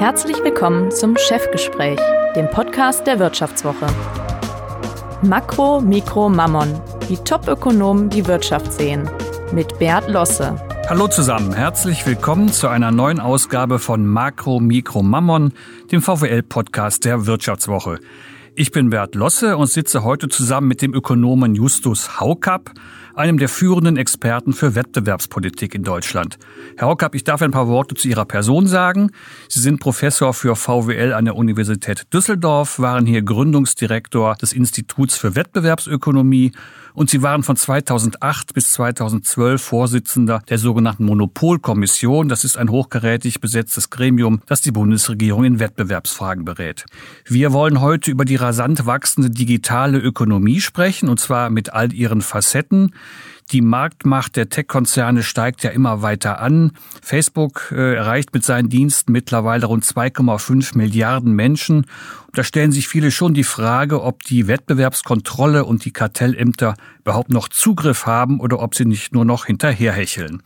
Herzlich 0.00 0.42
willkommen 0.42 0.90
zum 0.90 1.14
Chefgespräch, 1.18 2.00
dem 2.34 2.48
Podcast 2.48 3.06
der 3.06 3.18
Wirtschaftswoche. 3.18 3.86
Makro, 5.20 5.82
Mikro, 5.82 6.30
Mammon, 6.30 6.80
wie 7.08 7.18
Top-Ökonomen 7.18 8.08
die 8.08 8.26
Wirtschaft 8.26 8.72
sehen. 8.72 9.10
Mit 9.52 9.78
Bert 9.78 10.08
Losse. 10.08 10.56
Hallo 10.88 11.06
zusammen, 11.06 11.52
herzlich 11.52 12.06
willkommen 12.06 12.48
zu 12.48 12.68
einer 12.68 12.90
neuen 12.90 13.20
Ausgabe 13.20 13.78
von 13.78 14.06
Makro, 14.06 14.58
Mikro, 14.58 15.02
Mammon, 15.02 15.52
dem 15.92 16.00
VWL-Podcast 16.00 17.04
der 17.04 17.26
Wirtschaftswoche. 17.26 17.98
Ich 18.54 18.70
bin 18.70 18.88
Bert 18.88 19.14
Losse 19.14 19.58
und 19.58 19.66
sitze 19.66 20.02
heute 20.02 20.30
zusammen 20.30 20.68
mit 20.68 20.80
dem 20.80 20.94
Ökonomen 20.94 21.54
Justus 21.54 22.18
Haukapp 22.18 22.70
einem 23.14 23.38
der 23.38 23.48
führenden 23.48 23.96
Experten 23.96 24.52
für 24.52 24.74
Wettbewerbspolitik 24.74 25.74
in 25.74 25.82
Deutschland. 25.82 26.38
Herr 26.76 26.88
Hockab, 26.88 27.14
ich 27.14 27.24
darf 27.24 27.42
ein 27.42 27.50
paar 27.50 27.68
Worte 27.68 27.94
zu 27.94 28.08
Ihrer 28.08 28.24
Person 28.24 28.66
sagen. 28.66 29.10
Sie 29.48 29.60
sind 29.60 29.80
Professor 29.80 30.34
für 30.34 30.56
VWL 30.56 31.12
an 31.12 31.24
der 31.24 31.36
Universität 31.36 32.06
Düsseldorf, 32.12 32.78
waren 32.78 33.06
hier 33.06 33.22
Gründungsdirektor 33.22 34.34
des 34.36 34.52
Instituts 34.52 35.16
für 35.16 35.34
Wettbewerbsökonomie 35.34 36.52
und 36.94 37.10
sie 37.10 37.22
waren 37.22 37.42
von 37.42 37.56
2008 37.56 38.54
bis 38.54 38.72
2012 38.72 39.62
Vorsitzender 39.62 40.42
der 40.48 40.58
sogenannten 40.58 41.04
Monopolkommission. 41.04 42.28
Das 42.28 42.44
ist 42.44 42.56
ein 42.56 42.70
hochkarätig 42.70 43.40
besetztes 43.40 43.90
Gremium, 43.90 44.42
das 44.46 44.60
die 44.60 44.72
Bundesregierung 44.72 45.44
in 45.44 45.60
Wettbewerbsfragen 45.60 46.44
berät. 46.44 46.86
Wir 47.26 47.52
wollen 47.52 47.80
heute 47.80 48.10
über 48.10 48.24
die 48.24 48.36
rasant 48.36 48.86
wachsende 48.86 49.30
digitale 49.30 49.98
Ökonomie 49.98 50.60
sprechen, 50.60 51.08
und 51.08 51.20
zwar 51.20 51.50
mit 51.50 51.72
all 51.72 51.92
ihren 51.92 52.22
Facetten. 52.22 52.94
Die 53.52 53.62
Marktmacht 53.62 54.36
der 54.36 54.48
Tech-Konzerne 54.48 55.24
steigt 55.24 55.64
ja 55.64 55.70
immer 55.70 56.02
weiter 56.02 56.40
an. 56.40 56.70
Facebook 57.02 57.72
äh, 57.72 57.96
erreicht 57.96 58.32
mit 58.32 58.44
seinen 58.44 58.68
Diensten 58.68 59.10
mittlerweile 59.10 59.66
rund 59.66 59.84
2,5 59.84 60.76
Milliarden 60.78 61.32
Menschen. 61.32 61.78
Und 61.78 62.38
da 62.38 62.44
stellen 62.44 62.70
sich 62.70 62.86
viele 62.86 63.10
schon 63.10 63.34
die 63.34 63.42
Frage, 63.42 64.02
ob 64.02 64.22
die 64.22 64.46
Wettbewerbskontrolle 64.46 65.64
und 65.64 65.84
die 65.84 65.90
Kartellämter 65.90 66.74
überhaupt 67.00 67.30
noch 67.30 67.48
Zugriff 67.48 68.06
haben 68.06 68.38
oder 68.38 68.60
ob 68.60 68.76
sie 68.76 68.84
nicht 68.84 69.12
nur 69.12 69.24
noch 69.24 69.46
hinterherhecheln. 69.46 70.44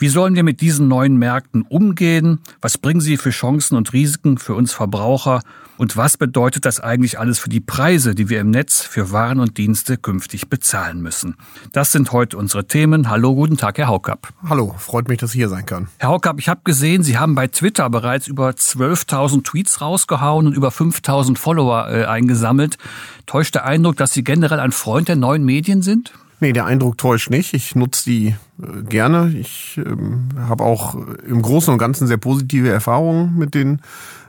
Wie 0.00 0.08
sollen 0.08 0.36
wir 0.36 0.44
mit 0.44 0.60
diesen 0.60 0.86
neuen 0.86 1.16
Märkten 1.16 1.62
umgehen? 1.62 2.38
Was 2.60 2.78
bringen 2.78 3.00
sie 3.00 3.16
für 3.16 3.30
Chancen 3.30 3.76
und 3.76 3.92
Risiken 3.92 4.38
für 4.38 4.54
uns 4.54 4.72
Verbraucher? 4.72 5.42
Und 5.76 5.96
was 5.96 6.16
bedeutet 6.16 6.64
das 6.64 6.78
eigentlich 6.78 7.18
alles 7.18 7.40
für 7.40 7.48
die 7.48 7.58
Preise, 7.58 8.14
die 8.14 8.28
wir 8.28 8.40
im 8.40 8.50
Netz 8.50 8.80
für 8.80 9.10
Waren 9.10 9.40
und 9.40 9.58
Dienste 9.58 9.96
künftig 9.96 10.48
bezahlen 10.48 11.02
müssen? 11.02 11.34
Das 11.72 11.90
sind 11.90 12.12
heute 12.12 12.36
unsere 12.36 12.68
Themen. 12.68 13.10
Hallo, 13.10 13.34
guten 13.34 13.56
Tag, 13.56 13.78
Herr 13.78 13.88
Haukapp. 13.88 14.28
Hallo, 14.48 14.72
freut 14.78 15.08
mich, 15.08 15.18
dass 15.18 15.30
ich 15.30 15.38
hier 15.38 15.48
sein 15.48 15.66
kann. 15.66 15.88
Herr 15.98 16.10
Haukapp, 16.10 16.38
ich 16.38 16.48
habe 16.48 16.60
gesehen, 16.62 17.02
Sie 17.02 17.18
haben 17.18 17.34
bei 17.34 17.48
Twitter 17.48 17.90
bereits 17.90 18.28
über 18.28 18.50
12.000 18.50 19.42
Tweets 19.42 19.80
rausgehauen 19.80 20.46
und 20.46 20.54
über 20.54 20.68
5.000 20.68 21.36
Follower 21.36 21.88
äh, 21.90 22.04
eingesammelt. 22.04 22.78
Täuscht 23.26 23.56
der 23.56 23.64
Eindruck, 23.64 23.96
dass 23.96 24.12
Sie 24.12 24.22
generell 24.22 24.60
ein 24.60 24.70
Freund 24.70 25.08
der 25.08 25.16
neuen 25.16 25.44
Medien 25.44 25.82
sind? 25.82 26.12
Nee, 26.40 26.52
der 26.52 26.66
Eindruck 26.66 26.98
täuscht 26.98 27.30
nicht. 27.30 27.52
Ich 27.52 27.74
nutze 27.74 28.04
die 28.04 28.26
äh, 28.62 28.82
gerne. 28.88 29.34
Ich 29.36 29.80
ähm, 29.84 30.28
habe 30.38 30.64
auch 30.64 30.94
im 30.94 31.42
Großen 31.42 31.72
und 31.72 31.78
Ganzen 31.78 32.06
sehr 32.06 32.16
positive 32.16 32.68
Erfahrungen 32.68 33.36
mit 33.36 33.54
den 33.54 33.80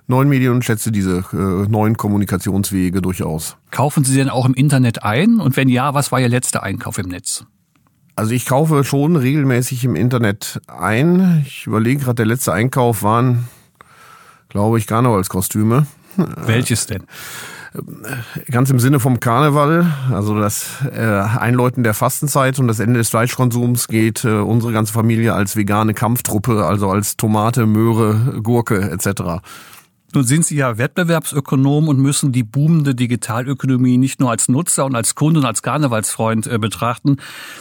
neuen 0.08 0.28
Medien 0.28 0.54
und 0.54 0.66
schätze 0.66 0.92
diese 0.92 1.24
äh, 1.34 1.70
neuen 1.70 1.96
Kommunikationswege 1.96 3.02
durchaus. 3.02 3.58
Kaufen 3.70 4.04
Sie 4.04 4.16
denn 4.16 4.30
auch 4.30 4.46
im 4.46 4.56
Internet 4.56 5.04
ein? 5.04 5.40
Und 5.40 5.56
wenn 5.56 5.70
ja, 5.70 5.94
was 5.94 6.12
war 6.12 6.20
Ihr 6.20 6.30
letzter 6.30 6.64
Einkauf 6.64 6.98
im 6.98 7.10
Netz? 7.10 7.46
Also 8.16 8.34
ich 8.34 8.46
kaufe 8.46 8.84
schon 8.84 9.16
regelmäßig 9.16 9.86
im 9.86 9.96
Internet 9.96 10.60
ein. 10.68 11.44
Ich 11.46 11.68
überlege 11.68 12.02
gerade, 12.02 12.16
der 12.16 12.26
letzte 12.26 12.52
Einkauf 12.52 13.04
waren, 13.04 13.48
glaube 14.50 14.78
ich, 14.78 14.88
Karnevalskostüme. 14.88 15.86
Welches 16.18 16.88
denn? 16.88 17.04
Ganz 18.50 18.72
im 18.72 18.80
Sinne 18.80 19.00
vom 19.00 19.20
Karneval, 19.20 19.86
also 20.12 20.40
das 20.40 20.66
äh, 20.92 21.00
Einläuten 21.00 21.84
der 21.84 21.94
Fastenzeit 21.94 22.58
und 22.58 22.68
das 22.68 22.80
Ende 22.80 22.98
des 22.98 23.10
Fleischkonsums 23.10 23.88
geht 23.88 24.26
äh, 24.26 24.40
unsere 24.40 24.74
ganze 24.74 24.92
Familie 24.92 25.36
als 25.36 25.56
vegane 25.56 25.94
Kampftruppe, 25.94 26.66
also 26.66 26.90
als 26.90 27.16
Tomate, 27.16 27.68
Möhre, 27.68 28.42
Gurke 28.42 28.90
etc. 28.90 29.44
Nun 30.14 30.24
sind 30.24 30.44
Sie 30.44 30.56
ja 30.56 30.80
Wettbewerbsökonom 30.80 31.88
und 31.88 32.00
müssen 32.00 32.32
die 32.32 32.42
boomende 32.42 32.96
Digitalökonomie 32.96 34.00
nicht 34.00 34.20
nur 34.20 34.32
als 34.32 34.50
Nutzer 34.50 34.86
und 34.86 34.96
als 34.96 35.14
Kunde 35.14 35.40
und 35.40 35.46
als 35.46 35.62
Karnevalsfreund 35.62 36.48
äh, 36.48 36.58
betrachten, 36.58 37.18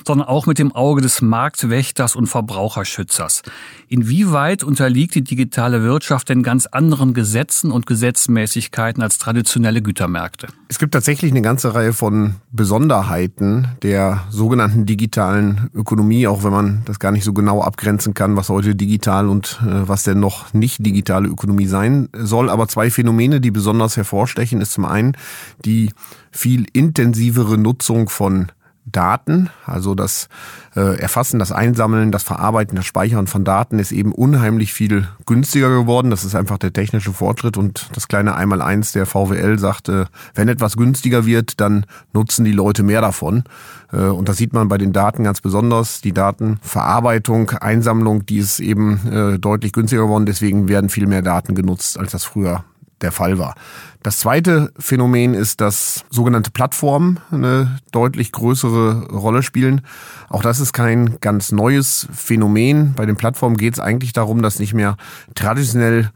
sondern 0.07 0.27
auch 0.27 0.47
mit 0.47 0.59
dem 0.59 0.73
Auge 0.73 1.03
des 1.03 1.21
Marktwächters 1.21 2.17
und 2.17 2.27
Verbraucherschützers. 2.27 3.43
Inwieweit 3.89 4.65
unterliegt 4.65 5.15
die 5.15 5.25
digitale 5.25 5.83
Wirtschaft 5.83 6.31
denn 6.31 6.43
ganz 6.43 6.65
anderen 6.65 7.13
Gesetzen 7.13 7.71
und 7.71 7.87
Gesetzmäßigkeiten 7.87 9.03
als 9.03 9.19
traditionelle 9.19 9.83
Gütermärkte? 9.83 10.49
Es 10.69 10.79
gibt 10.79 10.95
tatsächlich 10.95 11.31
eine 11.31 11.43
ganze 11.43 11.75
Reihe 11.75 11.93
von 11.93 12.37
Besonderheiten 12.51 13.69
der 13.83 14.25
sogenannten 14.31 14.87
digitalen 14.87 15.69
Ökonomie, 15.75 16.27
auch 16.27 16.45
wenn 16.45 16.53
man 16.53 16.83
das 16.87 16.99
gar 16.99 17.13
nicht 17.13 17.25
so 17.25 17.35
genau 17.35 17.63
abgrenzen 17.63 18.15
kann, 18.15 18.37
was 18.37 18.49
heute 18.49 18.75
digital 18.75 19.29
und 19.29 19.61
äh, 19.63 19.87
was 19.87 20.05
denn 20.05 20.19
noch 20.19 20.55
nicht 20.55 20.85
digitale 20.85 21.29
Ökonomie 21.29 21.67
sein 21.67 22.09
soll 22.17 22.38
soll 22.39 22.51
aber 22.51 22.69
zwei 22.69 22.89
Phänomene, 22.89 23.41
die 23.41 23.51
besonders 23.51 23.97
hervorstechen, 23.97 24.61
ist 24.61 24.73
zum 24.73 24.85
einen 24.85 25.17
die 25.65 25.91
viel 26.31 26.67
intensivere 26.73 27.59
Nutzung 27.59 28.09
von 28.09 28.53
Daten, 28.91 29.51
also 29.67 29.95
das 29.95 30.29
äh, 30.77 30.99
Erfassen, 30.99 31.39
das 31.39 31.53
Einsammeln, 31.53 32.13
das 32.13 32.23
Verarbeiten, 32.23 32.77
das 32.77 32.87
Speichern 32.87 33.27
von 33.27 33.45
Daten 33.45 33.79
ist 33.79 33.93
eben 33.93 34.13
unheimlich 34.13 34.73
viel 34.73 35.09
günstiger 35.27 35.71
geworden. 35.71 36.11
Das 36.11 36.25
ist 36.25 36.35
einfach 36.35 36.59
der 36.59 36.73
technische 36.73 37.13
Fortschritt 37.13 37.57
und 37.57 37.89
das 37.95 38.09
kleine 38.09 38.35
Einmaleins 38.35 38.93
der 38.93 39.07
VWL 39.07 39.59
sagt, 39.59 39.89
äh, 39.89 40.07
wenn 40.35 40.49
etwas 40.49 40.77
günstiger 40.77 41.27
wird, 41.27 41.61
dann 41.61 41.87
nutzen 42.13 42.45
die 42.45 42.53
Leute 42.53 42.83
mehr 42.83 43.01
davon. 43.01 43.45
Äh, 43.93 43.99
und 43.99 44.29
das 44.29 44.37
sieht 44.37 44.53
man 44.53 44.69
bei 44.69 44.79
den 44.79 44.93
Daten 44.93 45.25
ganz 45.25 45.41
besonders. 45.41 46.01
Die 46.01 46.13
Datenverarbeitung, 46.13 47.51
Einsammlung, 47.51 48.27
die 48.27 48.39
ist 48.39 48.61
eben 48.61 49.07
äh, 49.09 49.39
deutlich 49.39 49.73
günstiger 49.73 50.03
geworden. 50.03 50.27
Deswegen 50.27 50.69
werden 50.69 50.91
viel 50.91 51.07
mehr 51.07 51.23
Daten 51.23 51.55
genutzt, 51.55 51.99
als 51.99 52.13
das 52.13 52.25
früher 52.25 52.65
der 53.01 53.13
Fall 53.13 53.39
war. 53.39 53.55
Das 54.03 54.21
zweite 54.21 54.73
Phänomen 54.79 55.35
ist, 55.35 55.61
dass 55.61 56.05
sogenannte 56.09 56.53
Plattformen 56.53 57.19
eine 57.33 57.81
deutlich 57.91 58.31
größere 58.31 59.09
Rolle 59.09 59.43
spielen. 59.43 59.81
Auch 60.29 60.43
das 60.43 60.61
ist 60.61 60.73
kein 60.73 61.19
ganz 61.21 61.51
neues 61.51 62.07
Phänomen. 62.13 62.95
Bei 62.95 63.07
den 63.07 63.17
Plattformen 63.17 63.57
geht 63.57 63.75
es 63.75 63.81
eigentlich 63.81 64.13
darum, 64.13 64.41
dass 64.41 64.61
nicht 64.61 64.73
mehr 64.73 64.97
traditionell 65.35 66.11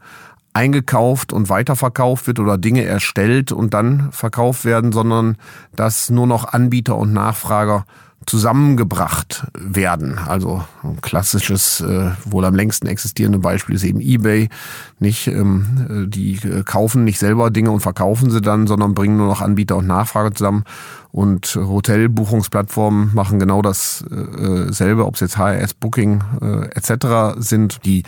eingekauft 0.53 1.33
und 1.33 1.49
weiterverkauft 1.49 2.27
wird 2.27 2.39
oder 2.39 2.57
Dinge 2.57 2.85
erstellt 2.85 3.51
und 3.51 3.73
dann 3.73 4.11
verkauft 4.11 4.65
werden, 4.65 4.91
sondern 4.91 5.35
dass 5.75 6.09
nur 6.09 6.27
noch 6.27 6.45
Anbieter 6.53 6.95
und 6.95 7.11
Nachfrager 7.11 7.85
zusammengebracht 8.25 9.47
werden. 9.53 10.17
Also 10.17 10.63
ein 10.83 11.01
klassisches, 11.01 11.81
äh, 11.81 12.11
wohl 12.25 12.45
am 12.45 12.55
längsten 12.55 12.87
existierende 12.87 13.39
Beispiel 13.39 13.75
ist 13.75 13.83
eben 13.83 14.01
eBay. 14.01 14.49
Nicht, 14.99 15.27
ähm, 15.27 16.07
die 16.09 16.35
äh, 16.35 16.63
kaufen 16.63 17.03
nicht 17.03 17.19
selber 17.19 17.51
Dinge 17.51 17.71
und 17.71 17.81
verkaufen 17.81 18.31
sie 18.31 18.41
dann, 18.41 18.67
sondern 18.67 18.93
bringen 18.93 19.17
nur 19.17 19.27
noch 19.27 19.41
Anbieter 19.41 19.77
und 19.77 19.87
Nachfrage 19.87 20.33
zusammen. 20.33 20.63
Und 21.13 21.55
Hotelbuchungsplattformen 21.55 23.13
machen 23.13 23.37
genau 23.37 23.61
dasselbe, 23.61 25.05
ob 25.05 25.13
es 25.13 25.19
jetzt 25.21 25.37
HRS, 25.37 25.75
Booking 25.75 26.23
äh, 26.41 26.65
etc. 26.71 27.37
sind. 27.37 27.85
Die 27.85 28.01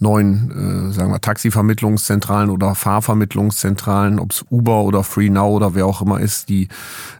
neuen, 0.00 0.90
äh, 0.90 0.92
sagen 0.92 1.12
wir, 1.12 1.20
Taxivermittlungszentralen 1.20 2.50
oder 2.50 2.74
Fahrvermittlungszentralen, 2.74 4.18
ob 4.18 4.32
es 4.32 4.44
Uber 4.50 4.82
oder 4.82 5.04
FreeNow 5.04 5.54
oder 5.54 5.76
wer 5.76 5.86
auch 5.86 6.02
immer 6.02 6.18
ist, 6.18 6.48
die 6.48 6.66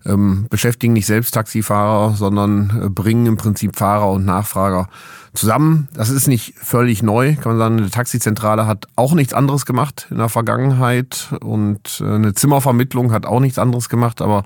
ähm, 0.04 0.49
beschäftigen 0.50 0.93
nicht 0.93 1.06
selbst 1.06 1.34
Taxifahrer, 1.34 2.16
sondern 2.16 2.87
äh, 2.87 2.88
bringen 2.88 3.26
im 3.26 3.37
Prinzip 3.37 3.76
Fahrer 3.76 4.10
und 4.10 4.25
Nachfrager 4.25 4.88
zusammen. 5.34 5.87
Das 5.94 6.10
ist 6.10 6.26
nicht 6.26 6.55
völlig 6.56 7.05
neu, 7.05 7.37
kann 7.37 7.53
man 7.53 7.59
sagen. 7.59 7.78
Eine 7.78 7.91
Taxizentrale 7.91 8.66
hat 8.66 8.88
auch 8.97 9.15
nichts 9.15 9.34
anderes 9.34 9.66
gemacht 9.66 10.09
in 10.10 10.19
der 10.19 10.31
Vergangenheit 10.31 11.29
und 11.41 12.00
äh, 12.00 12.14
eine 12.14 12.34
Zimmervermittlung 12.34 13.12
hat 13.12 13.25
auch 13.25 13.38
nichts 13.38 13.61
anderes 13.61 13.88
gemacht, 13.88 14.20
aber 14.20 14.43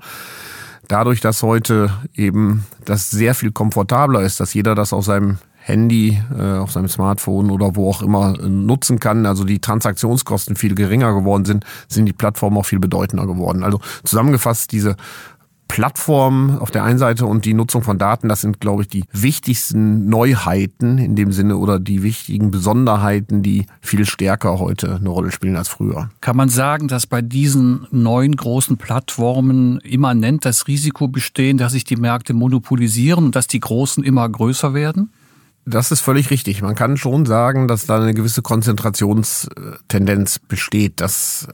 dadurch, 0.87 1.21
dass 1.21 1.43
heute 1.43 1.91
eben 2.15 2.65
das 2.85 3.09
sehr 3.11 3.35
viel 3.35 3.51
komfortabler 3.51 4.21
ist, 4.21 4.39
dass 4.39 4.53
jeder 4.53 4.75
das 4.75 4.93
auf 4.93 5.05
seinem 5.05 5.37
Handy, 5.63 6.21
äh, 6.37 6.57
auf 6.57 6.71
seinem 6.71 6.89
Smartphone 6.89 7.49
oder 7.49 7.75
wo 7.75 7.89
auch 7.89 8.01
immer 8.01 8.37
äh, 8.37 8.49
nutzen 8.49 8.99
kann, 8.99 9.25
also 9.25 9.45
die 9.45 9.59
Transaktionskosten 9.59 10.57
viel 10.57 10.75
geringer 10.75 11.13
geworden 11.13 11.45
sind, 11.45 11.65
sind 11.87 12.05
die 12.05 12.13
Plattformen 12.13 12.57
auch 12.57 12.65
viel 12.65 12.79
bedeutender 12.79 13.25
geworden. 13.25 13.63
Also 13.63 13.79
zusammengefasst, 14.03 14.73
diese 14.73 14.97
Plattform 15.73 16.59
auf 16.59 16.69
der 16.69 16.83
einen 16.83 16.99
Seite 16.99 17.25
und 17.25 17.45
die 17.45 17.55
Nutzung 17.55 17.81
von 17.81 17.97
Daten, 17.97 18.29
das 18.29 18.41
sind, 18.41 18.59
glaube 18.59 18.83
ich, 18.83 18.89
die 18.89 19.05
wichtigsten 19.11 20.07
Neuheiten 20.07 20.99
in 20.99 21.15
dem 21.15 21.31
Sinne 21.31 21.57
oder 21.57 21.79
die 21.79 22.03
wichtigen 22.03 22.51
Besonderheiten, 22.51 23.41
die 23.41 23.65
viel 23.81 24.05
stärker 24.05 24.59
heute 24.59 24.97
eine 24.97 25.09
Rolle 25.09 25.31
spielen 25.31 25.55
als 25.55 25.69
früher. 25.69 26.11
Kann 26.21 26.37
man 26.37 26.49
sagen, 26.49 26.87
dass 26.87 27.07
bei 27.07 27.23
diesen 27.23 27.87
neuen 27.89 28.35
großen 28.35 28.77
Plattformen 28.77 29.79
immanent 29.79 30.45
das 30.45 30.67
Risiko 30.67 31.07
bestehen, 31.07 31.57
dass 31.57 31.71
sich 31.71 31.85
die 31.85 31.95
Märkte 31.95 32.35
monopolisieren 32.35 33.25
und 33.25 33.35
dass 33.35 33.47
die 33.47 33.59
großen 33.59 34.03
immer 34.03 34.29
größer 34.29 34.75
werden? 34.75 35.09
Das 35.65 35.91
ist 35.91 36.01
völlig 36.01 36.29
richtig. 36.29 36.61
Man 36.61 36.75
kann 36.75 36.97
schon 36.97 37.25
sagen, 37.25 37.69
dass 37.69 37.85
da 37.85 37.97
eine 37.97 38.13
gewisse 38.13 38.41
Konzentrationstendenz 38.41 40.39
besteht. 40.39 40.99
Das 40.99 41.47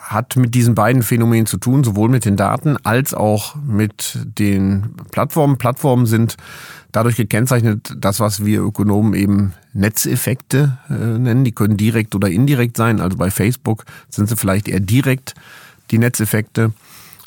hat 0.00 0.34
mit 0.36 0.54
diesen 0.54 0.74
beiden 0.74 1.02
Phänomenen 1.02 1.46
zu 1.46 1.58
tun, 1.58 1.84
sowohl 1.84 2.08
mit 2.08 2.24
den 2.24 2.36
Daten 2.36 2.76
als 2.82 3.14
auch 3.14 3.54
mit 3.54 4.18
den 4.24 4.96
Plattformen. 5.12 5.58
Plattformen 5.58 6.06
sind 6.06 6.36
dadurch 6.90 7.14
gekennzeichnet, 7.16 7.94
das, 7.96 8.18
was 8.18 8.44
wir 8.44 8.62
Ökonomen 8.62 9.14
eben 9.14 9.52
Netzeffekte 9.72 10.78
äh, 10.90 10.94
nennen. 10.94 11.44
Die 11.44 11.52
können 11.52 11.76
direkt 11.76 12.16
oder 12.16 12.28
indirekt 12.28 12.76
sein. 12.76 13.00
Also 13.00 13.16
bei 13.16 13.30
Facebook 13.30 13.84
sind 14.10 14.28
sie 14.28 14.36
vielleicht 14.36 14.66
eher 14.66 14.80
direkt 14.80 15.34
die 15.92 15.98
Netzeffekte 15.98 16.72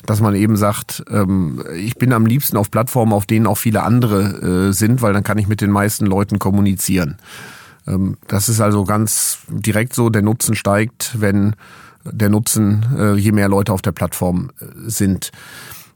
dass 0.06 0.20
man 0.20 0.34
eben 0.34 0.56
sagt, 0.56 1.04
ähm, 1.10 1.62
ich 1.74 1.96
bin 1.96 2.12
am 2.12 2.26
liebsten 2.26 2.56
auf 2.56 2.70
Plattformen, 2.70 3.12
auf 3.12 3.26
denen 3.26 3.46
auch 3.46 3.58
viele 3.58 3.82
andere 3.82 4.68
äh, 4.68 4.72
sind, 4.72 5.02
weil 5.02 5.12
dann 5.12 5.24
kann 5.24 5.38
ich 5.38 5.48
mit 5.48 5.60
den 5.60 5.70
meisten 5.70 6.06
Leuten 6.06 6.38
kommunizieren. 6.38 7.16
Ähm, 7.86 8.16
das 8.26 8.48
ist 8.48 8.60
also 8.60 8.84
ganz 8.84 9.38
direkt 9.48 9.94
so, 9.94 10.10
der 10.10 10.22
Nutzen 10.22 10.54
steigt, 10.54 11.20
wenn 11.20 11.54
der 12.04 12.28
Nutzen, 12.28 12.86
äh, 12.96 13.14
je 13.14 13.32
mehr 13.32 13.48
Leute 13.48 13.72
auf 13.72 13.82
der 13.82 13.92
Plattform 13.92 14.50
äh, 14.60 14.64
sind. 14.88 15.32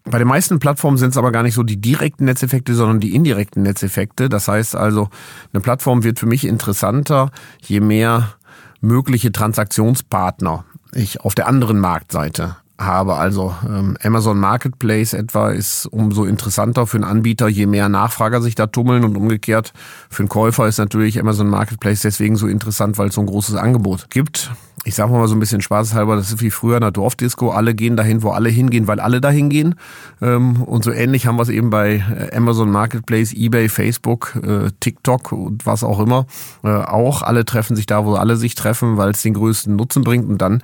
Bei 0.04 0.18
den 0.18 0.28
meisten 0.28 0.58
Plattformen 0.58 0.96
sind 0.96 1.10
es 1.10 1.16
aber 1.16 1.30
gar 1.30 1.42
nicht 1.42 1.54
so 1.54 1.62
die 1.62 1.80
direkten 1.80 2.24
Netzeffekte, 2.24 2.74
sondern 2.74 3.00
die 3.00 3.14
indirekten 3.14 3.62
Netzeffekte. 3.62 4.28
Das 4.28 4.48
heißt 4.48 4.74
also, 4.74 5.08
eine 5.52 5.60
Plattform 5.60 6.02
wird 6.02 6.18
für 6.18 6.26
mich 6.26 6.46
interessanter, 6.46 7.30
je 7.60 7.80
mehr 7.80 8.34
mögliche 8.80 9.30
Transaktionspartner 9.30 10.64
ich 10.92 11.20
auf 11.20 11.34
der 11.34 11.46
anderen 11.46 11.78
Marktseite 11.78 12.56
habe. 12.80 13.14
Also 13.14 13.54
ähm, 13.66 13.96
Amazon 14.02 14.38
Marketplace 14.38 15.12
etwa 15.12 15.50
ist 15.50 15.86
umso 15.86 16.24
interessanter 16.24 16.86
für 16.86 16.96
einen 16.96 17.04
Anbieter, 17.04 17.48
je 17.48 17.66
mehr 17.66 17.88
Nachfrager 17.88 18.42
sich 18.42 18.54
da 18.54 18.66
tummeln 18.66 19.04
und 19.04 19.16
umgekehrt 19.16 19.72
für 20.08 20.22
einen 20.22 20.28
Käufer 20.28 20.66
ist 20.66 20.78
natürlich 20.78 21.20
Amazon 21.20 21.48
Marketplace 21.48 22.00
deswegen 22.00 22.36
so 22.36 22.46
interessant, 22.46 22.98
weil 22.98 23.08
es 23.08 23.14
so 23.14 23.20
ein 23.20 23.26
großes 23.26 23.54
Angebot 23.54 24.10
gibt. 24.10 24.50
Ich 24.84 24.94
sage 24.94 25.12
mal 25.12 25.28
so 25.28 25.36
ein 25.36 25.40
bisschen 25.40 25.60
spaßeshalber, 25.60 26.16
das 26.16 26.32
ist 26.32 26.40
wie 26.40 26.50
früher 26.50 26.76
in 26.76 26.80
der 26.80 26.90
Dorfdisco. 26.90 27.50
Alle 27.50 27.74
gehen 27.74 27.96
dahin, 27.96 28.22
wo 28.22 28.30
alle 28.30 28.48
hingehen, 28.48 28.86
weil 28.86 28.98
alle 28.98 29.20
dahin 29.20 29.50
gehen. 29.50 29.74
Ähm, 30.22 30.62
und 30.62 30.84
so 30.84 30.90
ähnlich 30.90 31.26
haben 31.26 31.36
wir 31.36 31.42
es 31.42 31.50
eben 31.50 31.68
bei 31.68 31.96
äh, 31.96 32.34
Amazon 32.34 32.70
Marketplace, 32.70 33.34
eBay, 33.34 33.68
Facebook, 33.68 34.36
äh, 34.42 34.70
TikTok 34.80 35.32
und 35.32 35.66
was 35.66 35.84
auch 35.84 36.00
immer 36.00 36.26
äh, 36.64 36.68
auch. 36.68 37.20
Alle 37.22 37.44
treffen 37.44 37.76
sich 37.76 37.84
da, 37.84 38.06
wo 38.06 38.14
alle 38.14 38.36
sich 38.36 38.54
treffen, 38.54 38.96
weil 38.96 39.10
es 39.10 39.20
den 39.20 39.34
größten 39.34 39.76
Nutzen 39.76 40.02
bringt. 40.02 40.26
Und 40.28 40.38
dann 40.38 40.62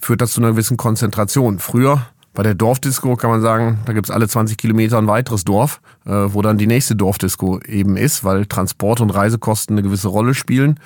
führt 0.00 0.20
das 0.20 0.32
zu 0.32 0.40
einer 0.40 0.50
gewissen 0.52 0.76
Konzentration. 0.76 1.58
Früher 1.58 2.06
bei 2.34 2.42
der 2.42 2.54
Dorfdisco 2.54 3.14
kann 3.14 3.30
man 3.30 3.40
sagen, 3.40 3.78
da 3.84 3.92
gibt's 3.92 4.10
alle 4.10 4.26
20 4.28 4.58
Kilometer 4.58 4.98
ein 4.98 5.06
weiteres 5.06 5.44
Dorf, 5.44 5.80
äh, 6.04 6.10
wo 6.10 6.42
dann 6.42 6.58
die 6.58 6.66
nächste 6.66 6.96
Dorfdisco 6.96 7.60
eben 7.60 7.96
ist, 7.96 8.24
weil 8.24 8.46
Transport 8.46 9.00
und 9.00 9.10
Reisekosten 9.10 9.76
eine 9.76 9.84
gewisse 9.84 10.08
Rolle 10.08 10.34
spielen. 10.34 10.80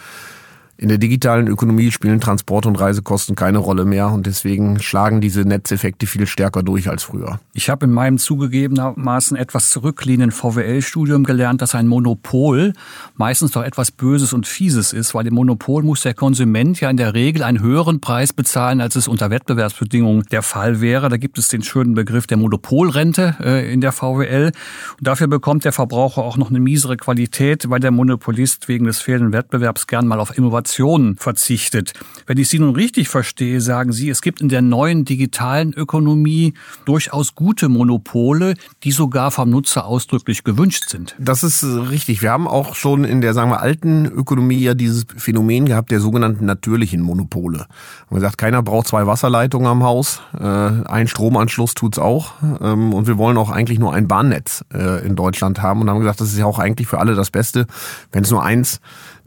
In 0.80 0.88
der 0.88 0.98
digitalen 0.98 1.48
Ökonomie 1.48 1.90
spielen 1.90 2.20
Transport- 2.20 2.64
und 2.64 2.78
Reisekosten 2.78 3.34
keine 3.34 3.58
Rolle 3.58 3.84
mehr 3.84 4.12
und 4.12 4.26
deswegen 4.26 4.78
schlagen 4.78 5.20
diese 5.20 5.40
Netzeffekte 5.40 6.06
viel 6.06 6.24
stärker 6.28 6.62
durch 6.62 6.88
als 6.88 7.02
früher. 7.02 7.40
Ich 7.52 7.68
habe 7.68 7.86
in 7.86 7.92
meinem 7.92 8.16
zugegebenermaßen 8.16 9.36
etwas 9.36 9.70
zurückliegenden 9.70 10.30
VWL-Studium 10.30 11.24
gelernt, 11.24 11.62
dass 11.62 11.74
ein 11.74 11.88
Monopol 11.88 12.74
meistens 13.16 13.50
doch 13.50 13.64
etwas 13.64 13.90
Böses 13.90 14.32
und 14.32 14.46
Fieses 14.46 14.92
ist, 14.92 15.16
weil 15.16 15.26
im 15.26 15.34
Monopol 15.34 15.82
muss 15.82 16.02
der 16.02 16.14
Konsument 16.14 16.80
ja 16.80 16.88
in 16.90 16.96
der 16.96 17.12
Regel 17.12 17.42
einen 17.42 17.60
höheren 17.60 18.00
Preis 18.00 18.32
bezahlen, 18.32 18.80
als 18.80 18.94
es 18.94 19.08
unter 19.08 19.30
Wettbewerbsbedingungen 19.30 20.26
der 20.30 20.42
Fall 20.42 20.80
wäre. 20.80 21.08
Da 21.08 21.16
gibt 21.16 21.38
es 21.38 21.48
den 21.48 21.64
schönen 21.64 21.94
Begriff 21.94 22.28
der 22.28 22.36
Monopolrente 22.36 23.34
äh, 23.40 23.72
in 23.72 23.80
der 23.80 23.90
VWL. 23.90 24.52
Und 24.96 25.06
dafür 25.08 25.26
bekommt 25.26 25.64
der 25.64 25.72
Verbraucher 25.72 26.22
auch 26.22 26.36
noch 26.36 26.50
eine 26.50 26.60
miesere 26.60 26.96
Qualität, 26.96 27.68
weil 27.68 27.80
der 27.80 27.90
Monopolist 27.90 28.68
wegen 28.68 28.84
des 28.84 29.00
fehlenden 29.00 29.32
Wettbewerbs 29.32 29.88
gern 29.88 30.06
mal 30.06 30.20
auf 30.20 30.38
Innovation 30.38 30.67
Innovation 30.68 31.16
verzichtet. 31.16 31.92
Wenn 32.26 32.38
ich 32.38 32.48
Sie 32.48 32.58
nun 32.58 32.74
richtig 32.74 33.08
verstehe, 33.08 33.60
sagen 33.60 33.92
Sie, 33.92 34.08
es 34.08 34.20
gibt 34.20 34.40
in 34.40 34.48
der 34.48 34.62
neuen 34.62 35.04
digitalen 35.04 35.72
Ökonomie 35.72 36.54
durchaus 36.84 37.34
gute 37.34 37.68
Monopole, 37.68 38.54
die 38.84 38.92
sogar 38.92 39.30
vom 39.30 39.50
Nutzer 39.50 39.86
ausdrücklich 39.86 40.44
gewünscht 40.44 40.88
sind. 40.88 41.14
Das 41.18 41.42
ist 41.42 41.64
richtig. 41.64 42.22
Wir 42.22 42.30
haben 42.30 42.46
auch 42.46 42.74
schon 42.74 43.04
in 43.04 43.20
der, 43.20 43.34
sagen 43.34 43.50
wir, 43.50 43.60
alten 43.60 44.06
Ökonomie 44.06 44.58
ja 44.58 44.74
dieses 44.74 45.06
Phänomen 45.16 45.66
gehabt 45.66 45.90
der 45.90 46.00
sogenannten 46.00 46.44
natürlichen 46.44 47.00
Monopole. 47.00 47.66
Man 48.10 48.20
sagt, 48.20 48.38
keiner 48.38 48.62
braucht 48.62 48.88
zwei 48.88 49.06
Wasserleitungen 49.06 49.66
am 49.66 49.82
Haus, 49.82 50.20
äh, 50.38 50.44
ein 50.44 51.08
Stromanschluss 51.08 51.74
tut's 51.74 51.98
auch 51.98 52.32
ähm, 52.60 52.92
und 52.92 53.06
wir 53.06 53.18
wollen 53.18 53.36
auch 53.36 53.50
eigentlich 53.50 53.78
nur 53.78 53.94
ein 53.94 54.08
Bahnnetz 54.08 54.64
äh, 54.72 55.04
in 55.06 55.16
Deutschland 55.16 55.62
haben 55.62 55.80
und 55.80 55.90
haben 55.90 56.00
gesagt, 56.00 56.20
das 56.20 56.28
ist 56.28 56.38
ja 56.38 56.46
auch 56.46 56.58
eigentlich 56.58 56.88
für 56.88 56.98
alle 56.98 57.14
das 57.14 57.30
Beste, 57.30 57.66
wenn 58.12 58.24
es 58.24 58.30
nur 58.30 58.42
eins 58.42 58.80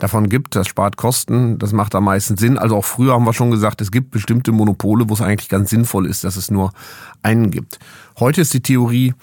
davon 0.04 0.30
gibt. 0.30 0.56
Das 0.56 0.68
spart 0.68 0.98
Kosten, 0.98 1.60
das 1.60 1.74
macht 1.74 1.96
am 1.96 2.06
meisten 2.06 2.38
Sinn. 2.38 2.58
Also 2.58 2.76
auch 2.76 2.86
früher 2.86 3.14
haben 3.14 3.26
wir 3.26 3.34
schon 3.34 3.52
gesagt, 3.52 3.82
es 3.82 3.92
gibt 3.92 4.12
bestimmte 4.12 4.52
Monopole, 4.52 5.10
wo 5.10 5.14
es 5.14 5.22
eigentlich 5.22 5.50
ganz 5.50 5.70
sinnvoll 5.70 6.06
ist, 6.06 6.24
dass 6.24 6.36
es 6.36 6.52
nur 6.52 6.72
einen 7.24 7.52
gibt. 7.52 7.80
Heute 8.20 8.42
ist 8.42 8.54
die 8.54 8.62
Theorie, 8.62 9.14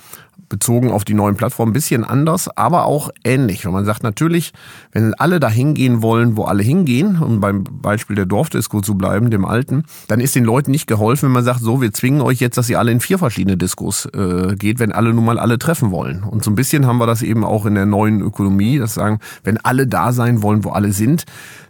bezogen 0.48 0.90
auf 0.90 1.04
die 1.04 1.14
neuen 1.14 1.36
Plattformen 1.36 1.70
ein 1.70 1.74
bisschen 1.74 2.04
anders, 2.04 2.48
aber 2.56 2.86
auch 2.86 3.10
ähnlich. 3.24 3.66
Und 3.66 3.72
man 3.72 3.84
sagt 3.84 4.02
natürlich, 4.02 4.52
wenn 4.92 5.14
alle 5.14 5.40
da 5.40 5.48
hingehen 5.48 6.02
wollen, 6.02 6.36
wo 6.36 6.44
alle 6.44 6.62
hingehen, 6.62 7.18
um 7.20 7.40
beim 7.40 7.64
Beispiel 7.64 8.16
der 8.16 8.26
Dorfdisco 8.26 8.80
zu 8.80 8.94
bleiben, 8.94 9.30
dem 9.30 9.44
alten, 9.44 9.84
dann 10.08 10.20
ist 10.20 10.34
den 10.34 10.44
Leuten 10.44 10.70
nicht 10.70 10.86
geholfen, 10.86 11.26
wenn 11.26 11.32
man 11.32 11.44
sagt, 11.44 11.60
so, 11.60 11.80
wir 11.80 11.92
zwingen 11.92 12.20
euch 12.20 12.40
jetzt, 12.40 12.56
dass 12.58 12.70
ihr 12.70 12.78
alle 12.78 12.92
in 12.92 13.00
vier 13.00 13.18
verschiedene 13.18 13.56
Diskos 13.56 14.06
äh, 14.06 14.54
geht, 14.56 14.78
wenn 14.78 14.92
alle 14.92 15.12
nun 15.12 15.24
mal 15.24 15.38
alle 15.38 15.58
treffen 15.58 15.90
wollen. 15.90 16.22
Und 16.22 16.44
so 16.44 16.50
ein 16.50 16.54
bisschen 16.54 16.86
haben 16.86 16.98
wir 16.98 17.06
das 17.06 17.22
eben 17.22 17.44
auch 17.44 17.66
in 17.66 17.74
der 17.74 17.86
neuen 17.86 18.20
Ökonomie, 18.20 18.78
das 18.78 18.94
sagen, 18.94 19.20
wenn 19.44 19.58
alle 19.58 19.86
da 19.86 20.12
sein 20.12 20.42
wollen, 20.42 20.64
wo 20.64 20.70
alle 20.70 20.92
sind, 20.92 21.24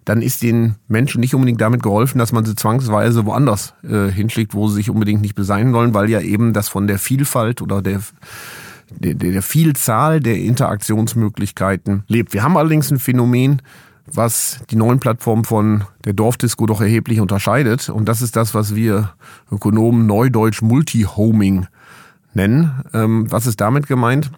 dann 0.09 0.23
ist 0.23 0.43
den 0.43 0.77
Menschen 0.89 1.21
nicht 1.21 1.35
unbedingt 1.35 1.61
damit 1.61 1.83
geholfen, 1.83 2.19
dass 2.19 2.33
man 2.33 2.45
sie 2.45 2.55
zwangsweise 2.55 3.27
woanders 3.27 3.75
äh, 3.83 4.11
hinschlägt, 4.11 4.55
wo 4.55 4.67
sie 4.69 4.77
sich 4.77 4.91
unbedingt 4.91 5.21
nicht 5.21 5.35
besein 5.35 5.75
wollen, 5.75 5.93
weil 5.93 6.09
ja 6.09 6.21
eben 6.21 6.55
das 6.55 6.69
von 6.69 6.87
der 6.87 6.99
Vielfalt 6.99 7.61
oder 7.61 7.83
der 7.83 8.01
der, 8.91 9.15
der 9.15 9.43
Vielzahl 9.43 10.21
der 10.21 10.39
Interaktionsmöglichkeiten 10.39 12.05
lebt. 12.09 12.33
Wir 12.33 12.43
haben 12.43 12.57
allerdings 12.57 12.91
ein 12.91 12.99
Phänomen, 12.99 13.63
was 14.07 14.61
die 14.71 14.77
neuen 14.77 15.01
Plattformen 15.01 15.45
von 15.45 15.85
der 16.05 16.15
Dorfdisco 16.15 16.67
doch 16.67 16.81
erheblich 16.81 17.21
unterscheidet. 17.21 17.89
Und 17.89 18.07
das 18.07 18.23
ist 18.23 18.37
das, 18.37 18.55
was 18.55 18.75
wir 18.75 19.13
Ökonomen 19.51 20.07
neudeutsch 20.07 20.63
Multi-Homing 20.63 21.67
nennen. 22.35 22.83
Ähm, 22.95 23.31
was 23.31 23.47
ist 23.47 23.61
damit 23.61 23.87
gemeint? 23.87 24.31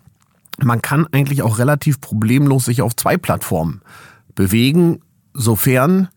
Man 0.63 0.83
kann 0.83 1.07
eigentlich 1.13 1.43
auch 1.43 1.59
relativ 1.59 2.01
problemlos 2.01 2.67
sich 2.67 2.83
auf 2.83 2.97
zwei 2.97 3.17
Plattformen 3.17 3.81
bewegen, 4.35 5.01
sofern 5.33 6.09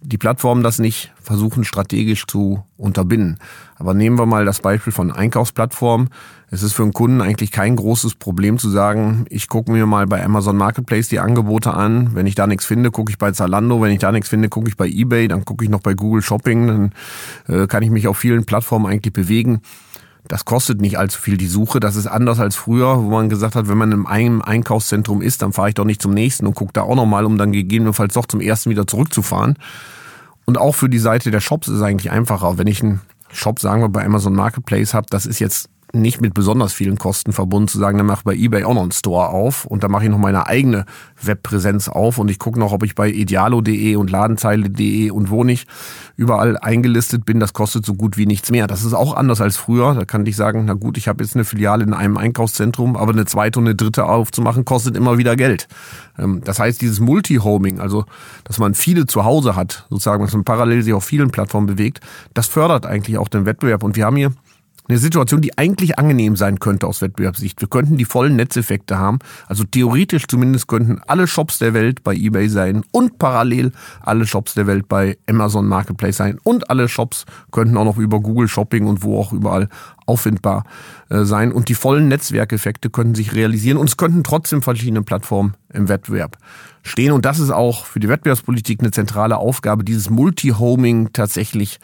die 0.00 0.18
Plattformen 0.18 0.62
das 0.62 0.78
nicht 0.78 1.12
versuchen 1.20 1.64
strategisch 1.64 2.26
zu 2.26 2.64
unterbinden. 2.76 3.38
Aber 3.76 3.94
nehmen 3.94 4.18
wir 4.18 4.26
mal 4.26 4.44
das 4.44 4.60
Beispiel 4.60 4.92
von 4.92 5.10
Einkaufsplattformen. 5.10 6.10
Es 6.50 6.62
ist 6.62 6.74
für 6.74 6.82
einen 6.82 6.92
Kunden 6.92 7.20
eigentlich 7.20 7.50
kein 7.50 7.74
großes 7.74 8.14
Problem 8.14 8.58
zu 8.58 8.70
sagen, 8.70 9.24
ich 9.30 9.48
gucke 9.48 9.72
mir 9.72 9.86
mal 9.86 10.06
bei 10.06 10.24
Amazon 10.24 10.56
Marketplace 10.56 11.08
die 11.08 11.18
Angebote 11.18 11.74
an. 11.74 12.14
Wenn 12.14 12.26
ich 12.26 12.36
da 12.36 12.46
nichts 12.46 12.64
finde, 12.64 12.90
gucke 12.90 13.10
ich 13.10 13.18
bei 13.18 13.32
Zalando. 13.32 13.82
Wenn 13.82 13.90
ich 13.90 13.98
da 13.98 14.12
nichts 14.12 14.28
finde, 14.28 14.48
gucke 14.48 14.68
ich 14.68 14.76
bei 14.76 14.86
eBay. 14.86 15.28
Dann 15.28 15.44
gucke 15.44 15.64
ich 15.64 15.70
noch 15.70 15.80
bei 15.80 15.94
Google 15.94 16.22
Shopping. 16.22 16.66
Dann 16.66 16.92
äh, 17.48 17.66
kann 17.66 17.82
ich 17.82 17.90
mich 17.90 18.06
auf 18.06 18.16
vielen 18.16 18.44
Plattformen 18.44 18.86
eigentlich 18.86 19.12
bewegen. 19.12 19.60
Das 20.28 20.44
kostet 20.44 20.80
nicht 20.80 20.98
allzu 20.98 21.20
viel 21.20 21.36
die 21.36 21.46
Suche. 21.46 21.80
Das 21.80 21.96
ist 21.96 22.06
anders 22.06 22.40
als 22.40 22.56
früher, 22.56 22.96
wo 22.98 23.10
man 23.10 23.28
gesagt 23.28 23.54
hat, 23.54 23.68
wenn 23.68 23.78
man 23.78 23.92
in 23.92 24.06
einem 24.06 24.42
Einkaufszentrum 24.42 25.22
ist, 25.22 25.42
dann 25.42 25.52
fahre 25.52 25.68
ich 25.68 25.74
doch 25.74 25.84
nicht 25.84 26.02
zum 26.02 26.12
nächsten 26.12 26.46
und 26.46 26.54
gucke 26.54 26.72
da 26.72 26.82
auch 26.82 26.96
nochmal, 26.96 27.24
um 27.24 27.38
dann 27.38 27.52
gegebenenfalls 27.52 28.14
doch 28.14 28.26
zum 28.26 28.40
ersten 28.40 28.70
wieder 28.70 28.86
zurückzufahren. 28.86 29.56
Und 30.44 30.58
auch 30.58 30.74
für 30.74 30.88
die 30.88 30.98
Seite 30.98 31.30
der 31.30 31.40
Shops 31.40 31.68
ist 31.68 31.76
es 31.76 31.82
eigentlich 31.82 32.10
einfacher. 32.10 32.58
Wenn 32.58 32.66
ich 32.66 32.82
einen 32.82 33.00
Shop, 33.32 33.60
sagen 33.60 33.82
wir, 33.82 33.88
bei 33.88 34.04
Amazon 34.04 34.34
Marketplace 34.34 34.94
habe, 34.94 35.06
das 35.10 35.26
ist 35.26 35.38
jetzt 35.38 35.68
nicht 36.00 36.20
mit 36.20 36.34
besonders 36.34 36.72
vielen 36.72 36.98
Kosten 36.98 37.32
verbunden 37.32 37.68
zu 37.68 37.78
sagen, 37.78 37.98
dann 37.98 38.06
mache 38.06 38.20
ich 38.20 38.24
bei 38.24 38.34
eBay 38.34 38.64
auch 38.64 38.74
noch 38.74 38.82
einen 38.82 38.92
Store 38.92 39.28
auf 39.28 39.64
und 39.64 39.82
dann 39.82 39.90
mache 39.90 40.04
ich 40.04 40.10
noch 40.10 40.18
meine 40.18 40.46
eigene 40.46 40.84
Webpräsenz 41.22 41.88
auf 41.88 42.18
und 42.18 42.30
ich 42.30 42.38
gucke 42.38 42.58
noch, 42.58 42.72
ob 42.72 42.82
ich 42.82 42.94
bei 42.94 43.08
idealo.de 43.08 43.96
und 43.96 44.10
ladenzeile.de 44.10 45.10
und 45.10 45.30
wo 45.30 45.44
nicht 45.44 45.68
überall 46.16 46.56
eingelistet 46.58 47.24
bin. 47.24 47.40
Das 47.40 47.52
kostet 47.52 47.84
so 47.84 47.94
gut 47.94 48.16
wie 48.16 48.26
nichts 48.26 48.50
mehr. 48.50 48.66
Das 48.66 48.84
ist 48.84 48.94
auch 48.94 49.14
anders 49.14 49.40
als 49.40 49.56
früher. 49.56 49.94
Da 49.94 50.04
kann 50.04 50.24
ich 50.26 50.36
sagen, 50.36 50.64
na 50.66 50.74
gut, 50.74 50.96
ich 50.96 51.08
habe 51.08 51.22
jetzt 51.22 51.34
eine 51.34 51.44
Filiale 51.44 51.84
in 51.84 51.92
einem 51.92 52.16
Einkaufszentrum, 52.16 52.96
aber 52.96 53.12
eine 53.12 53.26
zweite 53.26 53.58
und 53.58 53.66
eine 53.66 53.74
dritte 53.74 54.06
aufzumachen, 54.06 54.64
kostet 54.64 54.96
immer 54.96 55.18
wieder 55.18 55.36
Geld. 55.36 55.68
Ähm, 56.18 56.42
das 56.44 56.58
heißt, 56.58 56.80
dieses 56.80 57.00
Multi-Homing, 57.00 57.80
also 57.80 58.04
dass 58.44 58.58
man 58.58 58.74
viele 58.74 59.06
zu 59.06 59.24
Hause 59.24 59.56
hat, 59.56 59.86
sozusagen, 59.90 60.24
dass 60.24 60.32
man 60.32 60.44
parallel 60.44 60.82
sich 60.82 60.94
auf 60.94 61.04
vielen 61.04 61.30
Plattformen 61.30 61.66
bewegt, 61.66 62.00
das 62.34 62.46
fördert 62.46 62.86
eigentlich 62.86 63.18
auch 63.18 63.28
den 63.28 63.46
Wettbewerb. 63.46 63.82
Und 63.82 63.96
wir 63.96 64.06
haben 64.06 64.16
hier 64.16 64.32
eine 64.88 64.98
Situation, 64.98 65.40
die 65.40 65.56
eigentlich 65.58 65.98
angenehm 65.98 66.36
sein 66.36 66.58
könnte 66.58 66.86
aus 66.86 67.02
Wettbewerbssicht. 67.02 67.60
Wir 67.60 67.68
könnten 67.68 67.96
die 67.96 68.04
vollen 68.04 68.36
Netzeffekte 68.36 68.98
haben. 68.98 69.18
Also 69.46 69.64
theoretisch 69.64 70.26
zumindest 70.28 70.68
könnten 70.68 71.00
alle 71.06 71.26
Shops 71.26 71.58
der 71.58 71.74
Welt 71.74 72.04
bei 72.04 72.14
eBay 72.14 72.48
sein 72.48 72.82
und 72.92 73.18
parallel 73.18 73.72
alle 74.00 74.26
Shops 74.26 74.54
der 74.54 74.66
Welt 74.66 74.88
bei 74.88 75.18
Amazon 75.28 75.66
Marketplace 75.66 76.16
sein 76.16 76.38
und 76.42 76.70
alle 76.70 76.88
Shops 76.88 77.24
könnten 77.50 77.76
auch 77.76 77.84
noch 77.84 77.98
über 77.98 78.20
Google 78.20 78.48
Shopping 78.48 78.86
und 78.86 79.02
wo 79.02 79.18
auch 79.18 79.32
überall 79.32 79.68
auffindbar 80.06 80.64
äh, 81.10 81.24
sein 81.24 81.52
und 81.52 81.68
die 81.68 81.74
vollen 81.74 82.08
Netzwerkeffekte 82.08 82.90
könnten 82.90 83.14
sich 83.14 83.34
realisieren 83.34 83.76
und 83.76 83.88
es 83.88 83.96
könnten 83.96 84.22
trotzdem 84.22 84.62
verschiedene 84.62 85.02
Plattformen 85.02 85.54
im 85.72 85.88
Wettbewerb 85.88 86.38
stehen 86.82 87.12
und 87.12 87.24
das 87.24 87.40
ist 87.40 87.50
auch 87.50 87.84
für 87.84 87.98
die 87.98 88.08
Wettbewerbspolitik 88.08 88.80
eine 88.80 88.92
zentrale 88.92 89.36
Aufgabe, 89.36 89.84
dieses 89.84 90.08
Multi-Homing 90.08 91.10
tatsächlich 91.12 91.80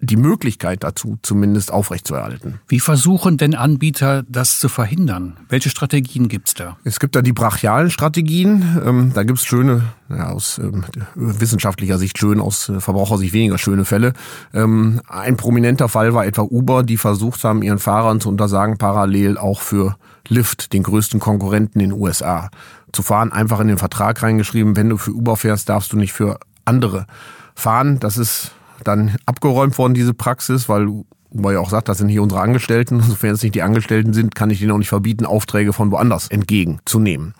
die 0.00 0.16
Möglichkeit 0.16 0.84
dazu 0.84 1.18
zumindest 1.22 1.72
aufrechtzuerhalten. 1.72 2.60
Wie 2.68 2.80
versuchen 2.80 3.36
denn 3.36 3.54
Anbieter 3.54 4.24
das 4.28 4.58
zu 4.58 4.68
verhindern? 4.68 5.36
Welche 5.48 5.70
Strategien 5.70 6.28
gibt's 6.28 6.54
da? 6.54 6.76
Es 6.84 7.00
gibt 7.00 7.16
da 7.16 7.22
die 7.22 7.32
brachialen 7.32 7.90
Strategien. 7.90 8.82
Ähm, 8.84 9.12
da 9.14 9.22
gibt's 9.22 9.44
schöne, 9.44 9.82
ja, 10.10 10.30
aus 10.30 10.58
ähm, 10.58 10.84
wissenschaftlicher 11.14 11.98
Sicht 11.98 12.18
schön, 12.18 12.40
aus 12.40 12.68
äh, 12.68 12.80
Verbrauchersicht 12.80 13.32
weniger 13.32 13.58
schöne 13.58 13.84
Fälle. 13.84 14.12
Ähm, 14.52 15.00
ein 15.08 15.36
prominenter 15.36 15.88
Fall 15.88 16.12
war 16.14 16.26
etwa 16.26 16.42
Uber, 16.42 16.82
die 16.82 16.96
versucht 16.96 17.42
haben, 17.44 17.62
ihren 17.62 17.78
Fahrern 17.78 18.20
zu 18.20 18.28
untersagen, 18.28 18.78
parallel 18.78 19.38
auch 19.38 19.60
für 19.60 19.96
Lyft, 20.28 20.72
den 20.72 20.82
größten 20.82 21.20
Konkurrenten 21.20 21.80
in 21.80 21.90
den 21.90 21.98
USA, 21.98 22.50
zu 22.92 23.02
fahren. 23.02 23.32
Einfach 23.32 23.60
in 23.60 23.68
den 23.68 23.78
Vertrag 23.78 24.22
reingeschrieben, 24.22 24.76
wenn 24.76 24.88
du 24.88 24.96
für 24.96 25.12
Uber 25.12 25.36
fährst, 25.36 25.68
darfst 25.68 25.92
du 25.92 25.96
nicht 25.96 26.12
für 26.12 26.38
andere 26.64 27.06
fahren. 27.54 28.00
Das 28.00 28.16
ist 28.16 28.52
dann 28.82 29.16
abgeräumt 29.26 29.78
worden, 29.78 29.94
diese 29.94 30.14
Praxis, 30.14 30.68
weil 30.68 30.88
Uber 31.34 31.52
ja 31.52 31.60
auch 31.60 31.70
sagt, 31.70 31.88
das 31.88 31.98
sind 31.98 32.08
hier 32.08 32.22
unsere 32.22 32.40
Angestellten. 32.40 33.00
Sofern 33.08 33.34
es 33.34 33.42
nicht 33.42 33.54
die 33.54 33.62
Angestellten 33.62 34.12
sind, 34.12 34.34
kann 34.34 34.50
ich 34.50 34.60
denen 34.60 34.70
auch 34.70 34.78
nicht 34.78 34.88
verbieten, 34.88 35.26
Aufträge 35.26 35.72
von 35.72 35.90
woanders 35.90 36.28
entgegenzunehmen. 36.28 37.34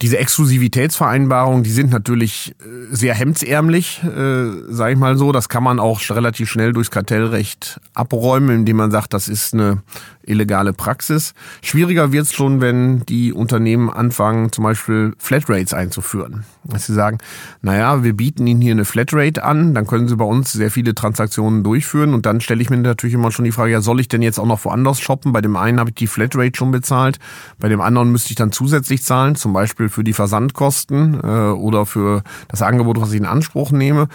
Diese 0.00 0.18
Exklusivitätsvereinbarungen, 0.18 1.62
die 1.62 1.70
sind 1.70 1.92
natürlich 1.92 2.56
äh, 2.60 2.94
sehr 2.94 3.14
hemdsärmlich, 3.14 4.02
äh, 4.02 4.50
sage 4.68 4.94
ich 4.94 4.98
mal 4.98 5.16
so. 5.16 5.30
Das 5.30 5.48
kann 5.48 5.62
man 5.62 5.78
auch 5.78 6.00
relativ 6.10 6.50
schnell 6.50 6.72
durchs 6.72 6.90
Kartellrecht 6.90 7.80
abräumen, 7.94 8.60
indem 8.60 8.78
man 8.78 8.90
sagt, 8.90 9.14
das 9.14 9.28
ist 9.28 9.54
eine 9.54 9.82
illegale 10.26 10.72
Praxis. 10.72 11.34
Schwieriger 11.62 12.12
wird 12.12 12.26
es 12.26 12.32
schon, 12.32 12.60
wenn 12.60 13.00
die 13.06 13.32
Unternehmen 13.32 13.90
anfangen, 13.90 14.52
zum 14.52 14.64
Beispiel 14.64 15.14
Flatrates 15.18 15.74
einzuführen. 15.74 16.44
Dass 16.64 16.86
sie 16.86 16.94
sagen, 16.94 17.18
naja, 17.60 18.04
wir 18.04 18.16
bieten 18.16 18.46
Ihnen 18.46 18.60
hier 18.60 18.72
eine 18.72 18.84
Flatrate 18.84 19.42
an, 19.42 19.74
dann 19.74 19.86
können 19.86 20.08
Sie 20.08 20.16
bei 20.16 20.24
uns 20.24 20.52
sehr 20.52 20.70
viele 20.70 20.94
Transaktionen 20.94 21.64
durchführen 21.64 22.14
und 22.14 22.24
dann 22.26 22.40
stelle 22.40 22.62
ich 22.62 22.70
mir 22.70 22.76
natürlich 22.78 23.14
immer 23.14 23.32
schon 23.32 23.44
die 23.44 23.52
Frage, 23.52 23.72
ja, 23.72 23.80
soll 23.80 24.00
ich 24.00 24.08
denn 24.08 24.22
jetzt 24.22 24.38
auch 24.38 24.46
noch 24.46 24.64
woanders 24.64 25.00
shoppen? 25.00 25.32
Bei 25.32 25.40
dem 25.40 25.56
einen 25.56 25.80
habe 25.80 25.90
ich 25.90 25.96
die 25.96 26.06
Flatrate 26.06 26.56
schon 26.56 26.70
bezahlt, 26.70 27.18
bei 27.58 27.68
dem 27.68 27.80
anderen 27.80 28.12
müsste 28.12 28.30
ich 28.30 28.36
dann 28.36 28.52
zusätzlich 28.52 29.02
zahlen, 29.02 29.34
zum 29.34 29.52
Beispiel 29.52 29.88
für 29.88 30.04
die 30.04 30.12
Versandkosten 30.12 31.20
äh, 31.22 31.26
oder 31.26 31.86
für 31.86 32.22
das 32.48 32.62
Angebot, 32.62 33.00
was 33.00 33.12
ich 33.12 33.18
in 33.18 33.26
Anspruch 33.26 33.72
nehme. 33.72 34.08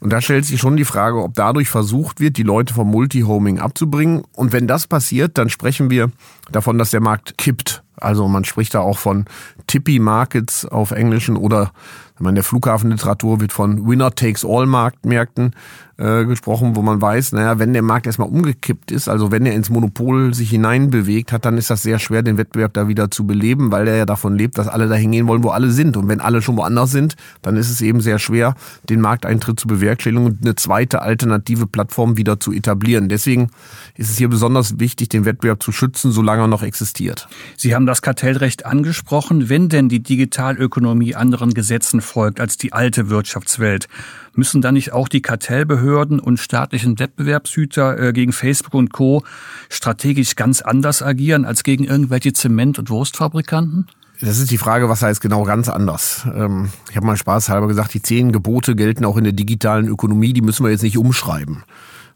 Und 0.00 0.12
da 0.12 0.20
stellt 0.20 0.44
sich 0.44 0.60
schon 0.60 0.76
die 0.76 0.84
Frage, 0.84 1.22
ob 1.22 1.34
dadurch 1.34 1.68
versucht 1.68 2.20
wird, 2.20 2.36
die 2.36 2.42
Leute 2.42 2.74
vom 2.74 2.90
Multi-Homing 2.90 3.58
abzubringen. 3.58 4.22
Und 4.32 4.52
wenn 4.52 4.66
das 4.66 4.86
passiert, 4.86 5.38
dann 5.38 5.48
sprechen 5.48 5.90
wir 5.90 6.10
davon, 6.50 6.78
dass 6.78 6.90
der 6.90 7.00
Markt 7.00 7.38
kippt. 7.38 7.82
Also 7.98 8.28
man 8.28 8.44
spricht 8.44 8.74
da 8.74 8.80
auch 8.80 8.98
von 8.98 9.24
Tippy 9.66 9.98
Markets 9.98 10.66
auf 10.66 10.90
Englischen 10.90 11.36
oder 11.36 11.72
in 12.20 12.34
der 12.34 12.44
Flughafenliteratur 12.44 13.40
wird 13.40 13.52
von 13.52 13.86
Winner-Takes-All-Marktmärkten 13.86 15.54
äh, 15.98 16.24
gesprochen, 16.24 16.76
wo 16.76 16.82
man 16.82 17.00
weiß, 17.00 17.32
naja, 17.32 17.58
wenn 17.58 17.72
der 17.72 17.82
Markt 17.82 18.06
erstmal 18.06 18.28
umgekippt 18.28 18.90
ist, 18.90 19.08
also 19.08 19.30
wenn 19.30 19.46
er 19.46 19.54
ins 19.54 19.70
Monopol 19.70 20.34
sich 20.34 20.50
hineinbewegt 20.50 21.32
hat, 21.32 21.44
dann 21.44 21.56
ist 21.56 21.70
das 21.70 21.82
sehr 21.82 21.98
schwer, 21.98 22.22
den 22.22 22.36
Wettbewerb 22.36 22.74
da 22.74 22.88
wieder 22.88 23.10
zu 23.10 23.26
beleben, 23.26 23.72
weil 23.72 23.88
er 23.88 23.96
ja 23.96 24.06
davon 24.06 24.36
lebt, 24.36 24.58
dass 24.58 24.68
alle 24.68 24.88
dahin 24.88 25.12
gehen 25.12 25.26
wollen, 25.26 25.42
wo 25.42 25.48
alle 25.48 25.70
sind. 25.70 25.96
Und 25.96 26.08
wenn 26.08 26.20
alle 26.20 26.42
schon 26.42 26.56
woanders 26.56 26.90
sind, 26.90 27.16
dann 27.42 27.56
ist 27.56 27.70
es 27.70 27.80
eben 27.80 28.00
sehr 28.00 28.18
schwer, 28.18 28.54
den 28.88 29.00
Markteintritt 29.00 29.58
zu 29.58 29.68
bewerkstelligen 29.68 30.26
und 30.26 30.42
eine 30.42 30.54
zweite 30.54 31.02
alternative 31.02 31.66
Plattform 31.66 32.16
wieder 32.16 32.40
zu 32.40 32.52
etablieren. 32.52 33.08
Deswegen 33.08 33.48
ist 33.94 34.10
es 34.10 34.18
hier 34.18 34.28
besonders 34.28 34.78
wichtig, 34.78 35.08
den 35.08 35.24
Wettbewerb 35.24 35.62
zu 35.62 35.72
schützen, 35.72 36.12
solange 36.12 36.42
er 36.42 36.48
noch 36.48 36.62
existiert. 36.62 37.28
Sie 37.56 37.74
haben 37.74 37.86
das 37.86 38.02
Kartellrecht 38.02 38.66
angesprochen. 38.66 39.48
Wenn 39.48 39.68
denn 39.68 39.88
die 39.88 40.02
Digitalökonomie 40.02 41.14
anderen 41.14 41.54
Gesetzen 41.54 42.00
folgt 42.00 42.40
als 42.40 42.58
die 42.58 42.72
alte 42.72 43.08
Wirtschaftswelt. 43.08 43.88
Müssen 44.36 44.62
dann 44.62 44.74
nicht 44.74 44.92
auch 44.92 45.08
die 45.08 45.22
Kartellbehörden 45.22 46.20
und 46.20 46.38
staatlichen 46.38 46.98
Wettbewerbshüter 46.98 47.98
äh, 47.98 48.12
gegen 48.12 48.32
Facebook 48.32 48.74
und 48.74 48.92
Co. 48.92 49.24
strategisch 49.68 50.36
ganz 50.36 50.62
anders 50.62 51.02
agieren 51.02 51.44
als 51.44 51.62
gegen 51.62 51.84
irgendwelche 51.84 52.32
Zement- 52.32 52.78
und 52.78 52.90
Wurstfabrikanten? 52.90 53.86
Das 54.20 54.38
ist 54.38 54.50
die 54.50 54.58
Frage, 54.58 54.88
was 54.88 55.02
heißt 55.02 55.20
genau 55.20 55.42
ganz 55.42 55.68
anders. 55.68 56.26
Ähm, 56.34 56.70
ich 56.90 56.96
habe 56.96 57.06
mal 57.06 57.16
spaßhalber 57.16 57.68
gesagt, 57.68 57.92
die 57.94 58.02
zehn 58.02 58.32
Gebote 58.32 58.74
gelten 58.74 59.04
auch 59.04 59.16
in 59.16 59.24
der 59.24 59.32
digitalen 59.32 59.88
Ökonomie, 59.88 60.32
die 60.32 60.42
müssen 60.42 60.64
wir 60.64 60.70
jetzt 60.70 60.82
nicht 60.82 60.96
umschreiben. 60.96 61.64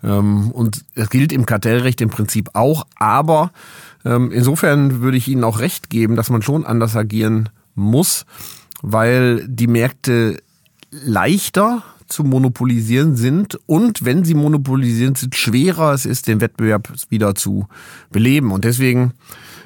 Ähm, 0.03 0.51
und 0.51 0.85
das 0.95 1.11
gilt 1.11 1.33
im 1.33 1.45
Kartellrecht 1.45 2.01
im 2.01 2.09
Prinzip 2.09 2.51
auch, 2.55 2.87
aber 2.97 3.51
ähm, 4.05 4.31
insofern 4.33 5.03
würde 5.03 5.19
ich 5.19 5.29
Ihnen 5.29 5.45
auch 5.45 5.59
recht 5.59 5.91
geben, 5.91 6.17
dass 6.17 6.31
man 6.31 6.41
schon 6.41 6.65
anders 6.65 6.97
agieren 6.97 7.51
muss 7.75 8.25
weil 8.83 9.47
die 9.47 9.67
Märkte 9.67 10.43
leichter 10.91 11.83
zu 12.13 12.25
monopolisieren 12.25 13.17
sind 13.17 13.59
und 13.67 14.05
wenn 14.05 14.25
sie 14.25 14.35
monopolisieren 14.35 15.15
sind, 15.15 15.35
schwerer 15.35 15.93
es 15.95 16.07
ist, 16.07 16.29
den 16.29 16.41
Wettbewerb 16.41 16.89
wieder 17.09 17.35
zu 17.35 17.67
beleben. 18.11 18.53
Und 18.53 18.65
deswegen 18.65 19.13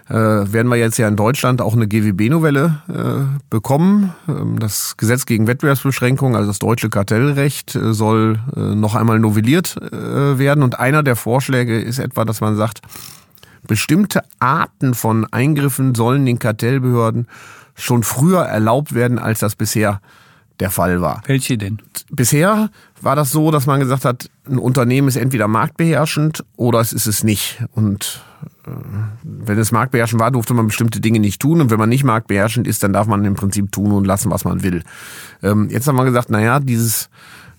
äh, 0.08 0.14
werden 0.14 0.68
wir 0.68 0.76
jetzt 0.76 0.98
ja 0.98 1.08
in 1.08 1.16
Deutschland 1.16 1.62
auch 1.62 1.74
eine 1.74 1.88
GWB-Novelle 1.88 2.82
äh, 2.88 3.38
bekommen. 3.48 4.14
Ähm, 4.28 4.58
das 4.58 4.96
Gesetz 4.96 5.24
gegen 5.26 5.46
Wettbewerbsbeschränkung, 5.46 6.36
also 6.36 6.48
das 6.48 6.58
deutsche 6.58 6.90
Kartellrecht, 6.90 7.74
äh, 7.74 7.94
soll 7.94 8.38
äh, 8.54 8.60
noch 8.60 8.94
einmal 8.94 9.18
novelliert 9.18 9.76
äh, 9.76 10.38
werden. 10.38 10.62
Und 10.62 10.78
einer 10.78 11.02
der 11.02 11.16
Vorschläge 11.16 11.80
ist 11.80 11.98
etwa, 11.98 12.24
dass 12.24 12.40
man 12.40 12.56
sagt, 12.56 12.82
bestimmte 13.66 14.22
Arten 14.40 14.92
von 14.92 15.26
Eingriffen 15.32 15.94
sollen 15.94 16.26
den 16.26 16.38
Kartellbehörden 16.38 17.26
schon 17.74 18.02
früher 18.02 18.42
erlaubt 18.42 18.94
werden, 18.94 19.18
als 19.18 19.40
das 19.40 19.56
bisher 19.56 20.00
der 20.60 20.70
Fall 20.70 21.00
war. 21.00 21.22
Welche 21.26 21.58
denn? 21.58 21.78
Bisher 22.10 22.70
war 23.00 23.16
das 23.16 23.30
so, 23.30 23.50
dass 23.50 23.66
man 23.66 23.80
gesagt 23.80 24.04
hat, 24.04 24.30
ein 24.48 24.58
Unternehmen 24.58 25.08
ist 25.08 25.16
entweder 25.16 25.48
marktbeherrschend 25.48 26.44
oder 26.56 26.80
es 26.80 26.92
ist 26.92 27.06
es 27.06 27.24
nicht. 27.24 27.64
Und 27.72 28.22
äh, 28.66 28.70
wenn 29.22 29.58
es 29.58 29.72
marktbeherrschend 29.72 30.20
war, 30.20 30.30
durfte 30.30 30.54
man 30.54 30.66
bestimmte 30.66 31.00
Dinge 31.00 31.18
nicht 31.18 31.40
tun. 31.40 31.60
Und 31.60 31.70
wenn 31.70 31.78
man 31.78 31.88
nicht 31.88 32.04
marktbeherrschend 32.04 32.66
ist, 32.66 32.82
dann 32.82 32.92
darf 32.92 33.06
man 33.06 33.24
im 33.24 33.34
Prinzip 33.34 33.72
tun 33.72 33.92
und 33.92 34.06
lassen, 34.06 34.30
was 34.30 34.44
man 34.44 34.62
will. 34.62 34.84
Ähm, 35.42 35.68
jetzt 35.70 35.88
haben 35.88 35.96
wir 35.96 36.04
gesagt, 36.04 36.30
naja, 36.30 36.60
dieses 36.60 37.08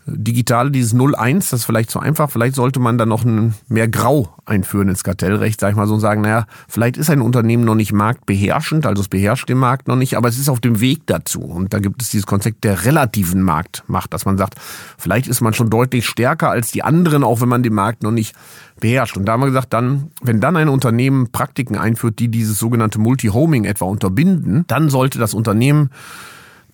Digitale, 0.08 0.70
dieses 0.70 0.94
01, 0.94 1.50
das 1.50 1.62
ist 1.62 1.66
vielleicht 1.66 1.90
zu 1.90 2.00
einfach. 2.00 2.30
Vielleicht 2.30 2.56
sollte 2.56 2.80
man 2.80 3.00
dann 3.00 3.10
noch 3.10 3.26
ein 3.26 3.56
mehr 3.68 3.88
Grau 3.88 4.36
einführen 4.46 4.90
ins 4.90 5.04
Kartellrecht, 5.04 5.60
sag 5.60 5.72
ich 5.72 5.76
mal 5.76 5.88
so, 5.88 5.96
und 5.96 6.00
sagen, 6.00 6.22
naja, 6.22 6.46
vielleicht 6.68 6.98
ist 6.98 7.10
ein 7.10 7.22
Unternehmen 7.22 7.66
noch 7.66 7.74
nicht 7.74 7.92
marktbeherrschend, 7.92 8.86
also 8.86 9.02
es 9.02 9.08
beherrscht 9.08 9.50
den 9.50 9.58
Markt 9.58 9.88
noch 9.88 9.96
nicht, 9.96 10.16
aber 10.16 10.28
es 10.28 10.38
ist 10.38 10.48
auf 10.48 10.60
dem 10.60 10.80
Weg 10.80 11.02
dazu. 11.08 11.42
Und 11.42 11.74
da 11.74 11.80
gibt 11.80 12.04
es 12.04 12.10
dieses 12.10 12.28
Konzept 12.28 12.64
der 12.64 12.86
relativen 12.86 13.42
Marktmacht, 13.42 14.14
dass 14.14 14.26
man 14.26 14.38
sagt, 14.38 14.56
vielleicht 14.98 15.28
ist 15.28 15.42
man 15.42 15.56
schon 15.56 15.72
deutlich 15.72 16.06
stärker 16.06 16.52
als 16.52 16.72
die 16.72 16.84
anderen, 16.84 17.24
auch 17.24 17.42
wenn 17.42 17.50
man 17.50 17.64
den 17.64 17.74
Markt 17.74 18.04
noch 18.04 18.12
nicht 18.12 18.36
beherrscht. 18.80 19.18
Und 19.18 19.26
da 19.26 19.34
haben 19.34 19.42
wir 19.42 19.48
gesagt, 19.48 19.74
dann, 19.74 20.12
wenn 20.22 20.40
dann 20.40 20.56
ein 20.56 20.70
Unternehmen 20.70 21.32
Praktiken 21.32 21.78
einführt, 21.78 22.20
die 22.20 22.28
dieses 22.28 22.60
sogenannte 22.60 23.00
Multi-Homing 23.00 23.66
etwa 23.66 23.86
unterbinden, 23.86 24.66
dann 24.68 24.90
sollte 24.90 25.18
das 25.18 25.34
Unternehmen 25.34 25.90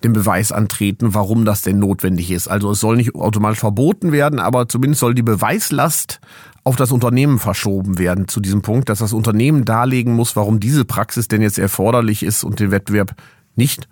den 0.04 0.14
Beweis 0.14 0.52
antreten, 0.52 1.14
warum 1.14 1.46
das 1.46 1.62
denn 1.62 1.80
notwendig 1.80 2.32
ist. 2.32 2.48
Also 2.48 2.72
es 2.72 2.80
soll 2.80 2.98
nicht 2.98 3.16
automatisch 3.16 3.60
verboten 3.60 4.12
werden, 4.12 4.40
aber 4.40 4.68
zumindest 4.68 5.02
soll 5.02 5.14
die 5.14 5.22
Beweislast 5.22 6.20
auf 6.64 6.76
das 6.76 6.92
Unternehmen 6.92 7.40
verschoben 7.40 7.98
werden 7.98 8.28
zu 8.28 8.40
diesem 8.40 8.62
Punkt, 8.62 8.90
dass 8.90 9.00
das 9.00 9.14
Unternehmen 9.14 9.66
darlegen 9.66 10.14
muss, 10.14 10.36
warum 10.36 10.60
diese 10.60 10.86
Praxis 10.86 11.28
denn 11.28 11.42
jetzt 11.42 11.58
erforderlich 11.58 12.24
ist 12.24 12.44
und 12.44 12.60
den 12.60 12.72
Wettbewerb 12.72 13.16
nicht 13.56 13.88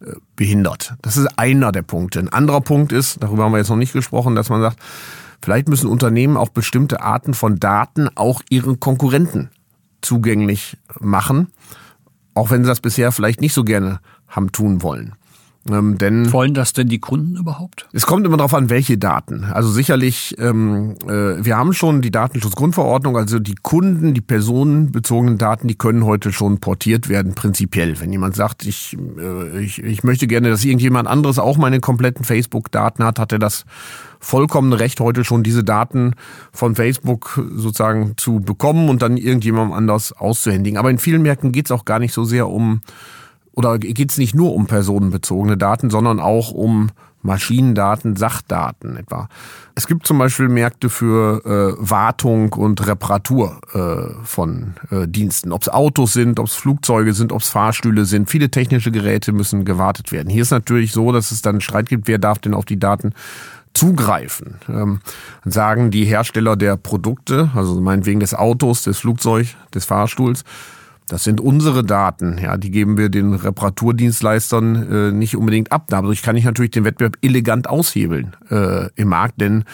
äh, 0.00 0.12
behindert. 0.36 0.94
Das 1.02 1.16
ist 1.16 1.38
einer 1.38 1.72
der 1.72 1.82
Punkte. 1.82 2.20
Ein 2.20 2.28
anderer 2.28 2.60
Punkt 2.60 2.92
ist, 2.92 3.22
darüber 3.22 3.44
haben 3.44 3.52
wir 3.52 3.58
jetzt 3.58 3.70
noch 3.70 3.76
nicht 3.76 3.92
gesprochen, 3.92 4.34
dass 4.34 4.50
man 4.50 4.60
sagt, 4.60 4.78
vielleicht 5.42 5.68
müssen 5.68 5.88
Unternehmen 5.88 6.36
auch 6.36 6.48
bestimmte 6.48 7.02
Arten 7.02 7.34
von 7.34 7.58
Daten 7.58 8.08
auch 8.14 8.42
ihren 8.50 8.78
Konkurrenten 8.78 9.50
zugänglich 10.00 10.76
machen, 11.00 11.48
auch 12.34 12.50
wenn 12.50 12.62
sie 12.62 12.68
das 12.68 12.80
bisher 12.80 13.12
vielleicht 13.12 13.40
nicht 13.40 13.54
so 13.54 13.64
gerne 13.64 14.00
haben 14.28 14.52
tun 14.52 14.82
wollen. 14.82 15.14
Ähm, 15.70 15.96
denn 15.96 16.32
Wollen 16.32 16.54
das 16.54 16.72
denn 16.72 16.88
die 16.88 16.98
Kunden 16.98 17.36
überhaupt? 17.36 17.88
Es 17.92 18.04
kommt 18.04 18.26
immer 18.26 18.36
darauf 18.36 18.54
an, 18.54 18.68
welche 18.68 18.98
Daten. 18.98 19.44
Also 19.44 19.70
sicherlich, 19.70 20.34
ähm, 20.38 20.96
äh, 21.06 21.44
wir 21.44 21.56
haben 21.56 21.72
schon 21.72 22.02
die 22.02 22.10
Datenschutzgrundverordnung, 22.10 23.16
also 23.16 23.38
die 23.38 23.54
Kunden, 23.54 24.12
die 24.12 24.20
personenbezogenen 24.20 25.38
Daten, 25.38 25.68
die 25.68 25.76
können 25.76 26.04
heute 26.04 26.32
schon 26.32 26.58
portiert 26.58 27.08
werden, 27.08 27.34
prinzipiell. 27.34 28.00
Wenn 28.00 28.10
jemand 28.10 28.34
sagt, 28.34 28.66
ich, 28.66 28.96
äh, 29.18 29.60
ich, 29.60 29.82
ich 29.82 30.02
möchte 30.02 30.26
gerne, 30.26 30.50
dass 30.50 30.64
irgendjemand 30.64 31.06
anderes 31.06 31.38
auch 31.38 31.56
meine 31.56 31.78
kompletten 31.78 32.24
Facebook-Daten 32.24 33.04
hat, 33.04 33.20
hat 33.20 33.30
er 33.30 33.38
das 33.38 33.64
vollkommene 34.18 34.80
Recht, 34.80 35.00
heute 35.00 35.24
schon 35.24 35.42
diese 35.42 35.62
Daten 35.62 36.14
von 36.52 36.74
Facebook 36.74 37.40
sozusagen 37.54 38.14
zu 38.16 38.40
bekommen 38.40 38.88
und 38.88 39.02
dann 39.02 39.16
irgendjemandem 39.16 39.76
anders 39.76 40.12
auszuhändigen. 40.12 40.78
Aber 40.78 40.90
in 40.90 40.98
vielen 40.98 41.22
Märkten 41.22 41.52
geht 41.52 41.66
es 41.66 41.72
auch 41.72 41.84
gar 41.84 41.98
nicht 41.98 42.12
so 42.12 42.24
sehr 42.24 42.48
um 42.48 42.80
oder 43.52 43.78
geht 43.78 44.10
es 44.10 44.18
nicht 44.18 44.34
nur 44.34 44.54
um 44.54 44.66
personenbezogene 44.66 45.56
Daten, 45.56 45.90
sondern 45.90 46.20
auch 46.20 46.52
um 46.52 46.90
Maschinendaten, 47.22 48.16
Sachdaten 48.16 48.96
etwa. 48.96 49.28
Es 49.74 49.86
gibt 49.86 50.06
zum 50.06 50.18
Beispiel 50.18 50.48
Märkte 50.48 50.88
für 50.90 51.44
äh, 51.44 51.74
Wartung 51.78 52.52
und 52.52 52.84
Reparatur 52.86 53.60
äh, 53.72 54.24
von 54.24 54.74
äh, 54.90 55.06
Diensten. 55.06 55.52
Ob 55.52 55.62
es 55.62 55.68
Autos 55.68 56.12
sind, 56.12 56.40
ob 56.40 56.46
es 56.46 56.54
Flugzeuge 56.54 57.14
sind, 57.14 57.32
ob 57.32 57.40
es 57.40 57.48
Fahrstühle 57.48 58.04
sind. 58.04 58.28
Viele 58.28 58.50
technische 58.50 58.90
Geräte 58.90 59.32
müssen 59.32 59.64
gewartet 59.64 60.12
werden. 60.12 60.28
Hier 60.28 60.42
ist 60.42 60.50
natürlich 60.50 60.92
so, 60.92 61.12
dass 61.12 61.30
es 61.30 61.42
dann 61.42 61.60
Streit 61.60 61.88
gibt, 61.88 62.08
wer 62.08 62.18
darf 62.18 62.40
denn 62.40 62.54
auf 62.54 62.64
die 62.64 62.78
Daten 62.78 63.14
zugreifen. 63.72 64.56
Ähm, 64.68 65.00
sagen 65.44 65.90
die 65.90 66.04
Hersteller 66.04 66.56
der 66.56 66.76
Produkte, 66.76 67.50
also 67.54 67.80
meinetwegen 67.80 68.20
des 68.20 68.34
Autos, 68.34 68.82
des 68.82 68.98
Flugzeugs, 68.98 69.54
des 69.72 69.84
Fahrstuhls, 69.84 70.44
das 71.12 71.24
sind 71.24 71.42
unsere 71.42 71.84
Daten, 71.84 72.38
ja, 72.42 72.56
die 72.56 72.70
geben 72.70 72.96
wir 72.96 73.10
den 73.10 73.34
Reparaturdienstleistern 73.34 74.90
äh, 74.90 75.12
nicht 75.12 75.36
unbedingt 75.36 75.70
ab. 75.70 75.84
Dadurch 75.88 76.22
kann 76.22 76.36
ich 76.36 76.46
natürlich 76.46 76.70
den 76.70 76.86
Wettbewerb 76.86 77.18
elegant 77.20 77.68
aushebeln 77.68 78.34
äh, 78.48 78.88
im 78.94 79.08
Markt, 79.08 79.38
denn 79.38 79.64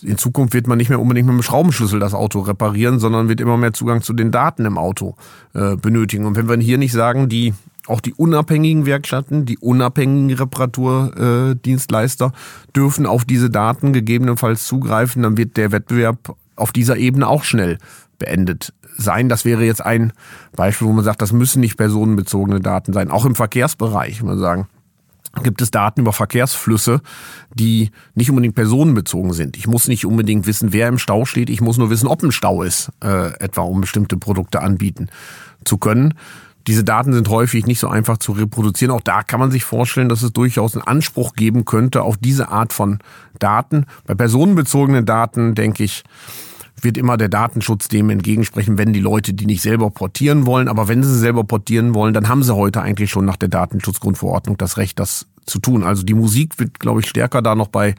in 0.00 0.16
Zukunft 0.16 0.54
wird 0.54 0.68
man 0.68 0.78
nicht 0.78 0.88
mehr 0.88 1.00
unbedingt 1.00 1.26
mit 1.26 1.32
einem 1.32 1.42
Schraubenschlüssel 1.42 1.98
das 1.98 2.14
Auto 2.14 2.38
reparieren, 2.38 3.00
sondern 3.00 3.28
wird 3.28 3.40
immer 3.40 3.56
mehr 3.56 3.72
Zugang 3.72 4.00
zu 4.00 4.12
den 4.12 4.30
Daten 4.30 4.64
im 4.64 4.78
Auto 4.78 5.16
äh, 5.54 5.74
benötigen. 5.74 6.24
Und 6.24 6.36
wenn 6.36 6.48
wir 6.48 6.56
hier 6.58 6.78
nicht 6.78 6.92
sagen, 6.92 7.28
die 7.28 7.52
auch 7.88 8.00
die 8.00 8.14
unabhängigen 8.14 8.86
Werkstätten, 8.86 9.44
die 9.44 9.58
unabhängigen 9.58 10.38
Reparaturdienstleister 10.38 12.32
dürfen 12.76 13.06
auf 13.06 13.24
diese 13.24 13.50
Daten 13.50 13.92
gegebenenfalls 13.92 14.68
zugreifen, 14.68 15.24
dann 15.24 15.36
wird 15.36 15.56
der 15.56 15.72
Wettbewerb 15.72 16.36
auf 16.54 16.70
dieser 16.70 16.96
Ebene 16.96 17.26
auch 17.26 17.42
schnell 17.42 17.78
beendet 18.20 18.72
sein. 18.96 19.28
Das 19.28 19.44
wäre 19.44 19.64
jetzt 19.64 19.84
ein 19.84 20.12
Beispiel, 20.54 20.88
wo 20.88 20.92
man 20.92 21.04
sagt, 21.04 21.22
das 21.22 21.32
müssen 21.32 21.60
nicht 21.60 21.76
personenbezogene 21.76 22.60
Daten 22.60 22.92
sein. 22.92 23.10
Auch 23.10 23.24
im 23.24 23.34
Verkehrsbereich, 23.34 24.22
muss 24.22 24.30
man 24.30 24.38
sagen 24.38 24.68
gibt 25.42 25.60
es 25.60 25.70
Daten 25.70 26.00
über 26.00 26.12
Verkehrsflüsse, 26.12 27.00
die 27.54 27.90
nicht 28.14 28.30
unbedingt 28.30 28.54
personenbezogen 28.54 29.32
sind. 29.32 29.56
Ich 29.56 29.66
muss 29.66 29.88
nicht 29.88 30.06
unbedingt 30.06 30.46
wissen, 30.46 30.72
wer 30.72 30.88
im 30.88 30.98
Stau 30.98 31.24
steht. 31.24 31.50
Ich 31.50 31.60
muss 31.60 31.78
nur 31.78 31.90
wissen, 31.90 32.06
ob 32.06 32.22
ein 32.22 32.32
Stau 32.32 32.62
ist, 32.62 32.90
äh, 33.02 33.32
etwa 33.38 33.62
um 33.62 33.80
bestimmte 33.80 34.16
Produkte 34.16 34.62
anbieten 34.62 35.08
zu 35.64 35.78
können. 35.78 36.14
Diese 36.66 36.82
Daten 36.82 37.12
sind 37.12 37.28
häufig 37.28 37.66
nicht 37.66 37.78
so 37.78 37.88
einfach 37.88 38.18
zu 38.18 38.32
reproduzieren. 38.32 38.92
Auch 38.92 39.00
da 39.00 39.22
kann 39.22 39.38
man 39.38 39.52
sich 39.52 39.64
vorstellen, 39.64 40.08
dass 40.08 40.22
es 40.22 40.32
durchaus 40.32 40.74
einen 40.74 40.86
Anspruch 40.86 41.34
geben 41.34 41.64
könnte 41.64 42.02
auf 42.02 42.16
diese 42.16 42.48
Art 42.48 42.72
von 42.72 42.98
Daten. 43.38 43.86
Bei 44.04 44.14
personenbezogenen 44.14 45.06
Daten 45.06 45.54
denke 45.54 45.84
ich, 45.84 46.02
wird 46.80 46.98
immer 46.98 47.16
der 47.16 47.28
Datenschutz 47.28 47.88
dem 47.88 48.10
entgegensprechen, 48.10 48.78
wenn 48.78 48.92
die 48.92 49.00
Leute 49.00 49.34
die 49.34 49.46
nicht 49.46 49.62
selber 49.62 49.90
portieren 49.90 50.46
wollen. 50.46 50.68
Aber 50.68 50.88
wenn 50.88 51.02
sie 51.02 51.18
selber 51.18 51.44
portieren 51.44 51.94
wollen, 51.94 52.14
dann 52.14 52.28
haben 52.28 52.42
sie 52.42 52.54
heute 52.54 52.82
eigentlich 52.82 53.10
schon 53.10 53.24
nach 53.24 53.36
der 53.36 53.48
Datenschutzgrundverordnung 53.48 54.56
das 54.58 54.76
Recht, 54.76 54.98
das 54.98 55.26
zu 55.46 55.58
tun. 55.58 55.84
Also 55.84 56.02
die 56.02 56.14
Musik 56.14 56.58
wird, 56.58 56.80
glaube 56.80 57.00
ich, 57.00 57.08
stärker 57.08 57.40
da 57.40 57.54
noch 57.54 57.68
bei 57.68 57.94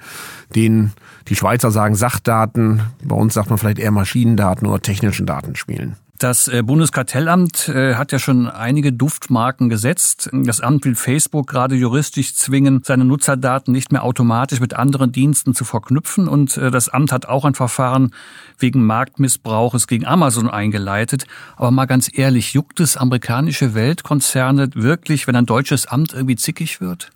denen, 0.54 0.94
die 1.28 1.36
Schweizer 1.36 1.72
sagen 1.72 1.96
Sachdaten, 1.96 2.82
bei 3.04 3.16
uns 3.16 3.34
sagt 3.34 3.50
man 3.50 3.58
vielleicht 3.58 3.80
eher 3.80 3.92
Maschinendaten 3.92 4.68
oder 4.68 4.82
technischen 4.82 5.26
Daten 5.26 5.56
spielen. 5.56 5.96
Das 6.20 6.48
äh, 6.48 6.64
Bundeskartellamt 6.64 7.70
äh, 7.70 7.94
hat 7.94 8.12
ja 8.12 8.18
schon 8.18 8.48
einige 8.48 8.92
Duftmarken 8.92 9.70
gesetzt. 9.70 10.30
Das 10.34 10.62
Amt 10.62 10.84
will 10.86 10.96
Facebook 10.96 11.48
gerade 11.48 11.76
juristisch 11.76 12.34
zwingen, 12.34 12.82
seine 12.84 13.06
Nutzerdaten 13.06 13.72
nicht 13.72 13.92
mehr 13.92 14.04
automatisch 14.04 14.60
mit 14.60 14.74
anderen 14.74 15.12
Diensten 15.12 15.54
zu 15.54 15.64
verknüpfen. 15.64 16.28
Und 16.28 16.58
äh, 16.58 16.72
das 16.72 16.90
Amt 16.90 17.12
hat 17.12 17.28
auch 17.28 17.46
ein 17.46 17.54
Verfahren 17.54 18.16
wegen 18.58 18.84
Marktmissbrauches 18.84 19.86
gegen 19.86 20.08
Amazon 20.08 20.50
eingeleitet. 20.50 21.28
Aber 21.56 21.70
mal 21.70 21.86
ganz 21.86 22.10
ehrlich, 22.12 22.54
juckt 22.54 22.80
es 22.80 22.98
amerikanische 22.98 23.76
Weltkonzerne 23.76 24.70
wirklich, 24.74 25.28
wenn 25.28 25.36
ein 25.36 25.46
deutsches 25.46 25.86
Amt 25.86 26.14
irgendwie 26.14 26.36
zickig 26.36 26.82
wird? 26.82 27.12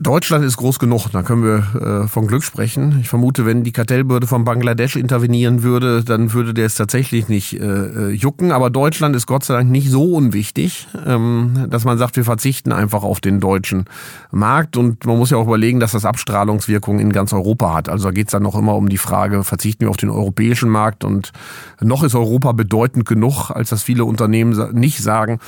Deutschland 0.00 0.44
ist 0.44 0.56
groß 0.58 0.78
genug, 0.78 1.08
da 1.08 1.24
können 1.24 1.42
wir 1.42 2.04
äh, 2.04 2.08
von 2.08 2.28
Glück 2.28 2.44
sprechen. 2.44 2.98
Ich 3.00 3.08
vermute, 3.08 3.44
wenn 3.46 3.64
die 3.64 3.72
Kartellbehörde 3.72 4.28
von 4.28 4.44
Bangladesch 4.44 4.94
intervenieren 4.94 5.64
würde, 5.64 6.04
dann 6.04 6.32
würde 6.32 6.54
der 6.54 6.66
es 6.66 6.76
tatsächlich 6.76 7.28
nicht 7.28 7.54
äh, 7.54 7.64
äh, 7.64 8.10
jucken. 8.10 8.52
Aber 8.52 8.70
Deutschland 8.70 9.16
ist 9.16 9.26
Gott 9.26 9.44
sei 9.44 9.54
Dank 9.54 9.70
nicht 9.70 9.90
so 9.90 10.14
unwichtig, 10.14 10.86
ähm, 11.04 11.66
dass 11.68 11.84
man 11.84 11.98
sagt, 11.98 12.14
wir 12.14 12.24
verzichten 12.24 12.70
einfach 12.70 13.02
auf 13.02 13.20
den 13.20 13.40
deutschen 13.40 13.86
Markt. 14.30 14.76
Und 14.76 15.04
man 15.04 15.18
muss 15.18 15.30
ja 15.30 15.36
auch 15.36 15.46
überlegen, 15.46 15.80
dass 15.80 15.92
das 15.92 16.04
Abstrahlungswirkungen 16.04 17.00
in 17.00 17.12
ganz 17.12 17.32
Europa 17.32 17.74
hat. 17.74 17.88
Also 17.88 18.04
da 18.04 18.10
geht 18.12 18.28
es 18.28 18.32
dann 18.32 18.44
noch 18.44 18.54
immer 18.54 18.76
um 18.76 18.88
die 18.88 18.98
Frage, 18.98 19.42
verzichten 19.42 19.80
wir 19.80 19.90
auf 19.90 19.96
den 19.96 20.10
europäischen 20.10 20.68
Markt? 20.68 21.02
Und 21.02 21.32
noch 21.80 22.04
ist 22.04 22.14
Europa 22.14 22.52
bedeutend 22.52 23.04
genug, 23.04 23.50
als 23.50 23.70
dass 23.70 23.82
viele 23.82 24.04
Unternehmen 24.04 24.56
nicht 24.74 25.02
sagen, 25.02 25.40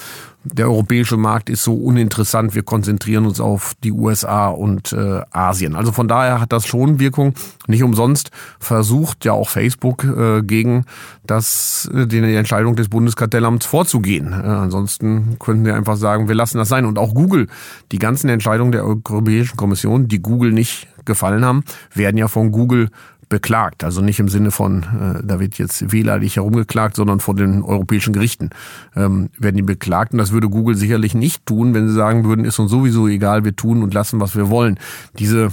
der 0.43 0.67
europäische 0.67 1.19
Markt 1.19 1.51
ist 1.51 1.63
so 1.63 1.75
uninteressant, 1.75 2.55
wir 2.55 2.63
konzentrieren 2.63 3.27
uns 3.27 3.41
auf 3.41 3.75
die 3.85 3.93
USA 3.93 4.49
und 4.49 4.93
äh, 4.93 5.21
Asien. 5.31 5.77
Also 5.77 5.93
von 5.93 6.09
daher 6.09 6.41
hat 6.41 6.53
das 6.53 6.67
schon 6.67 6.99
Wirkung. 6.99 7.35
Nicht 7.67 7.83
umsonst 7.83 8.31
versucht 8.59 9.25
ja 9.27 9.33
auch 9.33 9.51
Facebook 9.51 10.05
äh, 10.05 10.43
gegen 10.43 10.87
das, 11.27 11.91
äh, 11.95 12.07
die 12.07 12.19
Entscheidung 12.19 12.75
des 12.75 12.89
Bundeskartellamts 12.89 13.67
vorzugehen. 13.67 14.33
Äh, 14.33 14.47
ansonsten 14.47 15.37
könnten 15.39 15.67
wir 15.67 15.77
einfach 15.77 15.97
sagen, 15.97 16.29
wir 16.29 16.35
lassen 16.35 16.57
das 16.57 16.71
sein. 16.71 16.87
Und 16.87 16.99
auch 16.99 17.15
Google, 17.15 17.47
die 17.93 17.99
ganzen 17.99 18.31
Entscheidungen 18.31 18.73
der 18.73 18.85
Europäischen 18.85 19.59
Kommission, 19.59 20.09
die 20.09 20.23
Google 20.23 20.53
nicht 20.53 20.89
gefallen 21.05 21.45
haben, 21.45 21.65
werden 21.93 22.17
ja 22.17 22.29
von 22.29 22.51
Google 22.51 22.89
beklagt. 23.31 23.83
Also 23.83 24.03
nicht 24.03 24.21
im 24.21 24.29
Sinne 24.29 24.51
von, 24.51 24.83
äh, 24.83 25.23
da 25.25 25.41
wird 25.41 25.57
jetzt 25.57 25.91
wehleidig 25.93 26.37
herumgeklagt, 26.37 26.97
sondern 26.97 27.21
vor 27.21 27.35
den 27.35 27.63
europäischen 27.63 28.13
Gerichten 28.13 28.51
ähm, 28.95 29.31
werden 29.39 29.57
die 29.57 29.63
beklagt. 29.63 30.13
Und 30.13 30.19
das 30.19 30.33
würde 30.33 30.51
Google 30.51 30.77
sicherlich 30.77 31.15
nicht 31.15 31.47
tun, 31.47 31.73
wenn 31.73 31.89
sie 31.89 31.95
sagen 31.95 32.25
würden, 32.25 32.45
ist 32.45 32.59
uns 32.59 32.71
sowieso 32.71 33.09
egal, 33.09 33.45
wir 33.45 33.57
tun 33.57 33.83
und 33.83 33.95
lassen, 33.95 34.21
was 34.21 34.37
wir 34.37 34.51
wollen. 34.51 34.79
Diese 35.19 35.51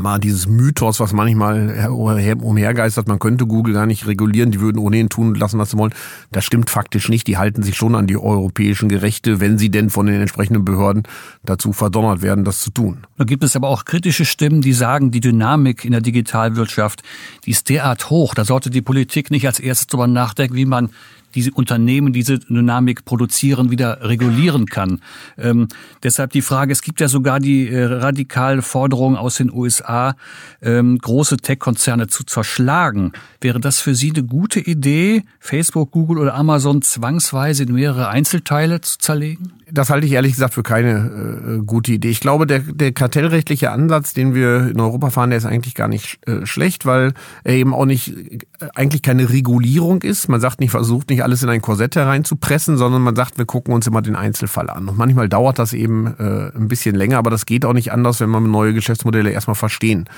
mal 0.00 0.18
dieses 0.18 0.46
Mythos, 0.46 1.00
was 1.00 1.12
manchmal 1.12 1.88
umhergeistert, 1.88 3.08
man 3.08 3.18
könnte 3.18 3.46
Google 3.46 3.74
gar 3.74 3.86
nicht 3.86 4.06
regulieren, 4.06 4.50
die 4.50 4.60
würden 4.60 4.78
ohnehin 4.78 5.08
tun 5.08 5.34
lassen, 5.34 5.58
was 5.58 5.70
sie 5.70 5.78
wollen. 5.78 5.94
Das 6.30 6.44
stimmt 6.44 6.70
faktisch 6.70 7.08
nicht. 7.08 7.26
Die 7.26 7.38
halten 7.38 7.62
sich 7.62 7.76
schon 7.76 7.94
an 7.94 8.06
die 8.06 8.16
europäischen 8.16 8.88
Gerechte, 8.88 9.40
wenn 9.40 9.58
sie 9.58 9.70
denn 9.70 9.90
von 9.90 10.06
den 10.06 10.20
entsprechenden 10.20 10.64
Behörden 10.64 11.02
dazu 11.44 11.72
verdonnert 11.72 12.22
werden, 12.22 12.44
das 12.44 12.60
zu 12.60 12.70
tun. 12.70 13.06
Da 13.18 13.24
gibt 13.24 13.42
es 13.42 13.56
aber 13.56 13.68
auch 13.68 13.84
kritische 13.84 14.24
Stimmen, 14.24 14.60
die 14.60 14.72
sagen, 14.72 15.10
die 15.10 15.20
Dynamik 15.20 15.84
in 15.84 15.92
der 15.92 16.00
Digitalwirtschaft, 16.00 17.02
die 17.44 17.50
ist 17.50 17.68
derart 17.68 18.10
hoch. 18.10 18.34
Da 18.34 18.44
sollte 18.44 18.70
die 18.70 18.82
Politik 18.82 19.30
nicht 19.30 19.46
als 19.46 19.60
erstes 19.60 19.88
darüber 19.88 20.06
nachdenken, 20.06 20.54
wie 20.54 20.66
man 20.66 20.90
diese 21.34 21.52
Unternehmen, 21.52 22.12
diese 22.12 22.38
Dynamik 22.38 23.04
produzieren, 23.04 23.70
wieder 23.70 24.02
regulieren 24.02 24.66
kann. 24.66 25.00
Ähm, 25.38 25.68
deshalb 26.02 26.32
die 26.32 26.42
Frage, 26.42 26.72
es 26.72 26.82
gibt 26.82 27.00
ja 27.00 27.08
sogar 27.08 27.40
die 27.40 27.68
äh, 27.68 27.84
radikale 27.84 28.62
Forderung 28.62 29.16
aus 29.16 29.36
den 29.36 29.52
USA, 29.52 30.16
ähm, 30.62 30.98
große 30.98 31.38
Tech-Konzerne 31.38 32.08
zu 32.08 32.24
zerschlagen. 32.24 33.12
Wäre 33.40 33.60
das 33.60 33.80
für 33.80 33.94
Sie 33.94 34.10
eine 34.10 34.24
gute 34.24 34.60
Idee, 34.60 35.24
Facebook, 35.38 35.90
Google 35.90 36.18
oder 36.18 36.34
Amazon 36.34 36.82
zwangsweise 36.82 37.64
in 37.64 37.74
mehrere 37.74 38.08
Einzelteile 38.08 38.80
zu 38.80 38.98
zerlegen? 38.98 39.59
Das 39.72 39.90
halte 39.90 40.06
ich 40.06 40.12
ehrlich 40.12 40.32
gesagt 40.32 40.54
für 40.54 40.62
keine 40.62 41.58
äh, 41.60 41.64
gute 41.64 41.92
Idee. 41.92 42.10
Ich 42.10 42.20
glaube, 42.20 42.46
der, 42.46 42.60
der 42.60 42.92
kartellrechtliche 42.92 43.70
Ansatz, 43.70 44.12
den 44.12 44.34
wir 44.34 44.68
in 44.68 44.80
Europa 44.80 45.10
fahren, 45.10 45.30
der 45.30 45.38
ist 45.38 45.46
eigentlich 45.46 45.74
gar 45.74 45.88
nicht 45.88 46.18
äh, 46.26 46.46
schlecht, 46.46 46.86
weil 46.86 47.12
er 47.44 47.54
eben 47.54 47.74
auch 47.74 47.86
nicht 47.86 48.16
äh, 48.16 48.38
eigentlich 48.74 49.02
keine 49.02 49.30
Regulierung 49.30 50.02
ist. 50.02 50.28
Man 50.28 50.40
sagt 50.40 50.60
nicht, 50.60 50.70
versucht 50.70 51.10
nicht 51.10 51.22
alles 51.22 51.42
in 51.42 51.48
ein 51.48 51.62
Korsett 51.62 51.96
hereinzupressen, 51.96 52.76
sondern 52.76 53.02
man 53.02 53.16
sagt, 53.16 53.38
wir 53.38 53.46
gucken 53.46 53.74
uns 53.74 53.86
immer 53.86 54.02
den 54.02 54.16
Einzelfall 54.16 54.70
an. 54.70 54.88
Und 54.88 54.98
manchmal 54.98 55.28
dauert 55.28 55.58
das 55.58 55.72
eben 55.72 56.06
äh, 56.06 56.56
ein 56.56 56.68
bisschen 56.68 56.94
länger, 56.94 57.18
aber 57.18 57.30
das 57.30 57.46
geht 57.46 57.64
auch 57.64 57.74
nicht 57.74 57.92
anders, 57.92 58.20
wenn 58.20 58.30
man 58.30 58.50
neue 58.50 58.74
Geschäftsmodelle 58.74 59.30
erstmal 59.30 59.56
verstehen 59.56 60.08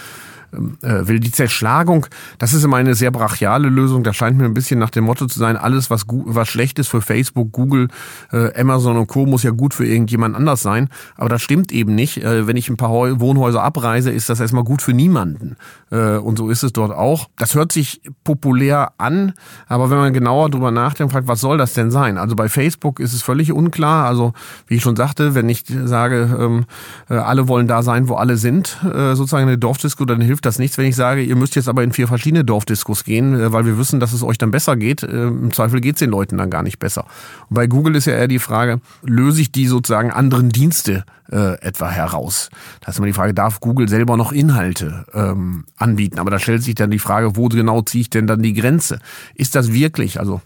will. 0.53 1.21
Die 1.21 1.33
Zerschlagung, 1.33 2.07
das 2.39 2.53
ist 2.53 2.65
immer 2.65 2.77
eine 2.77 2.95
sehr 2.95 3.11
brachiale 3.11 3.69
Lösung. 3.69 4.03
Das 4.05 4.17
scheint 4.17 4.37
mir 4.37 4.45
ein 4.45 4.55
bisschen 4.55 4.79
nach 4.79 4.91
dem 4.91 5.05
Motto 5.05 5.27
zu 5.27 5.39
sein, 5.39 5.57
alles, 5.57 5.91
was, 5.91 6.05
was 6.09 6.49
schlecht 6.49 6.79
ist 6.79 6.89
für 6.89 7.01
Facebook, 7.01 7.53
Google, 7.53 7.89
äh, 8.33 8.59
Amazon 8.61 8.97
und 8.97 9.07
Co. 9.07 9.27
muss 9.27 9.43
ja 9.43 9.51
gut 9.51 9.75
für 9.75 9.87
irgendjemand 9.87 10.37
anders 10.37 10.63
sein. 10.63 10.89
Aber 11.17 11.29
das 11.29 11.43
stimmt 11.43 11.73
eben 11.73 11.95
nicht. 11.95 12.23
Äh, 12.23 12.47
wenn 12.47 12.57
ich 12.57 12.69
ein 12.69 12.77
paar 12.77 12.93
Wohnhäuser 12.93 13.63
abreise, 13.63 14.11
ist 14.11 14.29
das 14.29 14.41
erstmal 14.41 14.65
gut 14.65 14.83
für 14.83 14.93
niemanden. 14.93 15.57
Äh, 15.91 16.17
und 16.17 16.39
so 16.39 16.51
ist 16.51 16.63
es 16.63 16.73
dort 16.73 16.93
auch. 16.93 17.29
Das 17.37 17.55
hört 17.55 17.73
sich 17.73 18.03
populär 18.25 18.93
an, 18.99 19.33
aber 19.69 19.91
wenn 19.91 19.99
man 19.99 20.13
genauer 20.13 20.51
drüber 20.51 20.71
nachdenkt, 20.71 21.13
fragt, 21.13 21.29
was 21.29 21.41
soll 21.41 21.59
das 21.59 21.75
denn 21.75 21.91
sein? 21.91 22.19
Also 22.19 22.37
bei 22.37 22.49
Facebook 22.49 23.01
ist 23.01 23.15
es 23.15 23.23
völlig 23.23 23.53
unklar. 23.53 24.07
Also 24.07 24.33
wie 24.67 24.77
ich 24.77 24.83
schon 24.83 24.97
sagte, 24.97 25.35
wenn 25.35 25.49
ich 25.49 25.65
sage, 25.85 26.37
ähm, 26.39 26.65
äh, 27.09 27.15
alle 27.15 27.49
wollen 27.49 27.69
da 27.69 27.83
sein, 27.83 28.09
wo 28.09 28.15
alle 28.15 28.37
sind, 28.37 28.79
äh, 28.85 29.15
sozusagen 29.15 29.47
eine 29.47 29.59
Dorfdisco, 29.59 30.05
dann 30.05 30.21
hilft 30.21 30.42
das 30.45 30.59
nichts, 30.59 30.79
wenn 30.79 30.87
ich 30.87 30.97
sage, 30.97 31.23
ihr 31.23 31.37
müsst 31.37 31.57
jetzt 31.57 31.69
aber 31.69 31.83
in 31.83 31.93
vier 31.93 32.09
verschiedene 32.09 32.45
Dorfdiskos 32.45 33.05
gehen, 33.05 33.39
äh, 33.39 33.53
weil 33.53 33.67
wir 33.67 33.79
wissen, 33.79 34.01
dass 34.01 34.13
es 34.13 34.23
euch 34.23 34.39
dann 34.39 34.51
besser 34.51 34.77
geht. 34.77 35.03
Äh, 35.03 35.29
Im 35.29 35.53
Zweifel 35.53 35.81
geht 35.81 35.97
es 35.97 36.01
den 36.01 36.11
Leuten 36.11 36.39
dann 36.39 36.51
gar 36.51 36.63
nicht 36.63 36.79
besser. 36.79 37.07
Und 37.49 37.55
bei 37.55 37.67
Google 37.67 37.97
ist 37.97 38.07
ja 38.07 38.15
eher 38.15 38.29
die 38.29 38.39
Frage, 38.39 38.81
löse 39.03 39.41
ich 39.41 39.53
die 39.53 39.67
sozusagen 39.67 40.11
anderen 40.11 40.51
Dienste 40.51 41.05
äh, 41.31 41.59
etwa 41.61 41.91
heraus? 41.91 42.51
Da 42.81 42.91
ist 42.91 42.99
immer 42.99 43.07
die 43.07 43.13
Frage, 43.13 43.35
darf 43.35 43.61
Google 43.61 43.89
selber 43.89 44.17
noch 44.17 44.33
Inhalte 44.33 45.05
ähm, 45.15 45.65
anbieten? 45.77 46.19
Aber 46.19 46.31
da 46.31 46.39
stellt 46.39 46.63
sich 46.63 46.75
dann 46.75 46.91
die 46.91 46.99
Frage, 46.99 47.37
wo 47.37 47.49
genau 47.49 47.83
ziehe 47.83 48.03
ich 48.03 48.11
denn 48.11 48.27
dann 48.27 48.43
die 48.43 48.55
Grenze? 48.55 48.99
Ist 49.35 49.55
das 49.55 49.73
wirklich, 49.73 50.21
also 50.21 50.41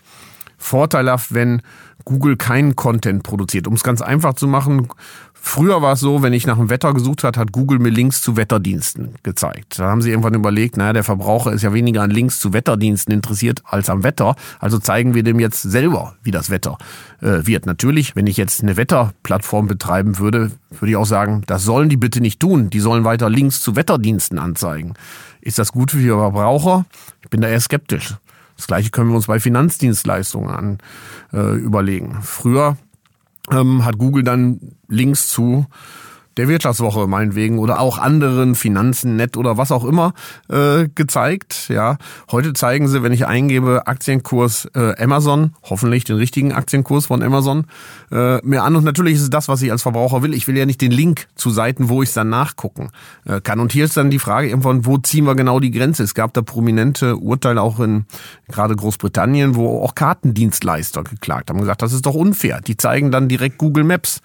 vorteilhaft, 0.58 1.34
wenn 1.34 1.62
Google 2.04 2.36
keinen 2.36 2.76
Content 2.76 3.22
produziert. 3.22 3.66
Um 3.66 3.74
es 3.74 3.82
ganz 3.82 4.00
einfach 4.00 4.34
zu 4.34 4.46
machen, 4.46 4.88
Früher 5.48 5.80
war 5.80 5.92
es 5.92 6.00
so, 6.00 6.22
wenn 6.22 6.32
ich 6.32 6.44
nach 6.44 6.56
dem 6.56 6.70
Wetter 6.70 6.92
gesucht 6.92 7.22
hat, 7.22 7.36
hat 7.36 7.52
Google 7.52 7.78
mir 7.78 7.90
Links 7.90 8.20
zu 8.20 8.36
Wetterdiensten 8.36 9.14
gezeigt. 9.22 9.78
Da 9.78 9.88
haben 9.88 10.02
sie 10.02 10.10
irgendwann 10.10 10.34
überlegt, 10.34 10.76
naja, 10.76 10.92
der 10.92 11.04
Verbraucher 11.04 11.52
ist 11.52 11.62
ja 11.62 11.72
weniger 11.72 12.02
an 12.02 12.10
Links 12.10 12.40
zu 12.40 12.52
Wetterdiensten 12.52 13.14
interessiert 13.14 13.62
als 13.64 13.88
am 13.88 14.02
Wetter. 14.02 14.34
Also 14.58 14.80
zeigen 14.80 15.14
wir 15.14 15.22
dem 15.22 15.38
jetzt 15.38 15.62
selber, 15.62 16.16
wie 16.24 16.32
das 16.32 16.50
Wetter 16.50 16.76
äh, 17.22 17.46
wird. 17.46 17.64
Natürlich, 17.64 18.16
wenn 18.16 18.26
ich 18.26 18.36
jetzt 18.36 18.60
eine 18.60 18.76
Wetterplattform 18.76 19.68
betreiben 19.68 20.18
würde, 20.18 20.50
würde 20.70 20.90
ich 20.90 20.96
auch 20.96 21.06
sagen, 21.06 21.44
das 21.46 21.62
sollen 21.62 21.88
die 21.88 21.96
bitte 21.96 22.20
nicht 22.20 22.40
tun. 22.40 22.68
Die 22.68 22.80
sollen 22.80 23.04
weiter 23.04 23.30
Links 23.30 23.60
zu 23.60 23.76
Wetterdiensten 23.76 24.40
anzeigen. 24.40 24.94
Ist 25.40 25.60
das 25.60 25.70
gut 25.70 25.92
für 25.92 25.98
die 25.98 26.08
Verbraucher? 26.08 26.86
Ich 27.22 27.30
bin 27.30 27.40
da 27.40 27.48
eher 27.48 27.60
skeptisch. 27.60 28.16
Das 28.56 28.66
gleiche 28.66 28.90
können 28.90 29.10
wir 29.10 29.16
uns 29.16 29.26
bei 29.26 29.38
Finanzdienstleistungen 29.38 30.50
an, 30.50 30.78
äh, 31.32 31.54
überlegen. 31.56 32.18
Früher 32.22 32.76
ähm, 33.50 33.84
hat 33.84 33.98
Google 33.98 34.22
dann 34.22 34.60
Links 34.88 35.28
zu 35.28 35.66
der 36.36 36.48
Wirtschaftswoche 36.48 37.06
meinetwegen 37.06 37.58
oder 37.58 37.80
auch 37.80 37.98
anderen 37.98 38.54
Finanzen, 38.54 39.16
Net 39.16 39.36
oder 39.36 39.56
was 39.56 39.72
auch 39.72 39.84
immer 39.84 40.12
äh, 40.48 40.88
gezeigt. 40.94 41.68
Ja, 41.68 41.96
heute 42.30 42.52
zeigen 42.52 42.88
sie, 42.88 43.02
wenn 43.02 43.12
ich 43.12 43.26
eingebe 43.26 43.86
Aktienkurs 43.86 44.68
äh, 44.74 44.94
Amazon, 45.02 45.54
hoffentlich 45.62 46.04
den 46.04 46.16
richtigen 46.16 46.52
Aktienkurs 46.52 47.06
von 47.06 47.22
Amazon, 47.22 47.66
äh, 48.12 48.38
mir 48.46 48.62
an. 48.64 48.76
Und 48.76 48.84
natürlich 48.84 49.14
ist 49.14 49.22
es 49.22 49.30
das, 49.30 49.48
was 49.48 49.62
ich 49.62 49.72
als 49.72 49.82
Verbraucher 49.82 50.22
will. 50.22 50.34
Ich 50.34 50.46
will 50.46 50.56
ja 50.56 50.66
nicht 50.66 50.80
den 50.80 50.92
Link 50.92 51.26
zu 51.34 51.50
Seiten, 51.50 51.88
wo 51.88 52.02
ich 52.02 52.10
es 52.10 52.14
dann 52.14 52.28
nachgucken 52.28 52.90
äh, 53.24 53.40
kann. 53.40 53.60
Und 53.60 53.72
hier 53.72 53.84
ist 53.84 53.96
dann 53.96 54.10
die 54.10 54.18
Frage 54.18 54.48
irgendwann, 54.48 54.86
wo 54.86 54.98
ziehen 54.98 55.24
wir 55.24 55.34
genau 55.34 55.60
die 55.60 55.70
Grenze? 55.70 56.02
Es 56.02 56.14
gab 56.14 56.34
da 56.34 56.42
prominente 56.42 57.16
Urteile 57.16 57.62
auch 57.62 57.80
in 57.80 58.04
gerade 58.48 58.76
Großbritannien, 58.76 59.54
wo 59.54 59.82
auch 59.82 59.94
Kartendienstleister 59.94 61.02
geklagt 61.04 61.50
haben, 61.50 61.60
gesagt, 61.60 61.82
das 61.82 61.92
ist 61.92 62.06
doch 62.06 62.14
unfair. 62.14 62.60
Die 62.60 62.76
zeigen 62.76 63.10
dann 63.10 63.28
direkt 63.28 63.58
Google 63.58 63.84
Maps. 63.84 64.20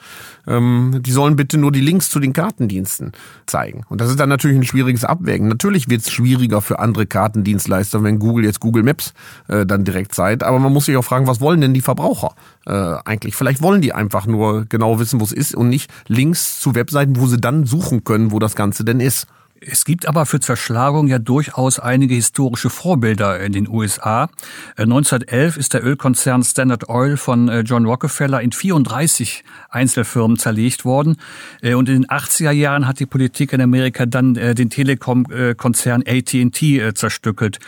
Ähm, 0.47 0.99
die 1.01 1.11
sollen 1.11 1.35
bitte 1.35 1.57
nur 1.57 1.71
die 1.71 1.81
Links 1.81 2.00
Links 2.01 2.09
zu 2.09 2.19
den 2.19 2.33
Kartendiensten 2.33 3.11
zeigen. 3.45 3.83
Und 3.89 4.01
das 4.01 4.09
ist 4.09 4.19
dann 4.19 4.29
natürlich 4.29 4.57
ein 4.57 4.63
schwieriges 4.63 5.03
Abwägen. 5.03 5.47
Natürlich 5.47 5.87
wird 5.89 6.01
es 6.01 6.09
schwieriger 6.09 6.61
für 6.61 6.79
andere 6.79 7.05
Kartendienstleister, 7.05 8.03
wenn 8.03 8.17
Google 8.17 8.45
jetzt 8.45 8.59
Google 8.59 8.83
Maps 8.83 9.13
äh, 9.47 9.65
dann 9.65 9.83
direkt 9.83 10.15
zeigt. 10.15 10.43
Aber 10.43 10.57
man 10.57 10.73
muss 10.73 10.85
sich 10.85 10.97
auch 10.97 11.03
fragen, 11.03 11.27
was 11.27 11.41
wollen 11.41 11.61
denn 11.61 11.73
die 11.73 11.81
Verbraucher 11.81 12.33
äh, 12.65 12.95
eigentlich? 13.05 13.35
Vielleicht 13.35 13.61
wollen 13.61 13.81
die 13.81 13.93
einfach 13.93 14.25
nur 14.25 14.65
genau 14.65 14.99
wissen, 14.99 15.19
wo 15.19 15.23
es 15.23 15.31
ist 15.31 15.53
und 15.53 15.69
nicht 15.69 15.91
Links 16.07 16.59
zu 16.59 16.73
Webseiten, 16.73 17.17
wo 17.17 17.27
sie 17.27 17.39
dann 17.39 17.65
suchen 17.65 18.03
können, 18.03 18.31
wo 18.31 18.39
das 18.39 18.55
Ganze 18.55 18.83
denn 18.83 18.99
ist. 18.99 19.27
Es 19.63 19.85
gibt 19.85 20.07
aber 20.07 20.25
für 20.25 20.39
Zerschlagung 20.39 21.07
ja 21.07 21.19
durchaus 21.19 21.77
einige 21.77 22.15
historische 22.15 22.71
Vorbilder 22.71 23.39
in 23.39 23.53
den 23.53 23.69
USA. 23.69 24.27
1911 24.75 25.55
äh, 25.55 25.59
ist 25.59 25.75
der 25.75 25.85
Ölkonzern 25.85 26.43
Standard 26.43 26.89
Oil 26.89 27.15
von 27.15 27.47
äh, 27.47 27.59
John 27.59 27.85
Rockefeller 27.85 28.41
in 28.41 28.53
34 28.53 29.43
Einzelfirmen 29.69 30.39
zerlegt 30.39 30.83
worden. 30.83 31.17
Äh, 31.61 31.75
und 31.75 31.89
in 31.89 32.01
den 32.01 32.07
80er 32.07 32.49
Jahren 32.49 32.87
hat 32.87 32.99
die 32.99 33.05
Politik 33.05 33.53
in 33.53 33.61
Amerika 33.61 34.07
dann 34.07 34.33
den 34.33 34.71
Telekom-Konzern 34.71 36.03
AT&T 36.07 36.93
zerstückelt. 36.95 37.59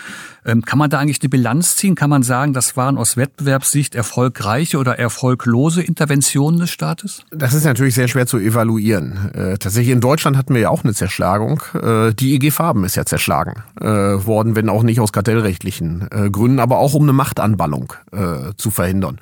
Ähm, 0.46 0.64
kann 0.64 0.80
man 0.80 0.90
da 0.90 1.00
eigentlich 1.00 1.22
eine 1.22 1.30
Bilanz 1.30 1.76
ziehen? 1.76 1.96
Kann 1.96 2.10
man 2.10 2.24
sagen, 2.24 2.54
das 2.54 2.76
waren 2.76 2.98
aus 2.98 3.18
Wettbewerbssicht 3.18 3.96
erfolgreiche 3.96 4.78
oder 4.78 5.00
erfolglose 5.00 5.82
Interventionen 5.82 6.60
des 6.60 6.72
Staates? 6.72 7.24
Das 7.32 7.54
ist 7.54 7.64
natürlich 7.64 7.96
sehr 7.96 8.08
schwer 8.08 8.28
zu 8.28 8.38
evaluieren. 8.38 9.32
Äh, 9.34 9.58
tatsächlich 9.58 9.94
in 9.94 10.02
Deutschland 10.02 10.38
hatten 10.38 10.54
wir 10.54 10.62
ja 10.62 10.70
auch 10.70 10.84
eine 10.84 10.94
Zerschlagung. 10.94 11.62
Äh, 11.74 12.14
die 12.14 12.36
IG 12.36 12.52
Farben 12.52 12.84
ist 12.84 12.96
ja 12.96 13.06
zerschlagen 13.06 13.64
äh, 13.80 13.86
worden, 13.88 14.56
wenn 14.56 14.70
auch 14.70 14.84
nicht 14.84 15.00
aus 15.00 15.12
kartellrechtlichen 15.12 16.08
äh, 16.12 16.30
Gründen, 16.30 16.60
aber 16.60 16.80
auch 16.80 16.94
um 16.94 17.04
eine 17.04 17.14
Machtanballung 17.14 17.94
äh, 18.12 18.54
zu 18.58 18.72
verhindern. 18.72 19.20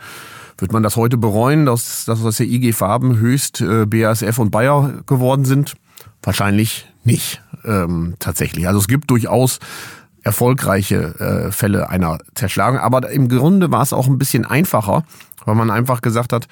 Wird 0.58 0.74
man 0.74 0.84
das 0.84 0.96
heute 0.96 1.18
bereuen, 1.18 1.66
dass, 1.66 2.06
dass 2.06 2.24
aus 2.24 2.38
der 2.38 2.46
IG 2.46 2.74
Farben 2.74 3.18
höchst 3.18 3.62
äh, 3.62 3.86
BASF 3.86 4.38
und 4.38 4.52
Bayer 4.52 4.94
geworden 5.08 5.44
sind? 5.44 5.76
Wahrscheinlich 6.22 6.88
nicht 7.04 7.42
ähm, 7.66 8.14
tatsächlich. 8.20 8.68
Also 8.68 8.80
es 8.80 8.88
gibt 8.88 9.10
durchaus 9.10 9.60
erfolgreiche 10.24 11.20
äh, 11.20 11.52
Fälle 11.52 11.90
einer 11.90 12.20
Zerschlagung. 12.36 12.80
Aber 12.80 13.10
im 13.10 13.30
Grunde 13.30 13.72
war 13.72 13.82
es 13.82 13.94
auch 13.94 14.08
ein 14.08 14.18
bisschen 14.18 14.46
einfacher, 14.46 15.04
weil 15.46 15.56
man 15.56 15.72
einfach 15.72 16.02
gesagt 16.02 16.34
hat, 16.34 16.48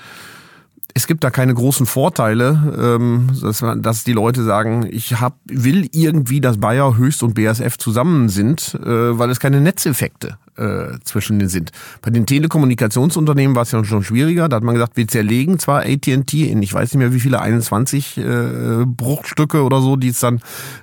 es 0.96 1.08
gibt 1.08 1.24
da 1.24 1.30
keine 1.30 1.54
großen 1.54 1.86
Vorteile, 1.86 2.98
ähm, 3.00 3.28
dass, 3.42 3.64
dass 3.78 4.04
die 4.04 4.14
Leute 4.14 4.44
sagen, 4.44 4.88
ich 4.90 5.20
hab, 5.20 5.38
will 5.46 5.88
irgendwie, 5.92 6.42
dass 6.42 6.60
Bayer, 6.60 6.98
Höchst 6.98 7.22
und 7.24 7.36
BASF 7.36 7.78
zusammen 7.78 8.30
sind, 8.30 8.76
äh, 8.84 9.18
weil 9.18 9.30
es 9.30 9.40
keine 9.40 9.62
Netzeffekte 9.62 10.38
äh, 10.58 11.00
zwischen 11.04 11.40
den 11.40 11.48
sind. 11.48 11.72
Bei 12.02 12.10
den 12.10 12.26
Telekommunikationsunternehmen 12.26 13.56
war 13.56 13.64
es 13.64 13.72
ja 13.72 13.84
schon 13.84 14.04
schwieriger. 14.04 14.50
Da 14.50 14.58
hat 14.58 14.64
man 14.64 14.76
gesagt, 14.76 14.98
wir 14.98 15.08
zerlegen 15.08 15.60
zwar 15.60 15.82
AT&T 15.82 16.50
in, 16.50 16.62
ich 16.64 16.74
weiß 16.74 16.94
nicht 16.94 17.00
mehr 17.00 17.14
wie 17.14 17.20
viele, 17.20 17.40
21 17.40 18.18
äh, 18.18 18.86
Bruchstücke 18.86 19.64
oder 19.64 19.82
so, 19.82 19.96
die 19.96 20.10
es 20.10 20.20
dann 20.20 20.38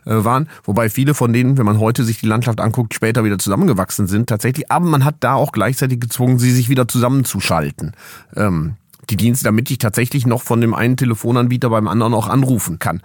äh, 0.04 0.24
waren. 0.24 0.48
Wobei 0.64 0.88
viele 0.88 1.14
von 1.14 1.32
denen, 1.32 1.58
wenn 1.58 1.66
man 1.66 1.80
heute 1.80 2.04
sich 2.04 2.20
die 2.20 2.26
Landschaft 2.26 2.60
anguckt, 2.60 2.94
später 2.94 3.24
wieder 3.24 3.38
zusammengewachsen 3.38 4.06
sind 4.06 4.28
tatsächlich. 4.28 4.70
Aber 4.70 4.86
man 4.86 5.04
hat 5.04 5.16
da 5.20 5.34
auch 5.34 5.52
gleichzeitig 5.52 6.00
gezwungen, 6.00 6.38
sie 6.38 6.52
sich 6.52 6.68
wieder 6.68 6.86
zusammenzuschalten. 6.88 7.92
Ähm, 8.34 8.76
die 9.10 9.16
Dienste, 9.16 9.44
damit 9.44 9.70
ich 9.70 9.78
tatsächlich 9.78 10.26
noch 10.26 10.42
von 10.42 10.60
dem 10.60 10.74
einen 10.74 10.96
Telefonanbieter 10.96 11.70
beim 11.70 11.88
anderen 11.88 12.14
auch 12.14 12.28
anrufen 12.28 12.78
kann. 12.78 13.02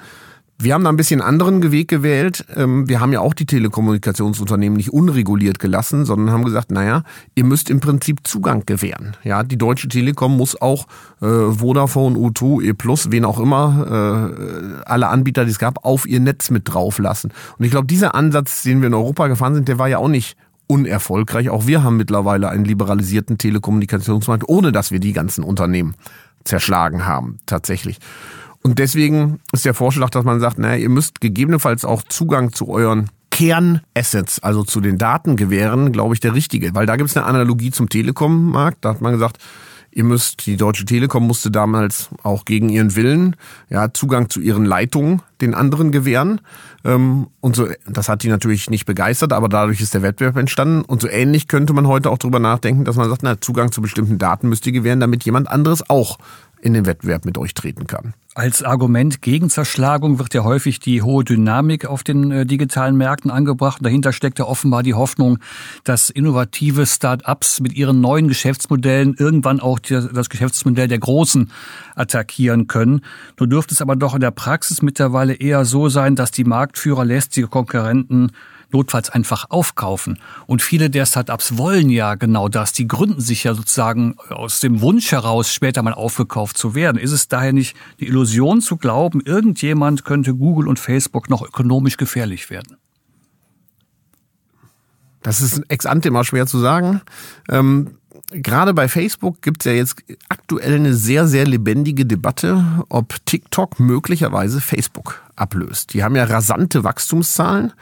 Wir 0.63 0.75
haben 0.75 0.83
da 0.83 0.91
ein 0.91 0.97
bisschen 0.97 1.21
anderen 1.21 1.71
Weg 1.71 1.87
gewählt. 1.87 2.45
Ähm, 2.55 2.87
wir 2.87 2.99
haben 2.99 3.11
ja 3.11 3.19
auch 3.19 3.33
die 3.33 3.47
Telekommunikationsunternehmen 3.47 4.77
nicht 4.77 4.93
unreguliert 4.93 5.57
gelassen, 5.57 6.05
sondern 6.05 6.31
haben 6.31 6.45
gesagt, 6.45 6.69
naja, 6.69 7.01
ihr 7.33 7.45
müsst 7.45 7.71
im 7.71 7.79
Prinzip 7.79 8.27
Zugang 8.27 8.63
gewähren. 8.67 9.17
Ja, 9.23 9.41
die 9.41 9.57
Deutsche 9.57 9.87
Telekom 9.87 10.37
muss 10.37 10.61
auch 10.61 10.85
äh, 11.19 11.25
Vodafone, 11.25 12.15
U2, 12.15 12.61
E+, 12.61 12.73
wen 13.11 13.25
auch 13.25 13.39
immer, 13.39 14.31
äh, 14.37 14.83
alle 14.85 15.07
Anbieter, 15.07 15.45
die 15.45 15.51
es 15.51 15.57
gab, 15.57 15.83
auf 15.83 16.05
ihr 16.05 16.19
Netz 16.19 16.51
mit 16.51 16.71
drauf 16.71 16.99
lassen. 16.99 17.31
Und 17.57 17.65
ich 17.65 17.71
glaube, 17.71 17.87
dieser 17.87 18.13
Ansatz, 18.13 18.61
den 18.61 18.81
wir 18.81 18.87
in 18.87 18.93
Europa 18.93 19.27
gefahren 19.27 19.55
sind, 19.55 19.67
der 19.67 19.79
war 19.79 19.89
ja 19.89 19.97
auch 19.97 20.09
nicht 20.09 20.37
unerfolgreich. 20.71 21.49
Auch 21.49 21.67
wir 21.67 21.83
haben 21.83 21.97
mittlerweile 21.97 22.47
einen 22.47 22.63
liberalisierten 22.63 23.37
Telekommunikationsmarkt, 23.37 24.47
ohne 24.47 24.71
dass 24.71 24.91
wir 24.91 24.99
die 24.99 25.11
ganzen 25.11 25.43
Unternehmen 25.43 25.95
zerschlagen 26.45 27.05
haben, 27.05 27.39
tatsächlich. 27.45 27.97
Und 28.63 28.79
deswegen 28.79 29.39
ist 29.51 29.65
der 29.65 29.73
Vorschlag, 29.73 30.11
dass 30.11 30.23
man 30.23 30.39
sagt, 30.39 30.59
naja, 30.59 30.77
ihr 30.77 30.89
müsst 30.89 31.19
gegebenenfalls 31.19 31.83
auch 31.83 32.03
Zugang 32.03 32.53
zu 32.53 32.69
euren 32.69 33.09
Kernassets, 33.31 34.41
also 34.41 34.63
zu 34.63 34.79
den 34.79 34.97
Daten 34.97 35.35
gewähren, 35.35 35.91
glaube 35.91 36.13
ich, 36.13 36.21
der 36.21 36.35
richtige. 36.35 36.73
Weil 36.73 36.85
da 36.85 36.95
gibt 36.95 37.09
es 37.09 37.17
eine 37.17 37.25
Analogie 37.25 37.71
zum 37.71 37.89
Telekom-Markt. 37.89 38.85
Da 38.85 38.89
hat 38.89 39.01
man 39.01 39.11
gesagt, 39.11 39.39
ihr 39.91 40.03
müsst, 40.03 40.45
die 40.45 40.57
Deutsche 40.57 40.85
Telekom 40.85 41.27
musste 41.27 41.51
damals 41.51 42.09
auch 42.23 42.45
gegen 42.45 42.69
ihren 42.69 42.95
Willen 42.95 43.35
ja 43.69 43.93
Zugang 43.93 44.29
zu 44.29 44.39
ihren 44.39 44.65
Leitungen 44.65 45.21
den 45.41 45.53
anderen 45.53 45.91
gewähren. 45.91 46.41
Ähm, 46.83 47.27
und 47.41 47.55
so, 47.55 47.67
das 47.87 48.09
hat 48.09 48.23
die 48.23 48.29
natürlich 48.29 48.69
nicht 48.69 48.85
begeistert, 48.85 49.33
aber 49.33 49.49
dadurch 49.49 49.81
ist 49.81 49.93
der 49.93 50.01
Wettbewerb 50.01 50.37
entstanden. 50.37 50.83
Und 50.83 51.01
so 51.01 51.07
ähnlich 51.07 51.47
könnte 51.47 51.73
man 51.73 51.87
heute 51.87 52.09
auch 52.09 52.17
drüber 52.17 52.39
nachdenken, 52.39 52.85
dass 52.85 52.95
man 52.95 53.09
sagt, 53.09 53.23
na, 53.23 53.39
Zugang 53.39 53.71
zu 53.71 53.81
bestimmten 53.81 54.17
Daten 54.17 54.49
müsst 54.49 54.65
ihr 54.65 54.73
gewähren, 54.73 54.99
damit 54.99 55.23
jemand 55.23 55.49
anderes 55.49 55.89
auch 55.89 56.17
in 56.61 56.73
den 56.73 56.85
Wettbewerb 56.85 57.25
mit 57.25 57.37
euch 57.37 57.53
treten 57.53 57.87
kann. 57.87 58.13
Als 58.33 58.63
Argument 58.63 59.21
gegen 59.21 59.49
Zerschlagung 59.49 60.17
wird 60.17 60.33
ja 60.33 60.45
häufig 60.45 60.79
die 60.79 61.01
hohe 61.01 61.25
Dynamik 61.25 61.85
auf 61.85 62.01
den 62.01 62.31
äh, 62.31 62.45
digitalen 62.45 62.95
Märkten 62.95 63.29
angebracht. 63.29 63.79
Und 63.79 63.85
dahinter 63.85 64.13
steckt 64.13 64.39
ja 64.39 64.45
offenbar 64.45 64.83
die 64.83 64.93
Hoffnung, 64.93 65.39
dass 65.83 66.09
innovative 66.09 66.85
Start-ups 66.85 67.59
mit 67.59 67.73
ihren 67.73 67.99
neuen 67.99 68.29
Geschäftsmodellen 68.29 69.15
irgendwann 69.19 69.59
auch 69.59 69.79
das 69.79 70.29
Geschäftsmodell 70.29 70.87
der 70.87 70.99
Großen 70.99 71.51
attackieren 71.95 72.67
können. 72.67 73.01
Nur 73.37 73.49
dürfte 73.49 73.73
es 73.73 73.81
aber 73.81 73.97
doch 73.97 74.15
in 74.15 74.21
der 74.21 74.31
Praxis 74.31 74.81
mittlerweile 74.81 75.33
eher 75.33 75.65
so 75.65 75.89
sein, 75.89 76.15
dass 76.15 76.31
die 76.31 76.45
Marktführer 76.45 77.03
lästige 77.03 77.49
Konkurrenten 77.49 78.31
notfalls 78.73 79.09
einfach 79.09 79.45
aufkaufen. 79.49 80.19
Und 80.47 80.61
viele 80.61 80.89
der 80.89 81.05
Startups 81.05 81.57
wollen 81.57 81.89
ja 81.89 82.15
genau 82.15 82.49
das. 82.49 82.73
Die 82.73 82.87
gründen 82.87 83.21
sich 83.21 83.43
ja 83.43 83.53
sozusagen 83.53 84.15
aus 84.29 84.59
dem 84.59 84.81
Wunsch 84.81 85.11
heraus, 85.11 85.53
später 85.53 85.81
mal 85.83 85.93
aufgekauft 85.93 86.57
zu 86.57 86.75
werden. 86.75 86.97
Ist 86.97 87.11
es 87.11 87.27
daher 87.27 87.53
nicht 87.53 87.75
die 87.99 88.07
Illusion 88.07 88.61
zu 88.61 88.77
glauben, 88.77 89.21
irgendjemand 89.21 90.05
könnte 90.05 90.33
Google 90.33 90.67
und 90.67 90.79
Facebook 90.79 91.29
noch 91.29 91.41
ökonomisch 91.41 91.97
gefährlich 91.97 92.49
werden? 92.49 92.77
Das 95.23 95.41
ist 95.41 95.61
ex 95.69 95.85
ante 95.85 96.07
immer 96.07 96.23
schwer 96.23 96.47
zu 96.47 96.59
sagen. 96.59 97.01
Ähm 97.49 97.91
gerade 98.31 98.73
bei 98.73 98.87
Facebook 98.87 99.41
gibt 99.41 99.61
es 99.61 99.65
ja 99.65 99.73
jetzt 99.73 100.03
aktuell 100.29 100.75
eine 100.75 100.93
sehr, 100.93 101.27
sehr 101.27 101.45
lebendige 101.45 102.05
Debatte, 102.05 102.63
ob 102.89 103.25
TikTok 103.25 103.79
möglicherweise 103.79 104.61
Facebook 104.61 105.21
ablöst. 105.35 105.93
Die 105.93 106.03
haben 106.03 106.15
ja 106.15 106.23
rasante 106.23 106.83
Wachstumszahlen. 106.83 107.73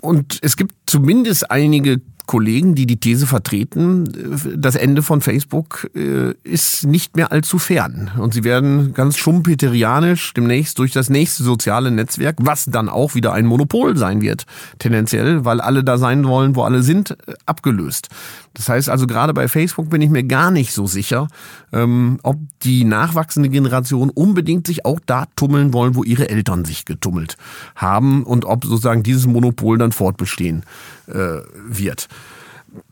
Und 0.00 0.38
es 0.42 0.56
gibt 0.56 0.74
zumindest 0.86 1.50
einige 1.50 2.00
Kollegen, 2.30 2.76
die 2.76 2.86
die 2.86 2.98
These 2.98 3.26
vertreten, 3.26 4.08
das 4.56 4.76
Ende 4.76 5.02
von 5.02 5.20
Facebook 5.20 5.90
äh, 5.96 6.32
ist 6.44 6.86
nicht 6.86 7.16
mehr 7.16 7.32
allzu 7.32 7.58
fern. 7.58 8.12
Und 8.18 8.34
sie 8.34 8.44
werden 8.44 8.94
ganz 8.94 9.16
schumpeterianisch 9.16 10.32
demnächst 10.34 10.78
durch 10.78 10.92
das 10.92 11.10
nächste 11.10 11.42
soziale 11.42 11.90
Netzwerk, 11.90 12.36
was 12.38 12.66
dann 12.66 12.88
auch 12.88 13.16
wieder 13.16 13.32
ein 13.32 13.46
Monopol 13.46 13.96
sein 13.96 14.20
wird, 14.20 14.46
tendenziell, 14.78 15.44
weil 15.44 15.60
alle 15.60 15.82
da 15.82 15.98
sein 15.98 16.24
wollen, 16.24 16.54
wo 16.54 16.62
alle 16.62 16.84
sind, 16.84 17.10
äh, 17.10 17.34
abgelöst. 17.46 18.10
Das 18.54 18.68
heißt 18.68 18.88
also, 18.88 19.06
gerade 19.06 19.32
bei 19.32 19.46
Facebook 19.46 19.90
bin 19.90 20.02
ich 20.02 20.10
mir 20.10 20.24
gar 20.24 20.50
nicht 20.50 20.72
so 20.72 20.86
sicher, 20.86 21.28
ähm, 21.72 22.18
ob 22.22 22.38
die 22.62 22.84
nachwachsende 22.84 23.48
Generation 23.48 24.10
unbedingt 24.10 24.66
sich 24.66 24.84
auch 24.84 24.98
da 25.06 25.26
tummeln 25.36 25.72
wollen, 25.72 25.94
wo 25.94 26.02
ihre 26.02 26.28
Eltern 26.28 26.64
sich 26.64 26.84
getummelt 26.84 27.36
haben 27.76 28.24
und 28.24 28.44
ob 28.44 28.64
sozusagen 28.64 29.02
dieses 29.02 29.26
Monopol 29.26 29.78
dann 29.78 29.92
fortbestehen 29.92 30.64
äh, 31.06 31.38
wird. 31.66 32.08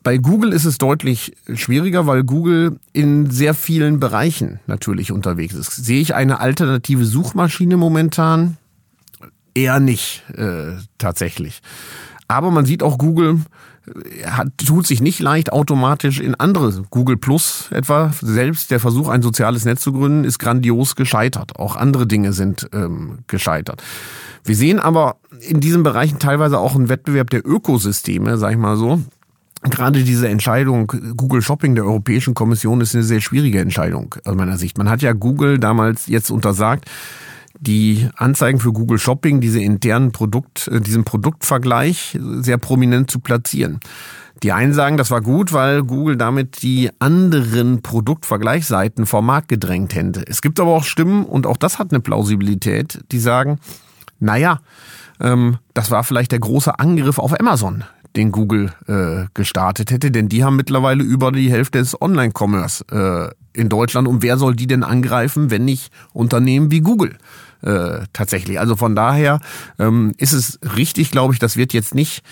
Bei 0.03 0.17
Google 0.17 0.53
ist 0.53 0.65
es 0.65 0.77
deutlich 0.77 1.33
schwieriger, 1.53 2.05
weil 2.05 2.23
Google 2.23 2.79
in 2.93 3.29
sehr 3.29 3.53
vielen 3.53 3.99
Bereichen 3.99 4.59
natürlich 4.67 5.11
unterwegs 5.11 5.53
ist. 5.55 5.71
Sehe 5.71 6.01
ich 6.01 6.15
eine 6.15 6.39
alternative 6.39 7.05
Suchmaschine 7.05 7.77
momentan? 7.77 8.57
Eher 9.53 9.79
nicht 9.79 10.23
äh, 10.35 10.73
tatsächlich. 10.97 11.61
Aber 12.27 12.51
man 12.51 12.65
sieht 12.65 12.83
auch 12.83 12.97
Google 12.97 13.39
hat, 14.25 14.49
tut 14.57 14.87
sich 14.87 15.01
nicht 15.01 15.19
leicht 15.19 15.51
automatisch 15.51 16.19
in 16.19 16.35
andere. 16.35 16.83
Google 16.89 17.17
Plus 17.17 17.69
etwa, 17.71 18.11
selbst 18.21 18.71
der 18.71 18.79
Versuch, 18.79 19.09
ein 19.09 19.21
soziales 19.21 19.65
Netz 19.65 19.81
zu 19.81 19.93
gründen, 19.93 20.23
ist 20.23 20.39
grandios 20.39 20.95
gescheitert. 20.95 21.57
Auch 21.57 21.75
andere 21.75 22.07
Dinge 22.07 22.33
sind 22.33 22.69
ähm, 22.73 23.19
gescheitert. 23.27 23.83
Wir 24.43 24.55
sehen 24.55 24.79
aber 24.79 25.17
in 25.41 25.59
diesen 25.59 25.83
Bereichen 25.83 26.19
teilweise 26.19 26.59
auch 26.59 26.75
einen 26.75 26.89
Wettbewerb 26.89 27.29
der 27.29 27.45
Ökosysteme, 27.45 28.37
sag 28.37 28.51
ich 28.51 28.57
mal 28.57 28.77
so. 28.77 29.01
Gerade 29.63 30.03
diese 30.03 30.29
Entscheidung 30.29 30.87
Google 31.17 31.41
Shopping 31.41 31.75
der 31.75 31.83
Europäischen 31.83 32.33
Kommission 32.33 32.79
ist 32.79 32.95
eine 32.95 33.03
sehr 33.03 33.19
schwierige 33.19 33.59
Entscheidung 33.59 34.15
aus 34.23 34.35
meiner 34.35 34.57
Sicht. 34.57 34.77
Man 34.77 34.89
hat 34.89 35.01
ja 35.01 35.11
Google 35.11 35.59
damals 35.59 36.07
jetzt 36.07 36.31
untersagt, 36.31 36.89
die 37.59 38.09
Anzeigen 38.15 38.59
für 38.59 38.71
Google 38.71 38.99
Shopping, 38.99 39.41
diese 39.41 39.61
internen 39.61 40.11
Produkt, 40.11 40.67
äh, 40.67 40.81
diesen 40.81 41.03
Produktvergleich 41.03 42.17
sehr 42.39 42.57
prominent 42.57 43.11
zu 43.11 43.19
platzieren. 43.19 43.79
Die 44.43 44.53
einen 44.53 44.73
sagen, 44.73 44.95
das 44.95 45.11
war 45.11 45.21
gut, 45.21 45.51
weil 45.51 45.83
Google 45.83 46.15
damit 46.15 46.61
die 46.61 46.89
anderen 46.99 47.81
Produktvergleichsseiten 47.81 49.05
vom 49.05 49.25
Markt 49.25 49.49
gedrängt 49.49 49.95
hätte. 49.95 50.25
Es 50.25 50.41
gibt 50.41 50.59
aber 50.61 50.71
auch 50.71 50.85
Stimmen, 50.85 51.25
und 51.25 51.45
auch 51.45 51.57
das 51.57 51.77
hat 51.77 51.91
eine 51.91 51.99
Plausibilität, 51.99 53.01
die 53.11 53.19
sagen, 53.19 53.59
naja, 54.19 54.61
ähm, 55.19 55.57
das 55.73 55.91
war 55.91 56.03
vielleicht 56.03 56.31
der 56.31 56.39
große 56.39 56.79
Angriff 56.79 57.19
auf 57.19 57.37
Amazon, 57.37 57.83
den 58.19 58.31
Google 58.31 58.73
äh, 58.87 59.27
gestartet 59.33 59.91
hätte, 59.91 60.11
denn 60.11 60.29
die 60.29 60.43
haben 60.43 60.55
mittlerweile 60.55 61.03
über 61.03 61.31
die 61.31 61.51
Hälfte 61.51 61.79
des 61.79 61.99
Online-Commerce 61.99 62.85
äh, 62.91 63.59
in 63.59 63.69
Deutschland. 63.69 64.07
Und 64.07 64.21
wer 64.21 64.37
soll 64.37 64.55
die 64.55 64.67
denn 64.67 64.83
angreifen, 64.83 65.49
wenn 65.51 65.65
nicht 65.65 65.91
Unternehmen 66.13 66.69
wie 66.71 66.81
Google? 66.81 67.17
äh, 67.61 68.05
tatsächlich. 68.13 68.59
Also 68.59 68.75
von 68.75 68.95
daher 68.95 69.39
ähm, 69.77 70.13
ist 70.17 70.33
es 70.33 70.59
richtig, 70.75 71.11
glaube 71.11 71.33
ich, 71.33 71.39
das 71.39 71.57
wird 71.57 71.73
jetzt 71.73 71.93
nicht 71.93 72.23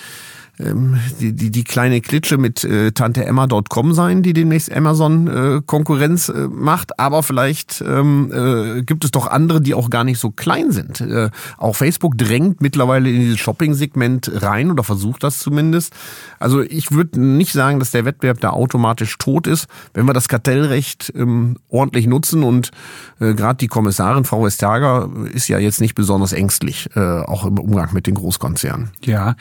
ähm, 0.60 1.00
die, 1.20 1.34
die, 1.34 1.52
die 1.52 1.63
kleine 1.63 2.02
Klitsche 2.02 2.38
mit 2.38 2.63
äh, 2.63 2.91
TanteEmma.com 2.91 3.93
sein, 3.93 4.24
die 4.24 4.34
demnächst 4.34 4.72
Amazon 4.72 5.28
äh, 5.28 5.62
Konkurrenz 5.65 6.30
äh, 6.30 6.48
macht. 6.48 7.00
Aber 7.00 7.24
vielleicht 7.24 7.84
ähm, 7.86 8.32
äh, 8.34 8.82
gibt 8.84 9.04
es 9.04 9.12
doch 9.12 9.28
andere, 9.28 9.62
die 9.62 9.74
auch 9.74 9.89
gar 9.89 10.04
nicht 10.04 10.20
so 10.20 10.32
klein 10.32 10.72
sind. 10.72 11.02
Äh, 11.02 11.30
auch 11.58 11.76
Facebook 11.76 12.17
drängt 12.17 12.62
mittlerweile 12.62 13.10
in 13.10 13.20
dieses 13.20 13.39
Shopping-Segment 13.39 14.32
rein 14.41 14.72
oder 14.72 14.84
versucht 14.84 15.24
das 15.24 15.39
zumindest. 15.39 15.93
Also 16.39 16.62
ich 16.62 16.91
würde 16.91 17.20
nicht 17.20 17.54
sagen, 17.54 17.80
dass 17.80 17.91
der 17.91 18.06
Wettbewerb 18.06 18.39
da 18.39 18.50
automatisch 18.50 19.17
tot 19.17 19.48
ist, 19.48 19.67
wenn 19.93 20.06
wir 20.06 20.13
das 20.13 20.28
Kartellrecht 20.28 21.13
ähm, 21.15 21.58
ordentlich 21.70 22.08
nutzen 22.08 22.43
und 22.43 22.72
äh, 23.20 23.34
gerade 23.34 23.58
die 23.58 23.67
Kommissarin 23.67 24.26
Frau 24.26 24.43
Vestager 24.43 25.10
ist 25.34 25.48
ja 25.48 25.60
jetzt 25.60 25.82
nicht 25.82 25.96
besonders 25.96 26.34
ängstlich, 26.34 26.89
äh, 26.96 27.00
auch 27.00 27.46
im 27.46 27.60
Umgang 27.60 27.93
mit 27.93 28.08
den 28.08 28.15
Großkonzernen. 28.15 28.89
Ja, 29.04 29.36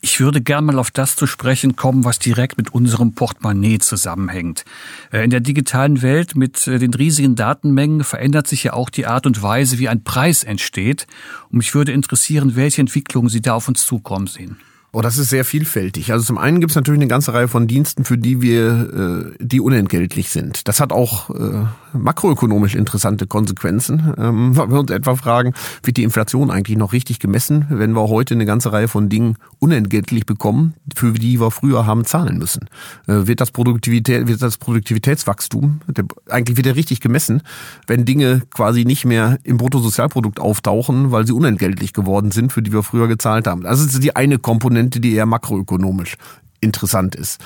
ich 0.00 0.20
würde 0.20 0.40
gerne 0.40 0.61
mal 0.62 0.78
auf 0.78 0.90
das 0.90 1.16
zu 1.16 1.26
sprechen 1.26 1.76
kommen, 1.76 2.04
was 2.04 2.18
direkt 2.18 2.56
mit 2.56 2.72
unserem 2.72 3.12
Portemonnaie 3.12 3.78
zusammenhängt. 3.78 4.64
Äh, 5.12 5.24
in 5.24 5.30
der 5.30 5.40
digitalen 5.40 6.02
Welt 6.02 6.36
mit 6.36 6.66
äh, 6.66 6.78
den 6.78 6.94
riesigen 6.94 7.34
Datenmengen 7.36 8.04
verändert 8.04 8.46
sich 8.46 8.64
ja 8.64 8.72
auch 8.72 8.90
die 8.90 9.06
Art 9.06 9.26
und 9.26 9.42
Weise, 9.42 9.78
wie 9.78 9.88
ein 9.88 10.04
Preis 10.04 10.44
entsteht. 10.44 11.06
Und 11.50 11.58
mich 11.58 11.74
würde 11.74 11.92
interessieren, 11.92 12.56
welche 12.56 12.80
Entwicklungen 12.80 13.28
Sie 13.28 13.42
da 13.42 13.54
auf 13.54 13.68
uns 13.68 13.84
zukommen 13.86 14.26
sehen. 14.26 14.56
Oh, 14.94 15.00
das 15.00 15.16
ist 15.16 15.30
sehr 15.30 15.46
vielfältig. 15.46 16.12
Also 16.12 16.26
zum 16.26 16.36
einen 16.36 16.60
gibt 16.60 16.72
es 16.72 16.76
natürlich 16.76 17.00
eine 17.00 17.08
ganze 17.08 17.32
Reihe 17.32 17.48
von 17.48 17.66
Diensten, 17.66 18.04
für 18.04 18.18
die 18.18 18.42
wir, 18.42 19.32
äh, 19.40 19.44
die 19.44 19.60
unentgeltlich 19.60 20.28
sind. 20.28 20.68
Das 20.68 20.80
hat 20.80 20.92
auch 20.92 21.30
äh, 21.30 21.64
makroökonomisch 21.92 22.74
interessante 22.74 23.26
Konsequenzen. 23.26 24.14
Ähm, 24.18 24.56
weil 24.56 24.70
wir 24.70 24.80
uns 24.80 24.90
etwa 24.90 25.16
fragen, 25.16 25.54
wird 25.82 25.96
die 25.96 26.02
Inflation 26.02 26.50
eigentlich 26.50 26.76
noch 26.76 26.92
richtig 26.92 27.18
gemessen, 27.18 27.66
wenn 27.68 27.92
wir 27.92 28.08
heute 28.08 28.34
eine 28.34 28.46
ganze 28.46 28.72
Reihe 28.72 28.88
von 28.88 29.08
Dingen 29.08 29.36
unentgeltlich 29.58 30.26
bekommen, 30.26 30.74
für 30.94 31.12
die 31.12 31.40
wir 31.40 31.50
früher 31.50 31.86
haben 31.86 32.04
zahlen 32.04 32.38
müssen? 32.38 32.68
Äh, 33.06 33.26
wird 33.26 33.40
das 33.40 33.50
Produktivität, 33.50 34.26
wird 34.28 34.42
das 34.42 34.58
Produktivitätswachstum, 34.58 35.80
der, 35.86 36.04
eigentlich 36.28 36.56
wird 36.56 36.66
er 36.66 36.76
richtig 36.76 37.00
gemessen, 37.00 37.42
wenn 37.86 38.04
Dinge 38.04 38.42
quasi 38.50 38.84
nicht 38.84 39.04
mehr 39.04 39.38
im 39.44 39.56
Bruttosozialprodukt 39.56 40.40
auftauchen, 40.40 41.12
weil 41.12 41.26
sie 41.26 41.32
unentgeltlich 41.32 41.92
geworden 41.92 42.30
sind, 42.30 42.52
für 42.52 42.62
die 42.62 42.72
wir 42.72 42.82
früher 42.82 43.08
gezahlt 43.08 43.46
haben. 43.46 43.62
Das 43.62 43.80
ist 43.80 44.02
die 44.02 44.16
eine 44.16 44.38
Komponente 44.38 44.62
Komponente, 44.62 45.00
die 45.00 45.14
eher 45.14 45.26
makroökonomisch 45.26 46.16
interessant 46.60 47.14
ist. 47.14 47.40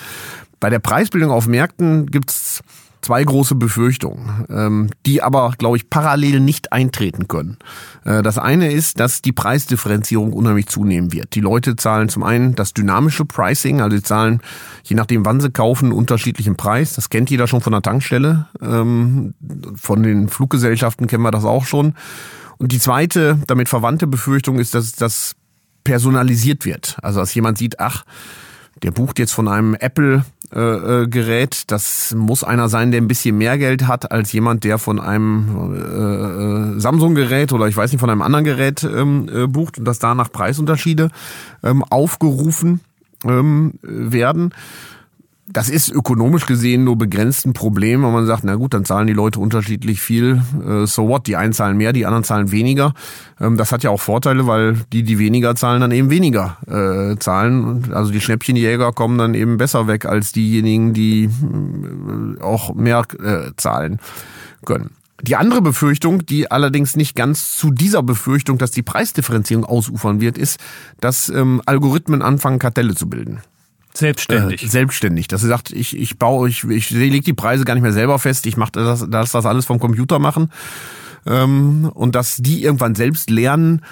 Bei 0.61 0.71
der 0.71 0.79
Preisbildung 0.79 1.31
auf 1.31 1.47
Märkten 1.47 2.07
gibt's 2.07 2.63
zwei 3.03 3.23
große 3.23 3.55
Befürchtungen, 3.55 4.47
ähm, 4.51 4.91
die 5.05 5.23
aber, 5.23 5.53
glaube 5.59 5.77
ich, 5.77 5.91
parallel 5.91 6.41
nicht 6.41 6.73
eintreten 6.73 7.29
können. 7.29 7.59
Äh, 8.05 8.23
das 8.23 8.39
eine 8.39 8.73
ist, 8.73 8.99
dass 9.01 9.23
die 9.23 9.33
Preisdifferenzierung 9.33 10.33
unheimlich 10.33 10.67
zunehmen 10.67 11.13
wird. 11.13 11.35
Die 11.35 11.41
Leute 11.41 11.77
zahlen 11.77 12.09
zum 12.09 12.23
einen 12.23 12.55
das 12.55 12.75
dynamische 12.75 13.25
Pricing, 13.25 13.81
also 13.81 13.97
sie 13.97 14.03
zahlen, 14.03 14.41
je 14.85 14.97
nachdem 14.97 15.25
wann 15.25 15.41
sie 15.41 15.51
kaufen, 15.51 15.93
unterschiedlichen 15.93 16.57
Preis. 16.57 16.95
Das 16.95 17.11
kennt 17.11 17.31
jeder 17.31 17.47
schon 17.47 17.61
von 17.61 17.73
der 17.73 17.83
Tankstelle. 17.83 18.47
Ähm, 18.61 19.35
von 19.77 20.03
den 20.03 20.29
Fluggesellschaften 20.29 21.07
kennen 21.07 21.23
wir 21.23 21.31
das 21.31 21.45
auch 21.45 21.65
schon. 21.65 21.95
Und 22.59 22.73
die 22.73 22.79
zweite, 22.79 23.39
damit 23.47 23.69
verwandte 23.69 24.07
Befürchtung 24.07 24.59
ist, 24.59 24.75
dass 24.75 24.93
das 24.93 25.37
personalisiert 25.85 26.65
wird. 26.65 26.97
Also 27.03 27.21
dass 27.21 27.35
jemand 27.35 27.59
sieht, 27.59 27.79
ach, 27.79 28.05
der 28.83 28.91
bucht 28.91 29.19
jetzt 29.19 29.33
von 29.33 29.49
einem 29.49 29.75
Apple-Gerät. 29.75 31.55
Äh, 31.55 31.65
das 31.67 32.15
muss 32.15 32.45
einer 32.45 32.69
sein, 32.69 32.91
der 32.91 33.01
ein 33.01 33.09
bisschen 33.09 33.39
mehr 33.39 33.59
Geld 33.59 33.87
hat 33.87 34.11
als 34.11 34.33
jemand, 34.33 34.65
der 34.65 34.79
von 34.79 35.01
einem 35.01 35.75
äh, 35.75 36.77
äh, 36.77 36.81
Samsung-Gerät 36.81 37.53
oder 37.53 37.67
ich 37.69 37.77
weiß 37.77 37.93
nicht, 37.93 38.01
von 38.01 38.11
einem 38.11 38.23
anderen 38.23 38.45
Gerät 38.45 38.85
ähm, 38.85 39.29
äh, 39.33 39.47
bucht 39.47 39.79
und 39.79 39.85
dass 39.85 39.99
danach 39.99 40.31
Preisunterschiede 40.31 41.11
ähm, 41.63 41.83
aufgerufen 41.85 42.81
ähm, 43.25 43.75
werden 43.83 44.53
das 45.49 45.69
ist 45.69 45.91
ökonomisch 45.91 46.47
gesehen 46.47 46.85
nur 46.85 46.97
begrenzt 46.97 47.47
ein 47.47 47.53
Problem, 47.53 48.03
wenn 48.03 48.13
man 48.13 48.27
sagt, 48.27 48.43
na 48.43 48.57
gut, 48.57 48.75
dann 48.75 48.85
zahlen 48.85 49.07
die 49.07 49.13
Leute 49.13 49.39
unterschiedlich 49.39 50.01
viel. 50.01 50.43
Äh, 50.67 50.87
so 50.87 51.09
what? 51.09 51.27
Die 51.29 51.37
einen 51.37 51.53
zahlen 51.53 51.77
mehr, 51.77 51.93
die 51.93 52.05
anderen 52.05 52.25
zahlen 52.25 52.51
weniger. 52.51 52.95
Ähm, 53.41 53.57
das 53.57 53.71
hat 53.71 53.85
ja 53.85 53.91
auch 53.91 54.01
Vorteile, 54.01 54.47
weil 54.47 54.77
die, 54.93 55.05
die 55.05 55.19
weniger 55.19 55.55
zahlen, 55.55 55.81
dann 55.81 55.93
eben 55.93 56.11
weniger 56.11 56.57
äh, 56.67 57.17
zahlen. 57.19 57.93
Also 57.93 58.11
die 58.11 58.21
Schnäppchenjäger 58.21 58.93
kommen 58.93 59.19
dann 59.19 59.35
eben 59.35 59.57
besser 59.57 59.87
weg 59.87 60.05
als 60.05 60.33
diejenigen, 60.33 60.93
die 60.95 61.25
äh, 61.25 62.43
auch 62.43 62.75
mehr 62.75 63.05
zahlen 63.57 64.01
können. 64.65 64.91
Die 65.23 65.37
andere 65.37 65.63
Befürchtung, 65.63 66.27
die 66.27 66.51
allerdings 66.51 66.97
nicht 66.97 67.15
ganz 67.15 67.57
zu 67.57 67.71
dieser 67.71 68.03
Befürchtung, 68.03 68.59
dass 68.59 68.73
die 68.73 68.83
Preisdifferenzierung 68.83 69.65
ausufern 69.65 70.21
wird, 70.21 70.37
ist, 70.37 70.59
dass 71.01 71.29
ähm, 71.29 71.63
Algorithmen 71.65 72.21
anfangen, 72.21 72.59
Kartelle 72.59 72.95
zu 72.95 73.09
bilden. 73.09 73.41
Selbstständig. 73.97 74.63
Äh, 74.63 74.69
selbstständig. 74.69 75.29
Dass 75.29 75.41
sie 75.41 75.49
sagt, 75.49 75.71
ich, 75.73 75.97
ich 75.97 76.19
baue, 76.19 76.49
ich, 76.49 76.65
ich 76.65 76.91
lege 76.91 77.21
die 77.21 77.33
Preise 77.33 77.65
gar 77.65 77.75
nicht 77.75 77.83
mehr 77.83 77.93
selber 77.93 78.19
fest, 78.19 78.47
ich 78.47 78.57
mache 78.57 78.73
das, 78.73 79.07
das, 79.09 79.33
das 79.33 79.47
alles 79.47 79.67
vom 79.67 79.81
Computer 79.81 80.19
machen. 80.19 80.51
Ähm, 81.27 81.91
und 81.95 82.15
dass 82.15 82.37
die 82.37 82.63
irgendwann 82.63 82.95
selbst 82.95 83.31
lernen, 83.31 83.83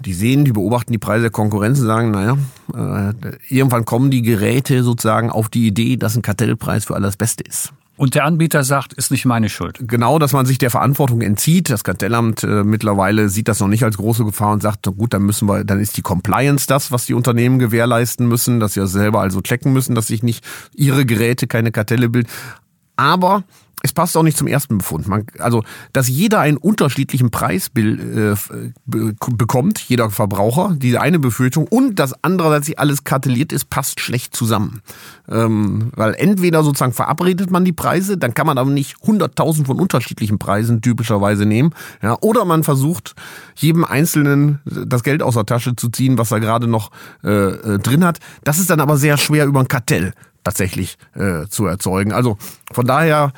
die 0.00 0.14
sehen, 0.14 0.44
die 0.44 0.52
beobachten 0.52 0.92
die 0.92 0.98
Preise 0.98 1.22
der 1.22 1.30
Konkurrenz 1.30 1.80
und 1.80 1.86
sagen, 1.86 2.12
naja, 2.12 2.38
äh, 2.72 3.14
irgendwann 3.48 3.84
kommen 3.84 4.10
die 4.10 4.22
Geräte 4.22 4.84
sozusagen 4.84 5.30
auf 5.30 5.48
die 5.48 5.66
Idee, 5.66 5.96
dass 5.96 6.16
ein 6.16 6.22
Kartellpreis 6.22 6.84
für 6.84 6.94
alles 6.94 7.16
Beste 7.16 7.42
ist. 7.42 7.72
Und 7.98 8.14
der 8.14 8.24
Anbieter 8.24 8.62
sagt, 8.62 8.92
ist 8.92 9.10
nicht 9.10 9.24
meine 9.24 9.48
Schuld. 9.48 9.80
Genau, 9.82 10.20
dass 10.20 10.32
man 10.32 10.46
sich 10.46 10.56
der 10.56 10.70
Verantwortung 10.70 11.20
entzieht. 11.20 11.68
Das 11.68 11.82
Kartellamt 11.82 12.44
äh, 12.44 12.62
mittlerweile 12.62 13.28
sieht 13.28 13.48
das 13.48 13.58
noch 13.58 13.66
nicht 13.66 13.82
als 13.82 13.96
große 13.96 14.24
Gefahr 14.24 14.52
und 14.52 14.62
sagt, 14.62 14.86
gut, 14.96 15.12
dann 15.12 15.22
müssen 15.22 15.48
wir, 15.48 15.64
dann 15.64 15.80
ist 15.80 15.96
die 15.96 16.02
Compliance 16.02 16.68
das, 16.68 16.92
was 16.92 17.06
die 17.06 17.14
Unternehmen 17.14 17.58
gewährleisten 17.58 18.28
müssen, 18.28 18.60
dass 18.60 18.74
sie 18.74 18.86
selber 18.86 19.20
also 19.20 19.40
checken 19.40 19.72
müssen, 19.72 19.96
dass 19.96 20.06
sich 20.06 20.22
nicht 20.22 20.44
ihre 20.74 21.04
Geräte 21.04 21.48
keine 21.48 21.72
Kartelle 21.72 22.08
bilden. 22.08 22.28
Aber 22.94 23.42
es 23.82 23.92
passt 23.92 24.16
auch 24.16 24.22
nicht 24.22 24.36
zum 24.36 24.46
ersten 24.46 24.78
Befund. 24.78 25.06
Man, 25.06 25.26
also, 25.38 25.62
dass 25.92 26.08
jeder 26.08 26.40
einen 26.40 26.56
unterschiedlichen 26.56 27.30
Preis 27.30 27.70
äh, 27.76 28.34
bekommt, 28.86 29.78
jeder 29.80 30.10
Verbraucher, 30.10 30.74
diese 30.76 31.00
eine 31.00 31.18
Befürchtung, 31.18 31.66
und 31.68 31.98
dass 31.98 32.14
andererseits 32.22 32.76
alles 32.76 33.04
kartelliert 33.04 33.52
ist, 33.52 33.70
passt 33.70 34.00
schlecht 34.00 34.34
zusammen. 34.34 34.82
Ähm, 35.28 35.92
weil 35.94 36.14
entweder 36.14 36.62
sozusagen 36.62 36.92
verabredet 36.92 37.50
man 37.50 37.64
die 37.64 37.72
Preise, 37.72 38.18
dann 38.18 38.34
kann 38.34 38.46
man 38.46 38.58
aber 38.58 38.70
nicht 38.70 38.96
hunderttausend 39.00 39.66
von 39.66 39.78
unterschiedlichen 39.78 40.38
Preisen 40.38 40.82
typischerweise 40.82 41.46
nehmen, 41.46 41.70
ja, 42.02 42.16
oder 42.20 42.44
man 42.44 42.64
versucht, 42.64 43.14
jedem 43.54 43.84
Einzelnen 43.84 44.60
das 44.64 45.02
Geld 45.02 45.22
aus 45.22 45.34
der 45.34 45.46
Tasche 45.46 45.76
zu 45.76 45.88
ziehen, 45.88 46.18
was 46.18 46.32
er 46.32 46.40
gerade 46.40 46.66
noch 46.66 46.90
äh, 47.22 47.28
äh 47.28 47.78
drin 47.78 48.04
hat. 48.04 48.18
Das 48.44 48.58
ist 48.58 48.70
dann 48.70 48.80
aber 48.80 48.96
sehr 48.96 49.16
schwer 49.18 49.46
über 49.46 49.60
ein 49.60 49.68
Kartell 49.68 50.12
tatsächlich 50.44 50.96
äh, 51.14 51.46
zu 51.48 51.66
erzeugen. 51.66 52.12
Also 52.12 52.38
von 52.72 52.86
daher 52.86 53.32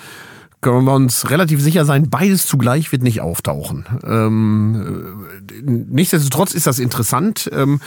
können 0.61 0.85
wir 0.85 0.94
uns 0.94 1.31
relativ 1.31 1.61
sicher 1.62 1.85
sein, 1.85 2.11
beides 2.11 2.46
zugleich 2.46 2.92
wird 2.92 3.03
nicht 3.03 3.20
auftauchen. 3.20 3.87
Ähm, 4.05 5.27
äh, 5.49 5.62
nichtsdestotrotz 5.62 6.55
ist 6.55 6.66
das 6.66 6.79
interessant. 6.79 7.49
Ähm, 7.53 7.81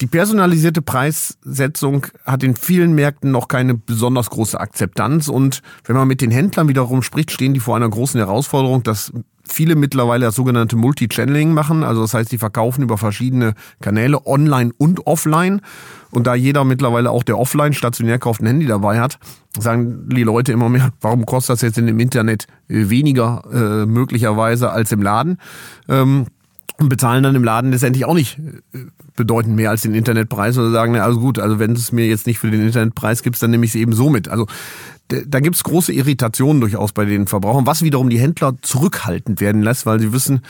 die 0.00 0.06
personalisierte 0.06 0.82
Preissetzung 0.82 2.06
hat 2.24 2.42
in 2.42 2.56
vielen 2.56 2.94
Märkten 2.94 3.30
noch 3.30 3.48
keine 3.48 3.74
besonders 3.74 4.30
große 4.30 4.58
Akzeptanz 4.58 5.28
und 5.28 5.62
wenn 5.84 5.96
man 5.96 6.08
mit 6.08 6.20
den 6.20 6.30
Händlern 6.30 6.68
wiederum 6.68 7.02
spricht, 7.02 7.30
stehen 7.30 7.54
die 7.54 7.60
vor 7.60 7.76
einer 7.76 7.88
großen 7.88 8.18
Herausforderung, 8.18 8.82
dass 8.82 9.12
viele 9.46 9.76
mittlerweile 9.76 10.26
das 10.26 10.34
sogenannte 10.34 10.76
Multi-Channeling 10.76 11.52
machen. 11.52 11.84
Also 11.84 12.02
das 12.02 12.14
heißt, 12.14 12.32
die 12.32 12.38
verkaufen 12.38 12.82
über 12.82 12.98
verschiedene 12.98 13.54
Kanäle, 13.80 14.26
online 14.26 14.72
und 14.78 15.06
offline. 15.06 15.60
Und 16.10 16.26
da 16.26 16.34
jeder 16.34 16.64
mittlerweile 16.64 17.10
auch 17.10 17.22
der 17.22 17.38
offline 17.38 17.72
stationär 17.72 18.18
kauft 18.18 18.40
ein 18.40 18.46
Handy 18.46 18.66
dabei 18.66 19.00
hat, 19.00 19.18
sagen 19.58 20.08
die 20.08 20.22
Leute 20.22 20.52
immer 20.52 20.68
mehr, 20.68 20.92
warum 21.00 21.26
kostet 21.26 21.54
das 21.54 21.62
jetzt 21.62 21.78
in 21.78 21.86
dem 21.86 21.98
Internet 21.98 22.46
äh, 22.68 22.88
weniger 22.88 23.42
äh, 23.52 23.86
möglicherweise 23.86 24.70
als 24.70 24.92
im 24.92 25.02
Laden? 25.02 25.38
Ähm, 25.88 26.26
und 26.78 26.88
bezahlen 26.88 27.22
dann 27.22 27.34
im 27.34 27.44
Laden 27.44 27.70
letztendlich 27.70 28.04
auch 28.04 28.14
nicht 28.14 28.38
äh, 28.72 28.78
bedeutend 29.16 29.54
mehr 29.54 29.70
als 29.70 29.82
den 29.82 29.94
Internetpreis 29.94 30.58
oder 30.58 30.70
sagen, 30.70 30.92
na, 30.92 31.02
also 31.02 31.20
gut, 31.20 31.38
also 31.38 31.58
wenn 31.58 31.72
es 31.72 31.92
mir 31.92 32.06
jetzt 32.06 32.26
nicht 32.26 32.38
für 32.38 32.50
den 32.50 32.62
Internetpreis 32.62 33.22
gibt, 33.22 33.40
dann 33.42 33.50
nehme 33.50 33.64
ich 33.64 33.70
es 33.70 33.76
eben 33.76 33.92
so 33.92 34.10
mit. 34.10 34.28
Also 34.28 34.46
da 35.08 35.40
gibt 35.40 35.54
es 35.54 35.64
große 35.64 35.92
Irritationen 35.92 36.60
durchaus 36.60 36.92
bei 36.92 37.04
den 37.04 37.26
Verbrauchern, 37.26 37.66
was 37.66 37.82
wiederum 37.82 38.08
die 38.08 38.18
Händler 38.18 38.56
zurückhaltend 38.62 39.40
werden 39.40 39.62
lässt, 39.62 39.84
weil 39.84 40.00
sie 40.00 40.12
wissen, 40.12 40.40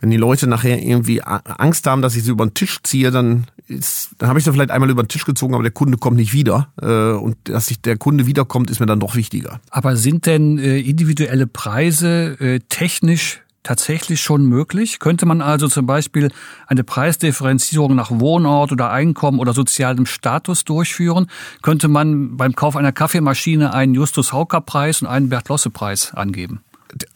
wenn 0.00 0.10
die 0.10 0.16
Leute 0.16 0.46
nachher 0.46 0.82
irgendwie 0.82 1.22
Angst 1.22 1.86
haben, 1.86 2.02
dass 2.02 2.16
ich 2.16 2.24
sie 2.24 2.30
über 2.30 2.44
den 2.44 2.54
Tisch 2.54 2.78
ziehe, 2.82 3.10
dann, 3.10 3.44
ist, 3.68 4.10
dann 4.18 4.28
habe 4.28 4.38
ich 4.38 4.44
sie 4.44 4.52
vielleicht 4.52 4.72
einmal 4.72 4.90
über 4.90 5.02
den 5.02 5.08
Tisch 5.08 5.24
gezogen, 5.24 5.54
aber 5.54 5.62
der 5.62 5.72
Kunde 5.72 5.96
kommt 5.96 6.16
nicht 6.16 6.32
wieder. 6.32 6.72
Äh, 6.80 7.12
und 7.12 7.36
dass 7.44 7.66
sich 7.66 7.80
der 7.80 7.98
Kunde 7.98 8.26
wiederkommt, 8.26 8.70
ist 8.70 8.80
mir 8.80 8.86
dann 8.86 9.00
doch 9.00 9.14
wichtiger. 9.14 9.60
Aber 9.70 9.96
sind 9.96 10.26
denn 10.26 10.58
äh, 10.58 10.80
individuelle 10.80 11.46
Preise 11.46 12.60
technisch 12.68 13.42
tatsächlich 13.62 14.20
schon 14.20 14.46
möglich? 14.46 14.98
Könnte 14.98 15.26
man 15.26 15.42
also 15.42 15.68
zum 15.68 15.86
Beispiel 15.86 16.30
eine 16.66 16.84
Preisdifferenzierung 16.84 17.94
nach 17.94 18.10
Wohnort 18.10 18.72
oder 18.72 18.90
Einkommen 18.90 19.38
oder 19.38 19.52
sozialem 19.52 20.06
Status 20.06 20.64
durchführen? 20.64 21.26
Könnte 21.62 21.88
man 21.88 22.36
beim 22.36 22.54
Kauf 22.54 22.76
einer 22.76 22.92
Kaffeemaschine 22.92 23.72
einen 23.74 23.94
Justus 23.94 24.32
Hauker 24.32 24.60
Preis 24.60 25.02
und 25.02 25.08
einen 25.08 25.28
Bert 25.28 25.48
Losse 25.48 25.70
Preis 25.70 26.14
angeben? 26.14 26.60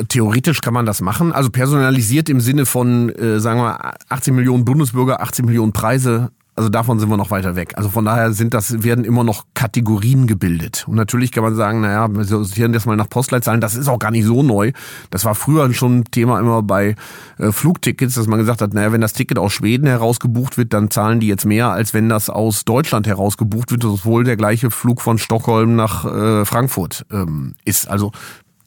Theoretisch 0.09 0.61
kann 0.61 0.75
man 0.75 0.87
das 0.87 1.01
machen. 1.01 1.33
Also 1.33 1.51
personalisiert 1.51 2.29
im 2.29 2.41
Sinne 2.41 2.65
von, 2.65 3.09
äh, 3.11 3.41
sagen 3.41 3.61
wir, 3.61 3.95
18 4.09 4.35
Millionen 4.35 4.65
Bundesbürger, 4.65 5.21
18 5.21 5.45
Millionen 5.45 5.73
Preise 5.73 6.31
also 6.57 6.69
davon 6.69 7.01
sind 7.01 7.11
wir 7.11 7.17
noch 7.17 7.31
weiter 7.31 7.57
weg. 7.57 7.73
Also 7.77 7.89
von 7.89 8.05
daher 8.05 8.33
sind 8.33 8.55
das, 8.55 8.85
werden 8.85 9.05
immer 9.05 9.25
noch 9.25 9.47
Kategorien 9.55 10.29
gebildet. 10.29 10.85
Und 10.87 10.95
natürlich 10.95 11.33
kann 11.33 11.43
man 11.43 11.57
sagen, 11.57 11.81
naja, 11.81 12.09
wir 12.09 12.25
sortieren 12.25 12.73
das 12.73 12.87
mal 12.87 12.97
nach 12.97 13.09
Postleitzahlen. 13.09 13.61
Das 13.61 13.75
ist 13.75 13.89
auch 13.89 13.99
gar 13.99 14.13
nicht 14.13 14.25
so 14.25 14.43
neu. 14.43 14.71
Das 15.11 15.25
war 15.25 15.35
früher 15.35 15.73
schon 15.75 15.99
ein 15.99 16.05
Thema 16.05 16.39
immer 16.39 16.63
bei 16.63 16.95
äh, 17.39 17.51
Flugtickets, 17.51 18.15
dass 18.15 18.29
man 18.29 18.39
gesagt 18.39 18.63
hat, 18.63 18.73
naja, 18.73 18.93
wenn 18.93 19.01
das 19.01 19.15
Ticket 19.15 19.39
aus 19.39 19.53
Schweden 19.53 19.89
herausgebucht 19.89 20.57
wird, 20.57 20.73
dann 20.73 20.91
zahlen 20.91 21.19
die 21.19 21.27
jetzt 21.27 21.45
mehr, 21.45 21.71
als 21.71 21.93
wenn 21.93 22.09
das 22.09 22.31
aus 22.31 22.65
Deutschland 22.65 23.09
herausgebucht 23.09 23.73
wird. 23.73 23.83
Das 23.83 23.93
ist 23.93 24.05
wohl 24.05 24.23
der 24.23 24.37
gleiche 24.37 24.71
Flug 24.71 25.01
von 25.01 25.19
Stockholm 25.19 25.75
nach 25.75 26.05
äh, 26.05 26.45
Frankfurt 26.45 27.05
ähm, 27.11 27.55
ist. 27.65 27.89
Also 27.89 28.13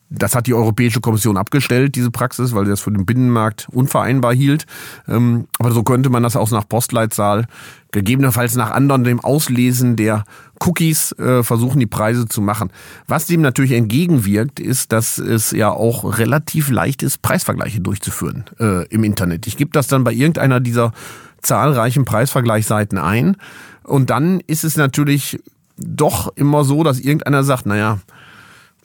das 0.09 0.35
hat 0.35 0.47
die 0.47 0.53
Europäische 0.53 1.01
Kommission 1.01 1.37
abgestellt, 1.37 1.95
diese 1.95 2.11
Praxis, 2.11 2.53
weil 2.53 2.65
sie 2.65 2.71
das 2.71 2.79
für 2.79 2.91
den 2.91 3.05
Binnenmarkt 3.05 3.67
unvereinbar 3.71 4.33
hielt. 4.33 4.65
Ähm, 5.07 5.47
aber 5.59 5.71
so 5.71 5.83
könnte 5.83 6.09
man 6.09 6.23
das 6.23 6.35
auch 6.35 6.49
nach 6.51 6.67
Postleitzahl, 6.67 7.47
gegebenenfalls 7.91 8.55
nach 8.55 8.71
anderen, 8.71 9.03
dem 9.03 9.19
Auslesen 9.19 9.95
der 9.95 10.23
Cookies 10.59 11.11
äh, 11.13 11.43
versuchen, 11.43 11.79
die 11.79 11.87
Preise 11.87 12.27
zu 12.27 12.41
machen. 12.41 12.71
Was 13.07 13.25
dem 13.25 13.41
natürlich 13.41 13.73
entgegenwirkt, 13.73 14.59
ist, 14.59 14.91
dass 14.91 15.17
es 15.17 15.51
ja 15.51 15.71
auch 15.71 16.17
relativ 16.17 16.69
leicht 16.69 17.03
ist, 17.03 17.21
Preisvergleiche 17.21 17.81
durchzuführen 17.81 18.45
äh, 18.59 18.87
im 18.87 19.03
Internet. 19.03 19.47
Ich 19.47 19.57
gebe 19.57 19.71
das 19.71 19.87
dann 19.87 20.03
bei 20.03 20.13
irgendeiner 20.13 20.59
dieser 20.59 20.93
zahlreichen 21.41 22.05
Preisvergleichsseiten 22.05 22.97
ein 22.97 23.37
und 23.83 24.09
dann 24.09 24.41
ist 24.47 24.63
es 24.63 24.75
natürlich 24.75 25.39
doch 25.77 26.35
immer 26.35 26.63
so, 26.63 26.83
dass 26.83 26.99
irgendeiner 26.99 27.43
sagt, 27.43 27.65
naja, 27.65 27.99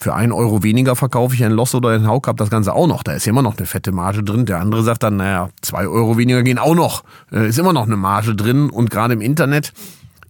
für 0.03 0.15
einen 0.15 0.33
Euro 0.33 0.65
weniger 0.65 0.97
verkaufe 0.97 1.35
ich 1.37 1.45
ein 1.45 1.53
Loss 1.53 1.77
oder 1.77 1.91
ein 1.91 2.09
Haucup 2.09 2.37
das 2.37 2.51
Ganze 2.51 2.75
auch 2.75 2.89
noch. 2.89 3.05
Da 3.05 3.13
ist 3.13 3.29
immer 3.29 3.41
noch 3.41 3.57
eine 3.57 3.67
fette 3.67 3.93
Marge 3.93 4.25
drin. 4.25 4.47
Der 4.47 4.59
andere 4.59 4.83
sagt 4.83 5.05
dann, 5.05 5.17
naja, 5.17 5.51
zwei 5.61 5.87
Euro 5.87 6.19
weniger 6.19 6.43
gehen 6.43 6.59
auch 6.59 6.75
noch. 6.75 7.05
Äh, 7.31 7.49
ist 7.49 7.59
immer 7.59 7.73
noch 7.73 7.87
eine 7.87 7.97
Marge 7.97 8.35
drin. 8.35 8.69
Und 8.69 8.91
gerade 8.91 9.15
im 9.15 9.21
Internet 9.21 9.73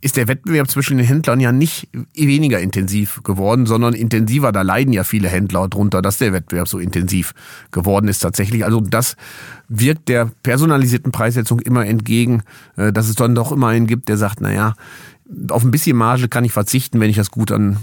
ist 0.02 0.18
der 0.18 0.28
Wettbewerb 0.28 0.68
zwischen 0.68 0.98
den 0.98 1.06
Händlern 1.06 1.40
ja 1.40 1.52
nicht 1.52 1.88
weniger 2.14 2.61
intensiv 2.61 3.22
geworden, 3.22 3.64
sondern 3.64 3.94
intensiver. 3.94 4.52
Da 4.52 4.61
leiden 4.61 4.92
ja 4.92 5.04
viele 5.04 5.28
Händler 5.28 5.66
drunter, 5.68 6.02
dass 6.02 6.18
der 6.18 6.35
Wettbewerb 6.35 6.68
so 6.68 6.78
intensiv 6.78 7.32
geworden 7.70 8.08
ist 8.08 8.18
tatsächlich. 8.18 8.66
Also 8.66 8.82
das 8.82 9.16
wirkt 9.68 10.11
der 10.11 10.30
personalisierten 10.42 11.12
Preissetzung 11.12 11.61
immer 11.61 11.87
entgegen, 11.87 12.42
äh, 12.76 12.92
dass 12.92 13.08
es 13.08 13.14
dann 13.14 13.35
doch 13.35 13.52
immer 13.52 13.68
einen 13.68 13.87
gibt, 13.87 14.11
der 14.11 14.18
sagt, 14.18 14.42
naja, 14.42 14.74
auf 15.48 15.64
ein 15.64 15.70
bisschen 15.70 15.96
Marge 15.96 16.28
kann 16.28 16.44
ich 16.44 16.52
verzichten, 16.52 17.00
wenn 17.00 17.08
ich 17.08 17.16
das 17.16 17.30
gut 17.30 17.50
an 17.52 17.78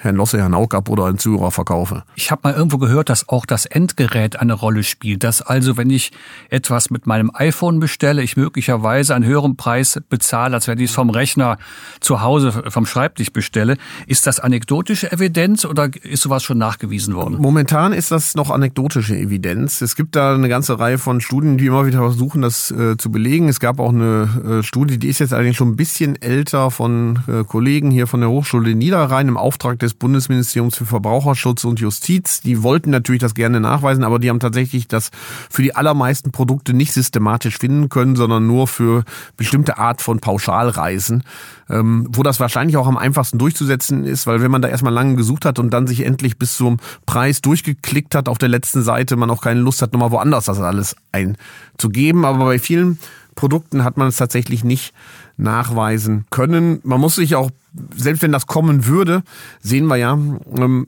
Herrn 0.00 0.16
Losse, 0.16 0.38
Herrn 0.38 0.54
Augab 0.54 0.88
oder 0.88 1.06
einen 1.06 1.18
Zuhörer 1.18 1.50
verkaufe. 1.50 2.04
Ich 2.14 2.30
habe 2.30 2.40
mal 2.44 2.54
irgendwo 2.54 2.78
gehört, 2.78 3.08
dass 3.08 3.28
auch 3.28 3.46
das 3.46 3.66
Endgerät 3.66 4.38
eine 4.40 4.52
Rolle 4.52 4.82
spielt. 4.82 5.24
Dass 5.24 5.42
also, 5.42 5.76
wenn 5.76 5.90
ich 5.90 6.12
etwas 6.50 6.90
mit 6.90 7.06
meinem 7.06 7.30
iPhone 7.34 7.80
bestelle, 7.80 8.22
ich 8.22 8.36
möglicherweise 8.36 9.14
einen 9.14 9.24
höheren 9.24 9.56
Preis 9.56 10.00
bezahle, 10.08 10.54
als 10.54 10.68
wenn 10.68 10.78
ich 10.78 10.90
es 10.90 10.94
vom 10.94 11.10
Rechner 11.10 11.58
zu 12.00 12.20
Hause 12.20 12.52
vom 12.68 12.86
Schreibtisch 12.86 13.32
bestelle. 13.32 13.76
Ist 14.06 14.26
das 14.26 14.40
anekdotische 14.40 15.10
Evidenz 15.10 15.64
oder 15.64 15.90
ist 16.02 16.22
sowas 16.22 16.42
schon 16.42 16.58
nachgewiesen 16.58 17.14
worden? 17.14 17.38
Momentan 17.40 17.92
ist 17.92 18.10
das 18.10 18.34
noch 18.34 18.50
anekdotische 18.50 19.16
Evidenz. 19.16 19.80
Es 19.80 19.96
gibt 19.96 20.16
da 20.16 20.34
eine 20.34 20.48
ganze 20.48 20.78
Reihe 20.78 20.98
von 20.98 21.20
Studien, 21.20 21.58
die 21.58 21.66
immer 21.66 21.86
wieder 21.86 21.98
versuchen, 21.98 22.42
das 22.42 22.70
äh, 22.70 22.96
zu 22.96 23.10
belegen. 23.10 23.48
Es 23.48 23.60
gab 23.60 23.80
auch 23.80 23.90
eine 23.90 24.60
äh, 24.60 24.62
Studie, 24.62 24.98
die 24.98 25.08
ist 25.08 25.20
jetzt 25.20 25.32
allerdings 25.32 25.56
schon 25.56 25.70
ein 25.70 25.76
bisschen 25.76 26.20
älter 26.20 26.70
von 26.70 27.20
äh, 27.26 27.44
Kollegen 27.44 27.90
hier 27.90 28.06
von 28.06 28.20
der 28.20 28.30
Hochschule 28.30 28.74
Niederrhein 28.74 29.28
im 29.28 29.36
Auftrag 29.36 29.63
Auftrag 29.64 29.78
des 29.78 29.94
Bundesministeriums 29.94 30.76
für 30.76 30.84
Verbraucherschutz 30.84 31.64
und 31.64 31.80
Justiz. 31.80 32.42
Die 32.42 32.62
wollten 32.62 32.90
natürlich 32.90 33.22
das 33.22 33.32
gerne 33.32 33.60
nachweisen, 33.60 34.04
aber 34.04 34.18
die 34.18 34.28
haben 34.28 34.38
tatsächlich 34.38 34.88
das 34.88 35.10
für 35.48 35.62
die 35.62 35.74
allermeisten 35.74 36.32
Produkte 36.32 36.74
nicht 36.74 36.92
systematisch 36.92 37.56
finden 37.56 37.88
können, 37.88 38.14
sondern 38.14 38.46
nur 38.46 38.68
für 38.68 39.04
bestimmte 39.38 39.78
Art 39.78 40.02
von 40.02 40.20
Pauschalreisen, 40.20 41.22
ähm, 41.70 42.06
wo 42.10 42.22
das 42.22 42.40
wahrscheinlich 42.40 42.76
auch 42.76 42.86
am 42.86 42.98
einfachsten 42.98 43.38
durchzusetzen 43.38 44.04
ist, 44.04 44.26
weil 44.26 44.42
wenn 44.42 44.50
man 44.50 44.60
da 44.60 44.68
erstmal 44.68 44.92
lange 44.92 45.16
gesucht 45.16 45.46
hat 45.46 45.58
und 45.58 45.70
dann 45.70 45.86
sich 45.86 46.04
endlich 46.04 46.36
bis 46.36 46.58
zum 46.58 46.76
Preis 47.06 47.40
durchgeklickt 47.40 48.14
hat 48.14 48.28
auf 48.28 48.36
der 48.36 48.50
letzten 48.50 48.82
Seite, 48.82 49.16
man 49.16 49.30
auch 49.30 49.40
keine 49.40 49.60
Lust 49.60 49.80
hat, 49.80 49.94
nochmal 49.94 50.10
woanders 50.10 50.44
das 50.44 50.60
alles 50.60 50.94
einzugeben. 51.10 52.26
Aber 52.26 52.44
bei 52.44 52.58
vielen 52.58 52.98
Produkten 53.34 53.82
hat 53.82 53.96
man 53.96 54.08
es 54.08 54.18
tatsächlich 54.18 54.62
nicht 54.62 54.92
nachweisen 55.38 56.26
können. 56.28 56.80
Man 56.84 57.00
muss 57.00 57.14
sich 57.14 57.34
auch, 57.34 57.50
selbst 57.96 58.22
wenn 58.22 58.32
das 58.32 58.46
kommen 58.46 58.86
würde, 58.86 59.22
sehen 59.60 59.86
wir 59.86 59.96
ja, 59.96 60.12
ähm, 60.12 60.86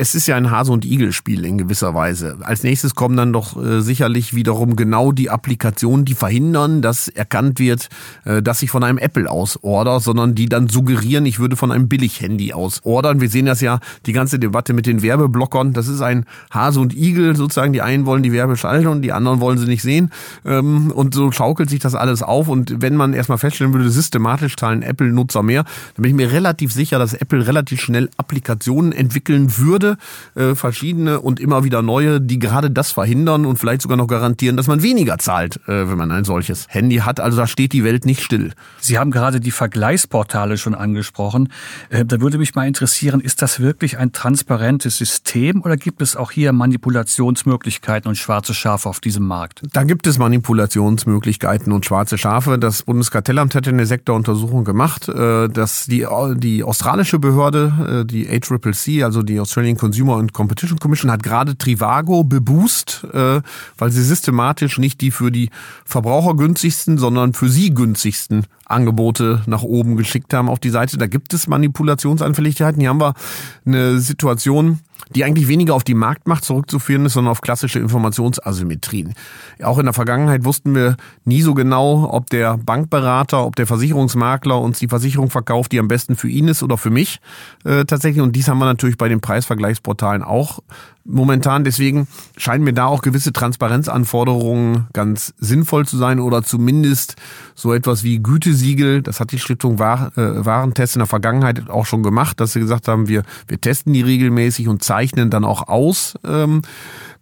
es 0.00 0.14
ist 0.14 0.26
ja 0.26 0.34
ein 0.34 0.50
Hase- 0.50 0.72
und 0.72 0.86
Igel-Spiel 0.86 1.44
in 1.44 1.58
gewisser 1.58 1.94
Weise. 1.94 2.38
Als 2.40 2.62
nächstes 2.62 2.94
kommen 2.94 3.18
dann 3.18 3.34
doch 3.34 3.62
äh, 3.62 3.82
sicherlich 3.82 4.34
wiederum 4.34 4.74
genau 4.74 5.12
die 5.12 5.28
Applikationen, 5.28 6.06
die 6.06 6.14
verhindern, 6.14 6.80
dass 6.80 7.08
erkannt 7.08 7.58
wird, 7.58 7.90
äh, 8.24 8.40
dass 8.40 8.62
ich 8.62 8.70
von 8.70 8.82
einem 8.82 8.96
Apple 8.96 9.30
aus 9.30 9.62
order, 9.62 10.00
sondern 10.00 10.34
die 10.34 10.48
dann 10.48 10.70
suggerieren, 10.70 11.26
ich 11.26 11.38
würde 11.38 11.54
von 11.54 11.70
einem 11.70 11.88
Billig-Handy 11.88 12.54
aus 12.54 12.80
ordern. 12.84 13.20
Wir 13.20 13.28
sehen 13.28 13.44
das 13.44 13.60
ja, 13.60 13.78
die 14.06 14.14
ganze 14.14 14.38
Debatte 14.38 14.72
mit 14.72 14.86
den 14.86 15.02
Werbeblockern. 15.02 15.74
Das 15.74 15.86
ist 15.86 16.00
ein 16.00 16.24
Hase 16.50 16.80
und 16.80 16.96
Igel 16.96 17.36
sozusagen. 17.36 17.74
Die 17.74 17.82
einen 17.82 18.06
wollen 18.06 18.22
die 18.22 18.32
Werbe 18.32 18.56
schalten 18.56 18.86
und 18.86 19.02
die 19.02 19.12
anderen 19.12 19.40
wollen 19.40 19.58
sie 19.58 19.66
nicht 19.66 19.82
sehen. 19.82 20.12
Ähm, 20.46 20.92
und 20.92 21.12
so 21.12 21.30
schaukelt 21.30 21.68
sich 21.68 21.80
das 21.80 21.94
alles 21.94 22.22
auf. 22.22 22.48
Und 22.48 22.80
wenn 22.80 22.96
man 22.96 23.12
erstmal 23.12 23.36
feststellen 23.36 23.74
würde, 23.74 23.90
systematisch 23.90 24.56
zahlen 24.56 24.80
Apple-Nutzer 24.80 25.42
mehr, 25.42 25.64
dann 25.94 26.02
bin 26.04 26.10
ich 26.12 26.16
mir 26.16 26.32
relativ 26.32 26.72
sicher, 26.72 26.98
dass 26.98 27.12
Apple 27.12 27.46
relativ 27.46 27.82
schnell 27.82 28.08
Applikationen 28.16 28.92
entwickeln 28.92 29.58
würde, 29.58 29.89
äh, 30.34 30.54
verschiedene 30.54 31.20
und 31.20 31.40
immer 31.40 31.64
wieder 31.64 31.82
neue, 31.82 32.20
die 32.20 32.38
gerade 32.38 32.70
das 32.70 32.92
verhindern 32.92 33.46
und 33.46 33.58
vielleicht 33.58 33.82
sogar 33.82 33.96
noch 33.96 34.06
garantieren, 34.06 34.56
dass 34.56 34.66
man 34.66 34.82
weniger 34.82 35.18
zahlt, 35.18 35.56
äh, 35.68 35.88
wenn 35.88 35.98
man 35.98 36.10
ein 36.12 36.24
solches 36.24 36.66
Handy 36.68 36.96
hat. 36.96 37.20
Also 37.20 37.36
da 37.36 37.46
steht 37.46 37.72
die 37.72 37.84
Welt 37.84 38.04
nicht 38.04 38.22
still. 38.22 38.52
Sie 38.80 38.98
haben 38.98 39.10
gerade 39.10 39.40
die 39.40 39.50
Vergleichsportale 39.50 40.58
schon 40.58 40.74
angesprochen. 40.74 41.52
Äh, 41.88 42.04
da 42.04 42.20
würde 42.20 42.38
mich 42.38 42.54
mal 42.54 42.66
interessieren, 42.66 43.20
ist 43.20 43.42
das 43.42 43.60
wirklich 43.60 43.98
ein 43.98 44.12
transparentes 44.12 44.96
System 44.96 45.62
oder 45.62 45.76
gibt 45.76 46.02
es 46.02 46.16
auch 46.16 46.30
hier 46.30 46.52
Manipulationsmöglichkeiten 46.52 48.08
und 48.08 48.16
schwarze 48.16 48.54
Schafe 48.54 48.88
auf 48.88 49.00
diesem 49.00 49.26
Markt? 49.26 49.62
Da 49.72 49.84
gibt 49.84 50.06
es 50.06 50.18
Manipulationsmöglichkeiten 50.18 51.72
und 51.72 51.84
schwarze 51.84 52.18
Schafe. 52.18 52.58
Das 52.58 52.82
Bundeskartellamt 52.82 53.54
hat 53.54 53.68
eine 53.68 53.86
Sektoruntersuchung 53.86 54.64
gemacht, 54.64 55.08
äh, 55.08 55.48
dass 55.48 55.86
die, 55.86 56.06
die 56.36 56.64
australische 56.64 57.18
Behörde, 57.18 58.02
äh, 58.02 58.04
die 58.04 58.28
ACCC, 58.28 59.02
also 59.04 59.22
die 59.22 59.40
Australian 59.40 59.76
Consumer 59.80 60.18
and 60.18 60.34
Competition 60.34 60.78
Commission, 60.78 61.10
hat 61.10 61.22
gerade 61.22 61.56
Trivago 61.56 62.22
beboost, 62.22 63.06
äh, 63.12 63.40
weil 63.78 63.90
sie 63.90 64.02
systematisch 64.02 64.78
nicht 64.78 65.00
die 65.00 65.10
für 65.10 65.32
die 65.32 65.48
Verbraucher 65.86 66.36
günstigsten, 66.36 66.98
sondern 66.98 67.32
für 67.32 67.48
sie 67.48 67.74
günstigsten 67.74 68.46
Angebote 68.70 69.42
nach 69.46 69.62
oben 69.62 69.96
geschickt 69.96 70.32
haben 70.34 70.48
auf 70.48 70.60
die 70.60 70.70
Seite. 70.70 70.98
Da 70.98 71.06
gibt 71.06 71.34
es 71.34 71.46
Manipulationsanfälligkeiten. 71.46 72.80
Hier 72.80 72.90
haben 72.90 73.00
wir 73.00 73.14
eine 73.66 73.98
Situation, 73.98 74.80
die 75.14 75.24
eigentlich 75.24 75.48
weniger 75.48 75.74
auf 75.74 75.84
die 75.84 75.94
Marktmacht 75.94 76.44
zurückzuführen 76.44 77.06
ist, 77.06 77.14
sondern 77.14 77.32
auf 77.32 77.40
klassische 77.40 77.78
Informationsasymmetrien. 77.78 79.14
Auch 79.62 79.78
in 79.78 79.86
der 79.86 79.94
Vergangenheit 79.94 80.44
wussten 80.44 80.74
wir 80.74 80.96
nie 81.24 81.42
so 81.42 81.54
genau, 81.54 82.08
ob 82.12 82.30
der 82.30 82.58
Bankberater, 82.58 83.44
ob 83.44 83.56
der 83.56 83.66
Versicherungsmakler 83.66 84.60
uns 84.60 84.78
die 84.78 84.88
Versicherung 84.88 85.30
verkauft, 85.30 85.72
die 85.72 85.80
am 85.80 85.88
besten 85.88 86.16
für 86.16 86.28
ihn 86.28 86.48
ist 86.48 86.62
oder 86.62 86.76
für 86.76 86.90
mich 86.90 87.20
äh, 87.64 87.84
tatsächlich. 87.84 88.22
Und 88.22 88.36
dies 88.36 88.48
haben 88.48 88.58
wir 88.58 88.66
natürlich 88.66 88.98
bei 88.98 89.08
den 89.08 89.20
Preisvergleichsportalen 89.20 90.22
auch 90.22 90.60
momentan. 91.04 91.64
Deswegen 91.64 92.06
scheinen 92.36 92.64
mir 92.64 92.72
da 92.72 92.86
auch 92.86 93.02
gewisse 93.02 93.32
Transparenzanforderungen 93.32 94.86
ganz 94.92 95.34
sinnvoll 95.38 95.86
zu 95.86 95.96
sein 95.96 96.20
oder 96.20 96.42
zumindest 96.42 97.16
so 97.54 97.72
etwas 97.72 98.02
wie 98.02 98.22
Gütesiegel. 98.22 99.02
Das 99.02 99.20
hat 99.20 99.32
die 99.32 99.38
Stiftung 99.38 99.74
äh, 99.74 99.78
Warentest 99.78 100.96
in 100.96 101.00
der 101.00 101.06
Vergangenheit 101.06 101.68
auch 101.70 101.86
schon 101.86 102.02
gemacht, 102.02 102.40
dass 102.40 102.52
sie 102.52 102.60
gesagt 102.60 102.88
haben, 102.88 103.08
wir, 103.08 103.22
wir 103.46 103.60
testen 103.60 103.92
die 103.92 104.02
regelmäßig 104.02 104.68
und 104.68 104.82
zeichnen 104.82 105.30
dann 105.30 105.44
auch 105.44 105.68
aus. 105.68 106.14
Ähm, 106.24 106.62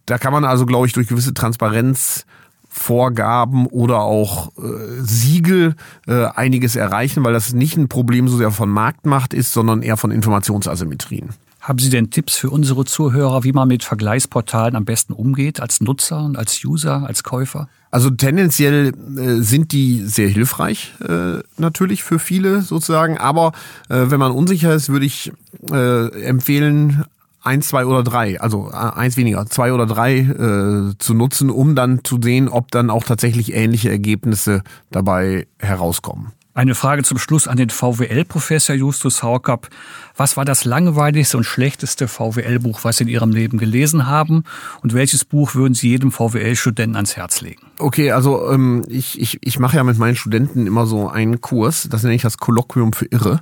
da 0.07 0.18
kann 0.18 0.33
man 0.33 0.45
also, 0.45 0.66
glaube 0.66 0.87
ich, 0.87 0.93
durch 0.93 1.09
gewisse 1.09 1.35
Transparenz 1.35 2.24
Vorgaben 2.70 3.66
oder 3.66 4.03
auch 4.03 4.53
äh, 4.59 4.62
Siegel 5.01 5.74
äh, 6.07 6.26
einiges 6.26 6.76
erreichen, 6.76 7.24
weil 7.24 7.33
das 7.33 7.53
nicht 7.53 7.76
ein 7.76 7.89
Problem 7.89 8.29
so 8.29 8.37
sehr 8.37 8.51
von 8.51 8.68
Marktmacht 8.68 9.35
ist, 9.35 9.53
sondern 9.53 9.83
eher 9.83 9.97
von 9.97 10.11
Informationsasymmetrien. 10.11 11.31
Haben 11.68 11.80
Sie 11.80 11.90
denn 11.90 12.08
Tipps 12.08 12.34
für 12.34 12.48
unsere 12.48 12.86
Zuhörer, 12.86 13.44
wie 13.44 13.52
man 13.52 13.68
mit 13.68 13.84
Vergleichsportalen 13.84 14.74
am 14.74 14.86
besten 14.86 15.12
umgeht, 15.12 15.60
als 15.60 15.82
Nutzer 15.82 16.24
und 16.24 16.38
als 16.38 16.64
User, 16.64 17.06
als 17.06 17.22
Käufer? 17.24 17.68
Also 17.90 18.08
tendenziell 18.08 18.94
äh, 19.18 19.42
sind 19.42 19.72
die 19.72 20.00
sehr 20.06 20.28
hilfreich 20.28 20.94
äh, 21.06 21.40
natürlich 21.58 22.04
für 22.04 22.18
viele 22.18 22.62
sozusagen, 22.62 23.18
aber 23.18 23.52
äh, 23.90 24.06
wenn 24.08 24.18
man 24.18 24.32
unsicher 24.32 24.72
ist, 24.72 24.88
würde 24.88 25.04
ich 25.04 25.30
äh, 25.70 26.22
empfehlen, 26.22 27.04
eins, 27.42 27.68
zwei 27.68 27.84
oder 27.84 28.02
drei, 28.02 28.40
also 28.40 28.70
äh, 28.70 28.74
eins 28.74 29.18
weniger, 29.18 29.44
zwei 29.44 29.74
oder 29.74 29.84
drei 29.84 30.20
äh, 30.20 30.94
zu 30.98 31.12
nutzen, 31.12 31.50
um 31.50 31.74
dann 31.74 32.02
zu 32.02 32.18
sehen, 32.22 32.48
ob 32.48 32.70
dann 32.70 32.88
auch 32.88 33.04
tatsächlich 33.04 33.52
ähnliche 33.52 33.90
Ergebnisse 33.90 34.62
dabei 34.90 35.46
herauskommen. 35.58 36.32
Eine 36.59 36.74
Frage 36.74 37.04
zum 37.04 37.18
Schluss 37.18 37.46
an 37.46 37.56
den 37.56 37.70
VWL-Professor 37.70 38.74
Justus 38.74 39.22
Haukapp. 39.22 39.68
Was 40.16 40.36
war 40.36 40.44
das 40.44 40.64
langweiligste 40.64 41.36
und 41.36 41.44
schlechteste 41.44 42.09
VWL-Buch, 42.09 42.80
was 42.82 42.96
Sie 42.96 43.04
in 43.04 43.09
Ihrem 43.09 43.30
Leben 43.30 43.59
gelesen 43.59 44.09
haben? 44.09 44.42
Und 44.82 44.92
welches 44.92 45.24
Buch 45.24 45.54
würden 45.54 45.74
Sie 45.74 45.90
jedem 45.90 46.11
VWL-Studenten 46.11 46.96
ans 46.96 47.16
Herz 47.16 47.42
legen? 47.42 47.62
Okay, 47.78 48.11
also 48.11 48.50
ähm, 48.50 48.84
ich, 48.88 49.20
ich, 49.20 49.38
ich 49.40 49.61
mache 49.61 49.76
ja 49.76 49.84
mit 49.84 49.98
meinen 49.98 50.16
Studenten 50.16 50.66
immer 50.66 50.86
so 50.86 51.09
einen 51.09 51.40
Kurs, 51.40 51.86
das 51.88 52.02
nenne 52.02 52.16
ich 52.16 52.22
das 52.22 52.38
Kolloquium 52.38 52.92
für 52.92 53.04
Irre, 53.04 53.40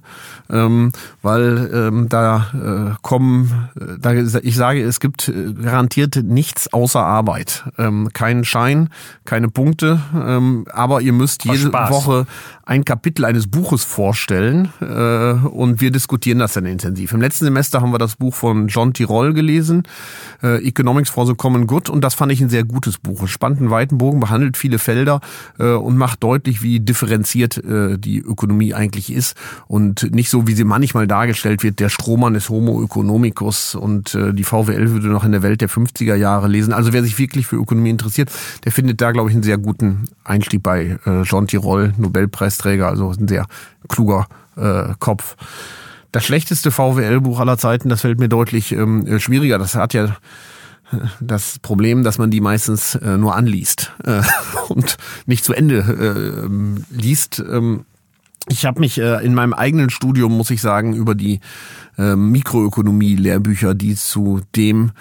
ähm, 0.51 0.93
weil 1.23 1.71
ähm, 1.73 2.11
da 2.11 2.93
äh, 2.93 2.97
kommen, 3.01 3.71
äh, 3.81 3.99
da, 3.99 4.13
ich 4.13 4.57
sage, 4.57 4.83
es 4.83 5.01
gibt 5.01 5.29
äh, 5.29 5.55
garantiert 5.55 6.17
nichts 6.23 6.71
außer 6.71 7.01
Arbeit. 7.01 7.65
Ähm, 7.79 8.11
keinen 8.13 8.45
Schein, 8.45 8.91
keine 9.25 9.49
Punkte, 9.49 10.03
ähm, 10.15 10.67
aber 10.71 11.01
ihr 11.01 11.15
müsst 11.15 11.47
jede 11.47 11.73
Woche 11.73 12.27
ein 12.67 12.85
Kapitel 12.85 13.06
eines 13.23 13.47
Buches 13.47 13.85
vorstellen 13.85 14.73
äh, 14.81 15.47
und 15.47 15.81
wir 15.81 15.91
diskutieren 15.91 16.39
das 16.41 16.55
dann 16.55 16.67
intensiv. 16.67 17.13
Im 17.13 17.21
letzten 17.21 17.45
Semester 17.45 17.81
haben 17.81 17.93
wir 17.93 17.99
das 17.99 18.17
Buch 18.17 18.35
von 18.35 18.69
John 18.69 18.93
Tirol 18.93 19.33
gelesen, 19.33 19.85
äh, 20.43 20.63
Economics 20.67 21.11
for 21.11 21.27
the 21.27 21.35
Common 21.35 21.67
Good, 21.67 21.89
und 21.89 22.03
das 22.03 22.15
fand 22.15 22.33
ich 22.33 22.41
ein 22.41 22.49
sehr 22.49 22.65
gutes 22.65 22.99
Buch. 22.99 23.27
Spannt 23.29 23.59
einen 23.59 23.71
weiten 23.71 23.99
Bogen, 23.99 24.21
behandelt 24.21 24.57
viele 24.57 24.79
Felder 24.79 25.21
äh, 25.59 25.71
und 25.71 25.97
macht 25.97 26.23
deutlich, 26.23 26.63
wie 26.63 26.81
differenziert 26.81 27.59
äh, 27.59 27.99
die 27.99 28.19
Ökonomie 28.19 28.75
eigentlich 28.75 29.13
ist 29.13 29.37
und 29.69 30.13
nicht 30.13 30.29
so, 30.29 30.47
wie 30.47 30.55
sie 30.55 30.65
manchmal 30.65 31.07
dargestellt 31.07 31.63
wird, 31.63 31.81
der 31.81 31.89
Strohmann 31.89 32.35
ist 32.35 32.51
Homo 32.51 32.83
economicus 32.83 33.75
und 33.75 34.15
äh, 34.15 34.33
die 34.33 34.45
VWL 34.45 34.91
würde 34.91 35.09
noch 35.09 35.25
in 35.25 35.33
der 35.33 35.43
Welt 35.43 35.61
der 35.61 35.69
50er 35.69 36.15
Jahre 36.17 36.49
lesen. 36.49 36.73
Also 36.73 36.93
wer 36.93 37.03
sich 37.03 37.19
wirklich 37.19 37.47
für 37.47 37.57
Ökonomie 37.57 37.91
interessiert, 37.91 38.31
der 38.65 38.73
findet 38.73 39.01
da, 39.01 39.13
glaube 39.13 39.31
ich, 39.31 39.35
einen 39.35 39.43
sehr 39.43 39.59
guten 39.59 40.05
Einstieg 40.25 40.63
bei 40.63 40.99
äh, 41.07 41.23
John 41.23 41.47
Tirol, 41.47 41.93
Nobelpreisträger, 41.97 42.89
also 43.01 43.21
ein 43.21 43.29
sehr 43.29 43.47
kluger 43.89 44.27
äh, 44.57 44.95
Kopf. 44.99 45.37
Das 46.13 46.25
schlechteste 46.25 46.71
VWL-Buch 46.71 47.41
aller 47.41 47.59
Zeiten, 47.59 47.89
das 47.89 48.01
fällt 48.01 48.19
mir 48.19 48.29
deutlich 48.29 48.73
ähm, 48.73 49.19
schwieriger. 49.19 49.59
Das 49.59 49.75
hat 49.75 49.95
ja 49.95 50.05
äh, 50.05 50.09
das 51.21 51.59
Problem, 51.59 52.05
dass 52.05 52.19
man 52.19 52.31
die 52.31 52.41
meistens 52.41 52.95
äh, 52.95 53.17
nur 53.17 53.35
anliest 53.35 53.93
äh, 54.05 54.23
und 54.69 54.97
nicht 55.27 55.45
zu 55.45 55.53
Ende 55.53 55.79
äh, 55.79 56.95
liest. 56.95 57.39
Ähm, 57.41 57.85
ich 58.49 58.65
habe 58.65 58.81
mich 58.81 58.99
äh, 58.99 59.25
in 59.25 59.35
meinem 59.35 59.53
eigenen 59.53 59.91
Studium, 59.91 60.37
muss 60.37 60.51
ich 60.51 60.61
sagen, 60.61 60.95
über 60.95 61.15
die 61.15 61.41
äh, 61.99 62.15
Mikroökonomie-Lehrbücher, 62.15 63.75
die 63.75 63.97
zu 63.97 64.41
dem 64.55 64.93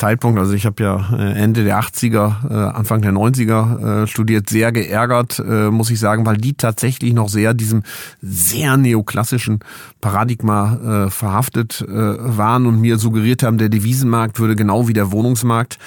Zeitpunkt, 0.00 0.38
also 0.38 0.54
ich 0.54 0.64
habe 0.64 0.82
ja 0.82 1.10
äh, 1.12 1.32
Ende 1.32 1.62
der 1.62 1.78
80er, 1.78 2.50
äh, 2.50 2.74
Anfang 2.74 3.02
der 3.02 3.12
90er 3.12 4.04
äh, 4.04 4.06
studiert, 4.06 4.48
sehr 4.48 4.72
geärgert, 4.72 5.42
muss 5.70 5.90
ich 5.90 6.00
sagen, 6.00 6.24
weil 6.24 6.38
die 6.38 6.54
tatsächlich 6.54 7.12
noch 7.12 7.28
sehr 7.28 7.52
diesem 7.52 7.82
sehr 8.22 8.76
neoklassischen 8.76 9.60
Paradigma 10.00 11.08
verhaftet 11.10 11.84
waren 11.86 12.66
und 12.66 12.80
mir 12.80 12.98
suggeriert 12.98 13.42
haben, 13.42 13.58
der 13.58 13.68
Devisenmarkt 13.68 14.38
würde 14.38 14.56
genau 14.56 14.88
wie 14.88 14.92
der 14.92 15.12
Wohnungsmarkt 15.12 15.78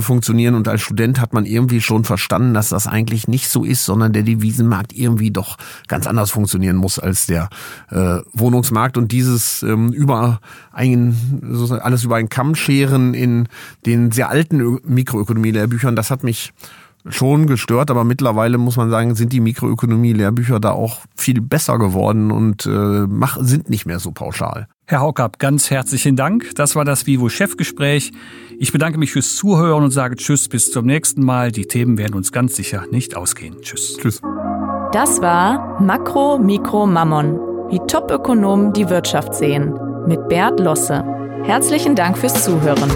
funktionieren. 0.00 0.54
Und 0.54 0.68
als 0.68 0.80
Student 0.80 1.20
hat 1.20 1.32
man 1.32 1.44
irgendwie 1.44 1.80
schon 1.80 2.04
verstanden, 2.04 2.54
dass 2.54 2.70
das 2.70 2.86
eigentlich 2.86 3.28
nicht 3.28 3.48
so 3.48 3.64
ist, 3.64 3.84
sondern 3.84 4.12
der 4.12 4.22
Devisenmarkt 4.22 4.92
irgendwie 4.92 5.30
doch 5.30 5.56
ganz 5.88 6.06
anders 6.06 6.30
funktionieren 6.30 6.76
muss 6.76 6.98
als 6.98 7.26
der 7.26 7.48
Wohnungsmarkt. 8.32 8.96
Und 8.96 9.12
dieses 9.12 9.62
ähm, 9.62 9.92
über 9.92 10.40
ein, 10.72 11.14
alles 11.82 12.04
über 12.04 12.16
einen 12.16 12.28
Kamm 12.28 12.54
scheren 12.54 13.14
in 13.14 13.48
den 13.86 14.12
sehr 14.12 14.28
alten 14.28 14.80
Mikroökonomie-Lehrbüchern, 14.84 15.96
das 15.96 16.10
hat 16.10 16.24
mich 16.24 16.52
schon 17.08 17.46
gestört, 17.46 17.90
aber 17.90 18.04
mittlerweile 18.04 18.58
muss 18.58 18.76
man 18.76 18.90
sagen, 18.90 19.14
sind 19.14 19.32
die 19.32 19.40
Mikroökonomie-Lehrbücher 19.40 20.60
da 20.60 20.70
auch 20.70 21.00
viel 21.16 21.40
besser 21.40 21.78
geworden 21.78 22.30
und 22.30 22.66
äh, 22.66 22.70
mach, 23.08 23.38
sind 23.40 23.70
nicht 23.70 23.86
mehr 23.86 23.98
so 23.98 24.12
pauschal. 24.12 24.68
Herr 24.86 25.00
Haukapp, 25.00 25.38
ganz 25.38 25.70
herzlichen 25.70 26.16
Dank. 26.16 26.54
Das 26.54 26.76
war 26.76 26.84
das 26.84 27.06
Vivo-Chefgespräch. 27.06 28.12
Ich 28.58 28.72
bedanke 28.72 28.98
mich 28.98 29.12
fürs 29.12 29.36
Zuhören 29.36 29.84
und 29.84 29.90
sage 29.90 30.16
Tschüss 30.16 30.48
bis 30.48 30.70
zum 30.70 30.86
nächsten 30.86 31.24
Mal. 31.24 31.50
Die 31.50 31.66
Themen 31.66 31.98
werden 31.98 32.14
uns 32.14 32.30
ganz 32.30 32.56
sicher 32.56 32.84
nicht 32.90 33.16
ausgehen. 33.16 33.56
Tschüss. 33.62 33.96
Tschüss. 33.96 34.20
Das 34.92 35.22
war 35.22 35.80
Makro, 35.80 36.38
Mikro, 36.38 36.86
Mammon. 36.86 37.38
Wie 37.70 37.80
Top-Ökonomen 37.86 38.74
die 38.74 38.90
Wirtschaft 38.90 39.34
sehen. 39.34 39.72
Mit 40.06 40.28
Bert 40.28 40.60
Losse. 40.60 41.02
Herzlichen 41.44 41.96
Dank 41.96 42.18
fürs 42.18 42.44
Zuhören. 42.44 42.90